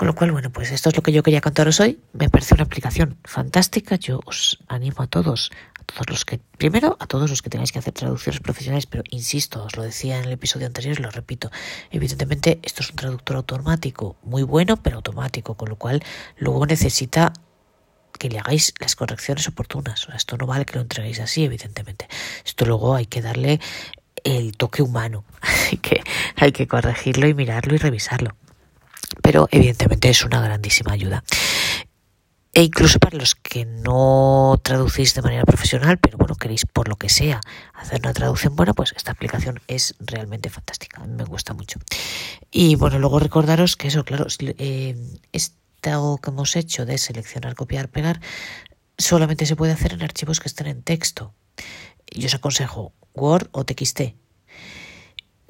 Con 0.01 0.07
lo 0.07 0.15
cual, 0.15 0.33
bueno, 0.33 0.49
pues 0.49 0.71
esto 0.71 0.89
es 0.89 0.97
lo 0.97 1.03
que 1.03 1.13
yo 1.13 1.23
quería 1.23 1.43
contaros 1.43 1.79
hoy. 1.79 2.01
Me 2.15 2.31
parece 2.31 2.55
una 2.55 2.63
aplicación 2.63 3.19
fantástica. 3.23 3.97
Yo 3.97 4.21
os 4.25 4.59
animo 4.67 5.03
a 5.03 5.07
todos, 5.07 5.51
a 5.79 5.85
todos 5.85 6.09
los 6.09 6.25
que, 6.25 6.41
primero, 6.57 6.97
a 7.01 7.07
todos 7.07 7.29
los 7.29 7.43
que 7.43 7.51
tengáis 7.51 7.71
que 7.71 7.81
hacer 7.81 7.93
traducciones 7.93 8.41
profesionales, 8.41 8.87
pero 8.87 9.05
insisto, 9.11 9.63
os 9.63 9.77
lo 9.77 9.83
decía 9.83 10.19
en 10.19 10.25
el 10.25 10.33
episodio 10.33 10.69
anterior 10.69 10.99
y 10.99 11.03
lo 11.03 11.11
repito. 11.11 11.51
Evidentemente, 11.91 12.61
esto 12.63 12.83
es 12.83 12.89
un 12.89 12.97
traductor 12.97 13.37
automático, 13.37 14.17
muy 14.23 14.43
bueno, 14.43 14.79
pero 14.79 14.97
automático, 14.97 15.59
con 15.59 15.69
lo 15.69 15.77
cual 15.77 16.03
luego 16.39 16.65
necesita 16.65 17.35
que 18.19 18.31
le 18.31 18.39
hagáis 18.39 18.73
las 18.81 18.97
correcciones 18.97 19.49
oportunas. 19.49 20.09
Esto 20.17 20.39
no 20.39 20.47
vale 20.47 20.65
que 20.65 20.77
lo 20.77 20.81
entreguéis 20.81 21.21
así, 21.21 21.45
evidentemente. 21.45 22.09
Esto 22.43 22.65
luego 22.65 22.95
hay 22.95 23.05
que 23.05 23.21
darle 23.21 23.61
el 24.25 24.57
toque 24.57 24.81
humano. 24.81 25.27
hay, 25.71 25.77
que, 25.77 26.03
hay 26.37 26.53
que 26.53 26.67
corregirlo 26.67 27.29
y 27.29 27.35
mirarlo 27.35 27.75
y 27.75 27.77
revisarlo 27.77 28.35
pero 29.23 29.49
evidentemente 29.51 30.09
es 30.09 30.25
una 30.25 30.41
grandísima 30.41 30.93
ayuda. 30.93 31.25
E 32.53 32.65
incluso 32.65 32.99
para 32.99 33.17
los 33.17 33.37
que 33.37 33.65
no 33.65 34.61
traducís 34.65 35.15
de 35.15 35.23
manera 35.23 35.45
profesional, 35.45 35.99
pero 35.99 36.19
bueno, 36.19 36.35
queréis 36.35 36.67
por 36.67 36.89
lo 36.89 36.97
que 36.97 37.09
sea 37.09 37.41
hacer 37.75 38.01
una 38.01 38.13
traducción 38.13 38.57
buena, 38.57 38.75
pues 38.75 38.93
esta 38.97 39.13
aplicación 39.13 39.61
es 39.69 39.95
realmente 40.01 40.51
fantástica. 40.51 41.05
Me 41.05 41.25
gusta 41.25 41.55
mucho. 41.55 41.79
Y 42.51 42.75
bueno, 42.75 42.99
luego 42.99 43.21
recordaros 43.21 43.77
que 43.77 43.87
eso, 43.87 44.05
claro, 44.05 44.27
eh, 44.41 44.97
esto 45.33 46.19
que 46.23 46.31
hemos 46.31 46.57
hecho 46.57 46.85
de 46.85 46.99
seleccionar, 46.99 47.55
copiar, 47.55 47.89
pegar, 47.89 48.21
solamente 48.99 49.47
se 49.47 49.57
puede 49.57 49.73
hacer 49.73 49.93
en 49.93 50.03
archivos 50.03 50.41
que 50.41 50.49
estén 50.49 50.67
en 50.67 50.83
texto. 50.83 51.35
Yo 52.13 52.27
os 52.27 52.35
aconsejo 52.35 52.93
Word 53.15 53.49
o 53.53 53.65
TXT. 53.65 54.20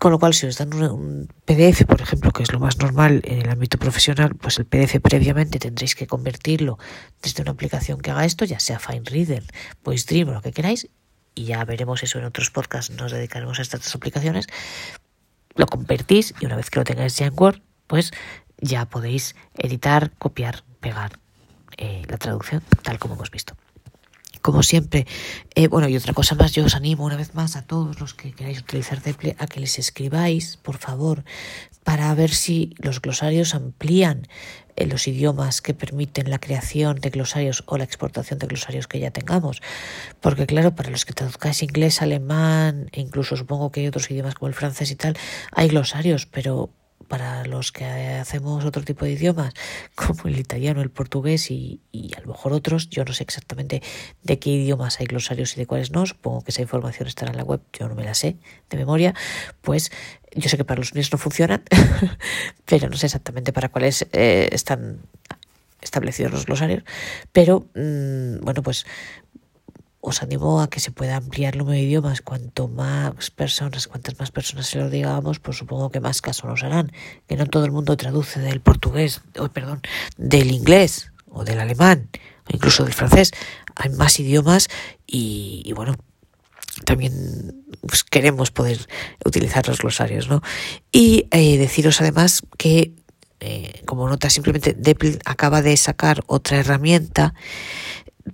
Con 0.01 0.13
lo 0.13 0.19
cual, 0.19 0.33
si 0.33 0.47
os 0.47 0.57
dan 0.57 0.73
un, 0.73 1.29
PDF, 1.45 1.85
por 1.85 2.01
ejemplo, 2.01 2.33
que 2.33 2.43
es 2.43 2.51
lo 2.55 2.59
más 2.59 2.79
normal 2.79 3.21
en 3.23 3.43
el 3.43 3.51
ámbito 3.51 3.77
profesional, 3.77 4.35
pues 4.35 4.59
el 4.59 4.65
PDF 4.65 4.99
previamente 5.03 5.59
tendréis 5.59 5.95
que 5.95 6.07
convertirlo 6.07 6.79
desde 7.23 7.43
una 7.43 7.51
aplicación 7.51 8.01
que 8.01 8.11
haga 8.11 8.25
esto, 8.25 8.47
ya 8.47 8.59
sea 8.61 8.79
FineReader, 8.79 9.45
VoiceDream 9.85 10.31
o 10.31 10.33
lo 10.33 10.41
que 10.41 10.53
queráis, 10.53 10.89
y 11.35 11.45
ya 11.45 11.63
veremos 11.67 12.03
eso 12.03 12.19
en 12.19 12.25
otros 12.25 12.51
podcasts, 12.51 12.91
nos 12.97 13.13
dedicaremos 13.13 13.59
a 13.59 13.63
estas 13.63 13.95
aplicaciones. 13.95 14.47
Lo 15.55 15.67
convertís 15.67 16.33
y 16.41 16.47
una 16.47 16.57
vez 16.57 16.71
que 16.71 16.79
lo 16.79 16.85
tengáis 16.85 17.19
ya 17.19 17.27
en 17.27 17.35
Word, 17.37 17.61
pues 17.87 18.11
ya 18.57 18.87
podéis 18.87 19.37
editar, 19.59 20.13
copiar, 20.19 20.65
pegar 20.81 21.19
eh, 21.77 22.05
la 22.09 22.17
traducción, 22.17 22.63
tal 22.83 22.99
como 22.99 23.17
hemos 23.17 23.31
visto 23.31 23.55
como 24.43 24.63
siempre. 24.63 25.07
Eh, 25.55 25.69
bueno, 25.69 25.89
y 25.89 25.97
otra 25.97 26.15
cosa 26.15 26.35
más, 26.35 26.53
yo 26.53 26.65
os 26.65 26.75
animo 26.75 27.05
una 27.05 27.17
vez 27.17 27.35
más 27.35 27.57
a 27.57 27.63
todos 27.63 28.01
los 28.01 28.15
que 28.15 28.33
queráis 28.33 28.61
utilizar 28.61 29.03
Deple 29.03 29.37
a 29.39 29.47
que 29.47 29.61
les 29.61 29.79
escribáis, 29.79 30.57
por 30.57 30.79
favor, 30.79 31.25
para 31.85 32.15
ver 32.15 32.31
si 32.31 32.75
los 32.79 33.01
glosarios 33.01 33.55
amplían 33.55 34.29
eh, 34.77 34.87
los 34.87 35.07
idiomas 35.09 35.61
que 35.61 35.75
permiten 35.75 36.31
la 36.31 36.39
creación 36.39 36.97
de 37.01 37.11
glosarios 37.11 37.65
o 37.67 37.77
la 37.77 37.85
exportación 37.85 38.39
de 38.39 38.47
glosarios 38.47 38.87
que 38.87 38.99
ya 38.99 39.11
tengamos. 39.11 39.61
Porque 40.21 40.47
claro, 40.47 40.75
para 40.75 40.91
los 40.91 41.05
que 41.05 41.13
traduzcáis 41.13 41.63
inglés, 41.63 42.03
alemán 42.03 42.89
e 42.93 43.01
incluso 43.01 43.37
supongo 43.37 43.71
que 43.71 43.81
hay 43.81 43.89
otros 43.89 44.11
idiomas 44.11 44.35
como 44.35 44.49
el 44.49 44.55
francés 44.55 44.91
y 44.91 44.97
tal, 44.97 45.17
hay 45.53 45.69
glosarios, 45.69 46.27
pero 46.27 46.71
para 47.11 47.45
los 47.45 47.73
que 47.73 47.85
hacemos 47.85 48.65
otro 48.65 48.85
tipo 48.85 49.05
de 49.05 49.11
idiomas, 49.11 49.53
como 49.97 50.29
el 50.29 50.39
italiano, 50.39 50.81
el 50.81 50.91
portugués 50.91 51.51
y, 51.51 51.81
y, 51.91 52.15
a 52.17 52.21
lo 52.21 52.29
mejor 52.29 52.53
otros, 52.53 52.89
yo 52.89 53.05
no 53.05 53.13
sé 53.13 53.25
exactamente 53.25 53.83
de 54.23 54.39
qué 54.39 54.51
idiomas 54.51 55.01
hay 55.01 55.07
glosarios 55.07 55.57
y 55.57 55.57
de 55.59 55.67
cuáles 55.67 55.91
no, 55.91 56.07
supongo 56.07 56.43
que 56.43 56.53
esa 56.53 56.63
información 56.63 57.09
estará 57.09 57.33
en 57.33 57.37
la 57.37 57.43
web, 57.43 57.61
yo 57.73 57.89
no 57.89 57.97
me 57.97 58.05
la 58.05 58.15
sé 58.15 58.37
de 58.71 58.77
memoria, 58.77 59.13
pues 59.61 59.91
yo 60.37 60.49
sé 60.49 60.57
que 60.57 60.65
para 60.65 60.79
los 60.79 60.95
míos 60.95 61.11
no 61.11 61.19
funcionan, 61.19 61.65
pero 62.65 62.89
no 62.89 62.97
sé 62.97 63.07
exactamente 63.07 63.53
para 63.53 63.71
cuáles 63.71 64.07
eh, 64.13 64.49
están 64.53 65.01
establecidos 65.83 66.31
los 66.31 66.47
glosarios, 66.47 66.85
pero 67.33 67.67
mmm, 67.75 68.39
bueno, 68.43 68.63
pues 68.63 68.87
os 70.01 70.23
animo 70.23 70.61
a 70.61 70.69
que 70.69 70.81
se 70.81 70.91
pueda 70.91 71.17
ampliar 71.17 71.55
el 71.55 71.61
número 71.61 71.77
de 71.77 71.85
idiomas. 71.85 72.23
Cuanto 72.23 72.69
más 72.69 73.31
personas, 73.31 73.87
cuantas 73.87 74.19
más 74.19 74.31
personas 74.31 74.67
se 74.67 74.79
lo 74.79 74.89
digamos, 74.89 75.39
pues 75.39 75.59
supongo 75.59 75.91
que 75.91 76.01
más 76.01 76.23
caso 76.23 76.47
nos 76.47 76.63
harán. 76.63 76.93
Que 77.29 77.37
no 77.37 77.47
todo 77.47 77.65
el 77.65 77.73
mundo 77.73 77.97
traduce 77.97 78.41
del 78.41 78.61
portugués, 78.61 79.21
o 79.39 79.49
perdón, 79.49 79.83
del 80.17 80.51
inglés 80.51 81.13
o 81.29 81.45
del 81.45 81.61
alemán 81.61 82.09
o 82.47 82.55
incluso 82.55 82.85
del 82.85 82.95
francés. 82.95 83.33
Hay 83.77 83.91
más 83.91 84.19
idiomas 84.19 84.69
y, 85.07 85.71
bueno, 85.75 85.97
también 86.85 87.65
pues, 87.87 88.05
queremos 88.05 88.51
poder 88.51 88.87
utilizar 89.25 89.69
los 89.69 89.79
glosarios, 89.79 90.29
¿no? 90.29 90.43
Y 90.93 91.29
eh, 91.31 91.59
deciros 91.59 92.01
además 92.01 92.43
que 92.57 92.95
eh, 93.43 93.81
como 93.87 94.07
nota 94.07 94.29
simplemente 94.29 94.75
Deple 94.75 95.19
acaba 95.25 95.63
de 95.63 95.75
sacar 95.79 96.23
otra 96.27 96.59
herramienta 96.59 97.33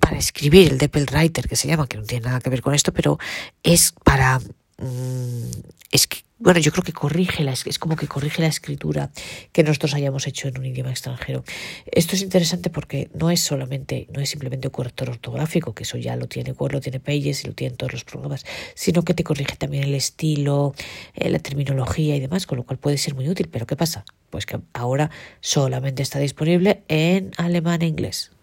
para 0.00 0.18
escribir 0.18 0.70
el 0.70 0.78
Deppel 0.78 1.06
Writer 1.10 1.48
que 1.48 1.56
se 1.56 1.68
llama, 1.68 1.86
que 1.86 1.96
no 1.96 2.04
tiene 2.04 2.26
nada 2.26 2.40
que 2.40 2.50
ver 2.50 2.62
con 2.62 2.74
esto, 2.74 2.92
pero 2.92 3.18
es 3.62 3.92
para 4.04 4.38
mmm, 4.78 5.50
es 5.90 6.06
bueno, 6.38 6.60
yo 6.60 6.70
creo 6.70 6.84
que 6.84 6.92
corrige, 6.92 7.42
la, 7.44 7.52
es 7.52 7.78
como 7.78 7.96
que 7.96 8.06
corrige 8.06 8.42
la 8.42 8.48
escritura 8.48 9.10
que 9.52 9.62
nosotros 9.62 9.94
hayamos 9.94 10.26
hecho 10.26 10.48
en 10.48 10.58
un 10.58 10.66
idioma 10.66 10.90
extranjero. 10.90 11.44
Esto 11.90 12.14
es 12.14 12.20
interesante 12.20 12.68
porque 12.68 13.08
no 13.14 13.30
es 13.30 13.40
solamente, 13.40 14.06
no 14.12 14.20
es 14.20 14.28
simplemente 14.28 14.68
un 14.68 14.72
corrector 14.72 15.08
ortográfico, 15.08 15.74
que 15.74 15.84
eso 15.84 15.96
ya 15.96 16.14
lo 16.14 16.28
tiene 16.28 16.52
Word, 16.52 16.74
lo 16.74 16.80
tiene 16.82 17.00
Pages 17.00 17.44
y 17.44 17.46
lo 17.46 17.54
tienen 17.54 17.78
todos 17.78 17.94
los 17.94 18.04
programas, 18.04 18.44
sino 18.74 19.02
que 19.02 19.14
te 19.14 19.24
corrige 19.24 19.56
también 19.56 19.84
el 19.84 19.94
estilo, 19.94 20.74
eh, 21.14 21.30
la 21.30 21.38
terminología 21.38 22.16
y 22.16 22.20
demás, 22.20 22.46
con 22.46 22.58
lo 22.58 22.64
cual 22.64 22.78
puede 22.78 22.98
ser 22.98 23.14
muy 23.14 23.26
útil. 23.30 23.48
Pero 23.50 23.66
¿qué 23.66 23.76
pasa? 23.76 24.04
Pues 24.28 24.44
que 24.44 24.60
ahora 24.74 25.10
solamente 25.40 26.02
está 26.02 26.18
disponible 26.18 26.82
en 26.88 27.30
alemán 27.38 27.80
e 27.80 27.86
inglés 27.86 28.35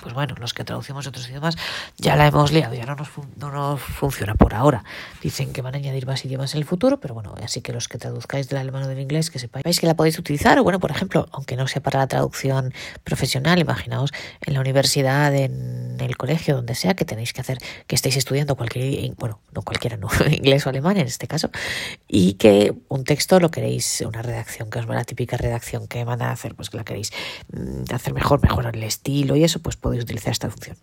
pues 0.00 0.14
bueno, 0.14 0.34
los 0.38 0.54
que 0.54 0.64
traducimos 0.64 1.06
otros 1.06 1.28
idiomas 1.28 1.56
ya 1.96 2.16
la 2.16 2.26
hemos 2.26 2.52
liado, 2.52 2.74
ya 2.74 2.86
no 2.86 2.94
nos, 2.96 3.08
no 3.36 3.50
nos 3.50 3.80
funciona 3.80 4.34
por 4.34 4.54
ahora. 4.54 4.84
Dicen 5.22 5.52
que 5.52 5.62
van 5.62 5.74
a 5.74 5.78
añadir 5.78 6.06
más 6.06 6.24
idiomas 6.24 6.54
en 6.54 6.58
el 6.58 6.64
futuro, 6.64 7.00
pero 7.00 7.14
bueno, 7.14 7.34
así 7.42 7.60
que 7.60 7.72
los 7.72 7.88
que 7.88 7.98
traduzcáis 7.98 8.48
del 8.48 8.58
alemán 8.58 8.84
o 8.84 8.88
del 8.88 9.00
inglés, 9.00 9.30
que 9.30 9.38
sepáis 9.38 9.80
que 9.80 9.86
la 9.86 9.94
podéis 9.94 10.18
utilizar, 10.18 10.58
o 10.58 10.64
bueno, 10.64 10.80
por 10.80 10.90
ejemplo, 10.90 11.28
aunque 11.32 11.56
no 11.56 11.66
sea 11.66 11.82
para 11.82 11.98
la 12.00 12.06
traducción 12.06 12.72
profesional, 13.04 13.58
imaginaos 13.58 14.12
en 14.46 14.54
la 14.54 14.60
universidad, 14.60 15.34
en 15.34 15.98
el 16.00 16.16
colegio, 16.16 16.56
donde 16.56 16.74
sea, 16.74 16.94
que 16.94 17.04
tenéis 17.04 17.32
que 17.32 17.40
hacer, 17.40 17.58
que 17.86 17.94
estéis 17.94 18.16
estudiando 18.16 18.56
cualquier, 18.56 19.14
bueno, 19.16 19.40
no 19.52 19.62
cualquiera, 19.62 19.96
no, 19.96 20.08
inglés 20.30 20.66
o 20.66 20.70
alemán 20.70 20.96
en 20.96 21.06
este 21.06 21.26
caso, 21.26 21.50
y 22.12 22.34
que 22.34 22.74
un 22.88 23.04
texto 23.04 23.38
lo 23.38 23.52
queréis, 23.52 24.02
una 24.04 24.20
redacción, 24.20 24.68
que 24.68 24.80
va 24.80 24.96
la 24.96 25.04
típica 25.04 25.36
redacción 25.36 25.86
que 25.86 26.02
van 26.02 26.22
a 26.22 26.32
hacer, 26.32 26.56
pues 26.56 26.68
que 26.68 26.76
la 26.76 26.82
queréis 26.82 27.12
mm, 27.52 27.94
hacer 27.94 28.12
mejor, 28.12 28.42
mejorar 28.42 28.74
el 28.74 28.82
estilo 28.82 29.36
y 29.36 29.44
eso, 29.44 29.60
pues 29.60 29.76
podéis 29.76 30.02
utilizar 30.02 30.32
esta 30.32 30.50
función. 30.50 30.76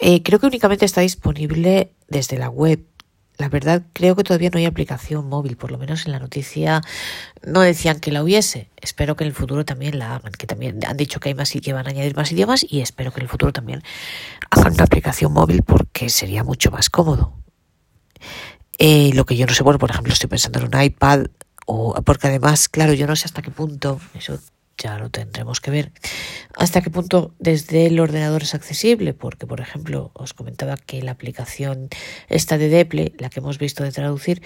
Eh, 0.00 0.22
creo 0.22 0.38
que 0.38 0.46
únicamente 0.46 0.86
está 0.86 1.02
disponible 1.02 1.92
desde 2.08 2.38
la 2.38 2.48
web. 2.48 2.80
La 3.36 3.50
verdad, 3.50 3.82
creo 3.92 4.16
que 4.16 4.24
todavía 4.24 4.48
no 4.50 4.58
hay 4.58 4.64
aplicación 4.64 5.28
móvil, 5.28 5.58
por 5.58 5.70
lo 5.70 5.76
menos 5.76 6.06
en 6.06 6.12
la 6.12 6.18
noticia 6.18 6.80
no 7.46 7.60
decían 7.60 8.00
que 8.00 8.10
la 8.10 8.22
hubiese. 8.22 8.70
Espero 8.80 9.14
que 9.14 9.24
en 9.24 9.28
el 9.28 9.34
futuro 9.34 9.66
también 9.66 9.98
la 9.98 10.16
hagan, 10.16 10.32
que 10.32 10.46
también 10.46 10.80
han 10.86 10.96
dicho 10.96 11.20
que 11.20 11.28
hay 11.28 11.34
más 11.34 11.54
y 11.54 11.60
que 11.60 11.74
van 11.74 11.86
a 11.86 11.90
añadir 11.90 12.16
más 12.16 12.32
idiomas 12.32 12.64
y 12.66 12.80
espero 12.80 13.12
que 13.12 13.20
en 13.20 13.24
el 13.24 13.28
futuro 13.28 13.52
también 13.52 13.82
hagan 14.50 14.72
una 14.72 14.84
aplicación 14.84 15.34
móvil 15.34 15.62
porque 15.62 16.08
sería 16.08 16.44
mucho 16.44 16.70
más 16.70 16.88
cómodo. 16.88 17.34
Eh, 18.78 19.10
lo 19.14 19.26
que 19.26 19.36
yo 19.36 19.46
no 19.46 19.54
sé, 19.54 19.64
bueno, 19.64 19.80
por 19.80 19.90
ejemplo, 19.90 20.12
estoy 20.12 20.28
pensando 20.28 20.60
en 20.60 20.66
un 20.66 20.80
iPad 20.80 21.26
o 21.66 22.00
porque 22.02 22.28
además, 22.28 22.68
claro, 22.68 22.94
yo 22.94 23.06
no 23.06 23.16
sé 23.16 23.26
hasta 23.26 23.42
qué 23.42 23.50
punto 23.50 24.00
eso 24.14 24.38
ya 24.78 24.96
lo 24.98 25.10
tendremos 25.10 25.60
que 25.60 25.72
ver. 25.72 25.92
¿Hasta 26.56 26.80
qué 26.80 26.88
punto 26.88 27.34
desde 27.40 27.86
el 27.86 27.98
ordenador 27.98 28.44
es 28.44 28.54
accesible? 28.54 29.12
Porque, 29.12 29.46
por 29.46 29.60
ejemplo, 29.60 30.12
os 30.14 30.32
comentaba 30.32 30.76
que 30.76 31.02
la 31.02 31.10
aplicación 31.10 31.88
esta 32.28 32.56
de 32.56 32.68
Deple, 32.68 33.12
la 33.18 33.28
que 33.28 33.40
hemos 33.40 33.58
visto 33.58 33.82
de 33.82 33.90
traducir, 33.90 34.40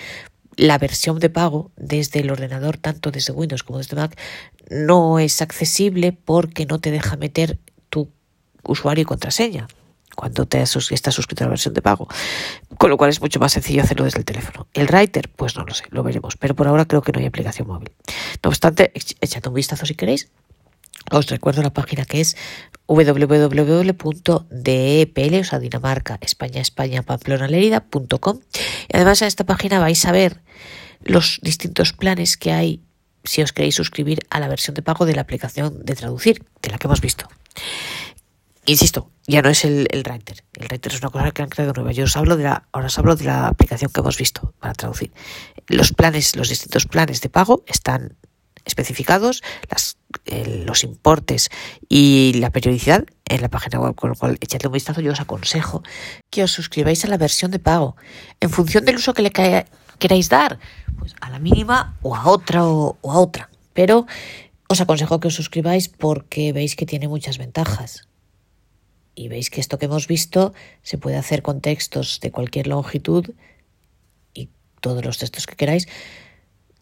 la 0.56 0.78
versión 0.78 1.18
de 1.18 1.28
pago 1.28 1.70
desde 1.76 2.20
el 2.20 2.30
ordenador, 2.30 2.78
tanto 2.78 3.10
desde 3.10 3.34
Windows 3.34 3.62
como 3.62 3.78
desde 3.78 3.96
Mac, 3.96 4.18
no 4.70 5.18
es 5.18 5.42
accesible 5.42 6.12
porque 6.12 6.64
no 6.64 6.80
te 6.80 6.90
deja 6.90 7.16
meter 7.16 7.58
tu 7.90 8.10
usuario 8.64 9.02
y 9.02 9.06
contraseña 9.06 9.68
cuando 10.14 10.46
te 10.46 10.62
estás 10.62 11.14
suscrito 11.14 11.44
a 11.44 11.46
la 11.46 11.50
versión 11.50 11.74
de 11.74 11.82
pago. 11.82 12.08
Con 12.78 12.90
lo 12.90 12.96
cual 12.96 13.10
es 13.10 13.20
mucho 13.20 13.38
más 13.40 13.52
sencillo 13.52 13.82
hacerlo 13.82 14.04
desde 14.04 14.18
el 14.18 14.24
teléfono. 14.24 14.66
El 14.74 14.86
Writer, 14.86 15.28
pues 15.34 15.56
no 15.56 15.64
lo 15.64 15.74
sé, 15.74 15.84
lo 15.90 16.02
veremos. 16.02 16.36
Pero 16.36 16.54
por 16.54 16.68
ahora 16.68 16.84
creo 16.84 17.02
que 17.02 17.12
no 17.12 17.18
hay 17.18 17.26
aplicación 17.26 17.68
móvil. 17.68 17.90
No 18.42 18.48
obstante, 18.48 18.92
echad 19.20 19.46
un 19.46 19.54
vistazo 19.54 19.86
si 19.86 19.94
queréis. 19.94 20.28
Os 21.10 21.26
recuerdo 21.26 21.62
la 21.62 21.72
página 21.72 22.04
que 22.04 22.20
es 22.20 22.36
www.depl, 22.86 24.04
o 25.40 25.44
sea, 25.44 25.58
Dinamarca, 25.58 26.18
España, 26.20 26.60
España, 26.60 27.02
Pamplona, 27.02 27.48
Lerida.com. 27.48 28.40
Y 28.88 28.96
además 28.96 29.20
en 29.22 29.28
esta 29.28 29.44
página 29.44 29.80
vais 29.80 30.04
a 30.04 30.12
ver 30.12 30.40
los 31.02 31.40
distintos 31.42 31.92
planes 31.92 32.36
que 32.36 32.52
hay 32.52 32.82
si 33.24 33.42
os 33.42 33.52
queréis 33.52 33.74
suscribir 33.74 34.20
a 34.30 34.40
la 34.40 34.48
versión 34.48 34.74
de 34.74 34.82
pago 34.82 35.06
de 35.06 35.14
la 35.14 35.22
aplicación 35.22 35.84
de 35.84 35.94
traducir, 35.94 36.44
de 36.60 36.70
la 36.70 36.78
que 36.78 36.86
hemos 36.86 37.00
visto. 37.00 37.28
Insisto, 38.64 39.10
ya 39.26 39.42
no 39.42 39.48
es 39.48 39.64
el, 39.64 39.88
el 39.90 40.02
Writer. 40.02 40.44
El 40.54 40.66
Writer 40.66 40.92
es 40.92 41.00
una 41.00 41.10
cosa 41.10 41.32
que 41.32 41.42
han 41.42 41.48
creado 41.48 41.72
nueva. 41.72 41.90
Yo 41.90 42.04
os 42.04 42.16
hablo 42.16 42.36
de 42.36 42.44
la, 42.44 42.68
ahora 42.70 42.86
os 42.86 42.98
hablo 42.98 43.16
de 43.16 43.24
la 43.24 43.48
aplicación 43.48 43.90
que 43.92 44.00
hemos 44.00 44.16
visto 44.16 44.54
para 44.60 44.72
traducir. 44.74 45.12
Los 45.66 45.92
planes, 45.92 46.36
los 46.36 46.48
distintos 46.48 46.86
planes 46.86 47.20
de 47.22 47.28
pago 47.28 47.64
están 47.66 48.16
especificados, 48.64 49.42
las, 49.68 49.96
los 50.64 50.84
importes 50.84 51.50
y 51.88 52.34
la 52.34 52.50
periodicidad 52.50 53.04
en 53.24 53.42
la 53.42 53.48
página 53.48 53.80
web, 53.80 53.96
con 53.96 54.10
lo 54.10 54.16
cual 54.16 54.38
echadle 54.40 54.68
un 54.68 54.74
vistazo. 54.74 55.00
Yo 55.00 55.10
os 55.10 55.20
aconsejo 55.20 55.82
que 56.30 56.44
os 56.44 56.52
suscribáis 56.52 57.04
a 57.04 57.08
la 57.08 57.16
versión 57.16 57.50
de 57.50 57.58
pago 57.58 57.96
en 58.38 58.50
función 58.50 58.84
del 58.84 58.96
uso 58.96 59.12
que 59.12 59.22
le 59.22 59.32
queráis 59.98 60.28
dar, 60.28 60.60
pues 60.96 61.16
a 61.20 61.30
la 61.30 61.40
mínima 61.40 61.98
o 62.02 62.14
a 62.14 62.28
otra 62.28 62.64
o 62.64 62.96
a 63.02 63.18
otra. 63.18 63.50
Pero 63.72 64.06
os 64.68 64.80
aconsejo 64.80 65.18
que 65.18 65.28
os 65.28 65.34
suscribáis 65.34 65.88
porque 65.88 66.52
veis 66.52 66.76
que 66.76 66.86
tiene 66.86 67.08
muchas 67.08 67.38
ventajas 67.38 68.06
y 69.14 69.28
veis 69.28 69.50
que 69.50 69.60
esto 69.60 69.78
que 69.78 69.86
hemos 69.86 70.06
visto 70.06 70.54
se 70.82 70.98
puede 70.98 71.16
hacer 71.16 71.42
con 71.42 71.60
textos 71.60 72.20
de 72.20 72.30
cualquier 72.30 72.66
longitud 72.66 73.30
y 74.34 74.48
todos 74.80 75.04
los 75.04 75.18
textos 75.18 75.46
que 75.46 75.56
queráis 75.56 75.86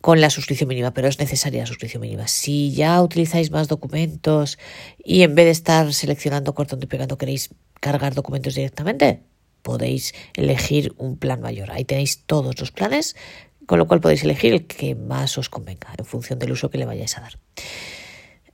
con 0.00 0.20
la 0.20 0.30
suscripción 0.30 0.68
mínima, 0.68 0.94
pero 0.94 1.08
es 1.08 1.18
necesaria 1.18 1.60
la 1.60 1.66
suscripción 1.66 2.00
mínima. 2.00 2.26
Si 2.26 2.72
ya 2.72 3.00
utilizáis 3.02 3.50
más 3.50 3.68
documentos 3.68 4.58
y 5.04 5.22
en 5.22 5.34
vez 5.34 5.44
de 5.44 5.50
estar 5.50 5.92
seleccionando, 5.92 6.54
cortando 6.54 6.84
y 6.84 6.88
pegando 6.88 7.18
queréis 7.18 7.50
cargar 7.80 8.14
documentos 8.14 8.54
directamente, 8.54 9.22
podéis 9.62 10.14
elegir 10.34 10.94
un 10.96 11.16
plan 11.16 11.40
mayor. 11.40 11.70
Ahí 11.70 11.84
tenéis 11.84 12.22
todos 12.24 12.58
los 12.58 12.72
planes, 12.72 13.14
con 13.66 13.78
lo 13.78 13.86
cual 13.86 14.00
podéis 14.00 14.24
elegir 14.24 14.54
el 14.54 14.66
que 14.66 14.94
más 14.94 15.36
os 15.36 15.48
convenga 15.48 15.92
en 15.96 16.04
función 16.04 16.38
del 16.38 16.52
uso 16.52 16.70
que 16.70 16.78
le 16.78 16.86
vayáis 16.86 17.18
a 17.18 17.20
dar. 17.20 17.38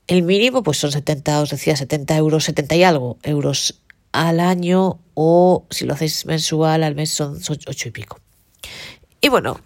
El 0.07 0.23
mínimo 0.23 0.63
pues 0.63 0.79
son 0.79 0.93
70, 0.93 1.41
os 1.41 1.51
decía 1.51 1.77
70 1.77 2.17
euros, 2.17 2.45
70 2.45 2.77
y 2.77 2.83
algo 2.85 3.19
euros 3.23 3.83
al 4.13 4.41
año 4.41 5.01
o 5.15 5.67
si 5.71 5.85
lo 5.85 5.95
hacéis 5.95 6.27
mensual 6.27 6.85
al 6.85 6.95
mes 6.95 7.11
son 7.11 7.39
8 7.49 7.89
y 7.89 7.91
pico. 7.91 8.21
Y 9.21 9.29
bueno, 9.29 9.61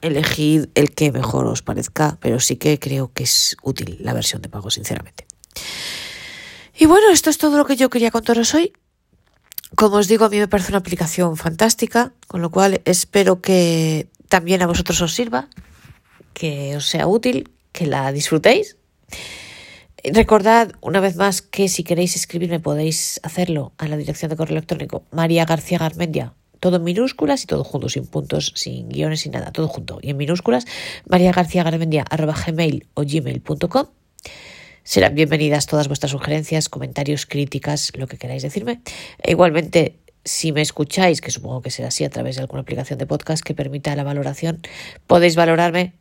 elegid 0.00 0.66
el 0.74 0.90
que 0.90 1.12
mejor 1.12 1.46
os 1.46 1.62
parezca, 1.62 2.18
pero 2.20 2.40
sí 2.40 2.56
que 2.56 2.78
creo 2.78 3.12
que 3.12 3.24
es 3.24 3.56
útil 3.62 3.98
la 4.00 4.12
versión 4.12 4.42
de 4.42 4.48
pago, 4.48 4.70
sinceramente. 4.70 5.26
Y 6.76 6.86
bueno, 6.86 7.10
esto 7.10 7.30
es 7.30 7.38
todo 7.38 7.56
lo 7.56 7.64
que 7.64 7.76
yo 7.76 7.90
quería 7.90 8.10
contaros 8.10 8.54
hoy. 8.54 8.72
Como 9.74 9.96
os 9.96 10.08
digo, 10.08 10.24
a 10.24 10.28
mí 10.28 10.38
me 10.38 10.48
parece 10.48 10.70
una 10.70 10.78
aplicación 10.78 11.36
fantástica, 11.36 12.12
con 12.26 12.40
lo 12.40 12.50
cual 12.50 12.80
espero 12.84 13.40
que 13.40 14.08
también 14.28 14.62
a 14.62 14.66
vosotros 14.66 15.00
os 15.00 15.14
sirva, 15.14 15.48
que 16.32 16.76
os 16.76 16.86
sea 16.86 17.06
útil, 17.06 17.50
que 17.72 17.86
la 17.86 18.12
disfrutéis. 18.12 18.76
Recordad 20.04 20.72
una 20.80 21.00
vez 21.00 21.16
más 21.16 21.42
que 21.42 21.68
si 21.68 21.82
queréis 21.82 22.14
escribirme 22.14 22.60
podéis 22.60 23.18
hacerlo 23.24 23.72
a 23.78 23.88
la 23.88 23.96
dirección 23.96 24.30
de 24.30 24.36
correo 24.36 24.56
electrónico 24.56 25.02
María 25.10 25.44
García 25.44 25.78
Garmendia, 25.78 26.34
todo 26.60 26.76
en 26.76 26.84
minúsculas 26.84 27.42
y 27.42 27.46
todo 27.46 27.64
junto, 27.64 27.88
sin 27.88 28.06
puntos, 28.06 28.52
sin 28.54 28.88
guiones, 28.88 29.22
sin 29.22 29.32
nada, 29.32 29.50
todo 29.50 29.66
junto 29.66 29.98
y 30.00 30.10
en 30.10 30.16
minúsculas, 30.16 30.66
María 31.04 31.32
García 31.32 31.64
Garmendia 31.64 32.04
arroba 32.08 32.34
gmail 32.34 32.86
o 32.94 33.02
gmail.com. 33.02 33.86
Serán 34.84 35.16
bienvenidas 35.16 35.66
todas 35.66 35.88
vuestras 35.88 36.12
sugerencias, 36.12 36.68
comentarios, 36.68 37.26
críticas, 37.26 37.90
lo 37.96 38.06
que 38.06 38.18
queráis 38.18 38.42
decirme. 38.42 38.80
E 39.20 39.32
igualmente, 39.32 39.98
si 40.24 40.52
me 40.52 40.62
escucháis, 40.62 41.20
que 41.20 41.32
supongo 41.32 41.60
que 41.60 41.70
será 41.70 41.88
así 41.88 42.04
a 42.04 42.10
través 42.10 42.36
de 42.36 42.42
alguna 42.42 42.62
aplicación 42.62 43.00
de 43.00 43.06
podcast 43.06 43.42
que 43.42 43.52
permita 43.52 43.94
la 43.96 44.04
valoración, 44.04 44.62
podéis 45.08 45.34
valorarme. 45.34 45.94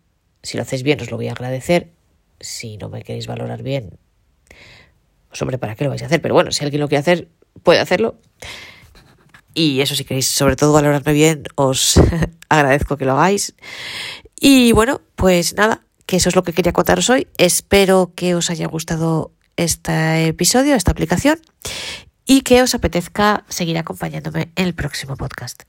Si 0.43 0.56
lo 0.56 0.64
hacéis 0.64 0.84
bien, 0.84 1.02
os 1.02 1.10
lo 1.10 1.18
voy 1.18 1.28
a 1.28 1.32
agradecer 1.32 1.97
si 2.40 2.78
no 2.78 2.90
me 2.90 3.04
queréis 3.04 3.28
valorar 3.28 3.64
bien, 3.64 3.98
sobre 5.32 5.58
para 5.58 5.76
qué 5.76 5.84
lo 5.84 5.90
vais 5.90 6.02
a 6.04 6.06
hacer. 6.08 6.22
Pero 6.22 6.34
bueno, 6.34 6.52
si 6.52 6.64
alguien 6.64 6.82
lo 6.82 6.88
quiere 6.88 7.02
hacer, 7.02 7.28
puede 7.64 7.80
hacerlo. 7.80 8.20
Y 9.54 9.82
eso, 9.82 9.96
si 9.96 10.06
queréis 10.06 10.28
sobre 10.28 10.56
todo 10.56 10.74
valorarme 10.74 11.14
bien, 11.14 11.44
os 11.56 12.00
agradezco 12.50 12.98
que 12.98 13.06
lo 13.06 13.14
hagáis. 13.14 13.56
Y 14.40 14.72
bueno, 14.72 15.02
pues 15.16 15.56
nada, 15.56 15.82
que 16.06 16.18
eso 16.18 16.30
es 16.30 16.36
lo 16.36 16.44
que 16.44 16.54
quería 16.54 16.74
contaros 16.74 17.10
hoy. 17.10 17.28
Espero 17.38 18.14
que 18.16 18.36
os 18.36 18.50
haya 18.50 18.68
gustado 18.68 19.32
este 19.56 20.28
episodio, 20.28 20.76
esta 20.76 20.92
aplicación, 20.92 21.40
y 22.26 22.42
que 22.42 22.62
os 22.62 22.76
apetezca 22.76 23.46
seguir 23.50 23.78
acompañándome 23.78 24.52
en 24.56 24.68
el 24.68 24.76
próximo 24.76 25.16
podcast. 25.16 25.64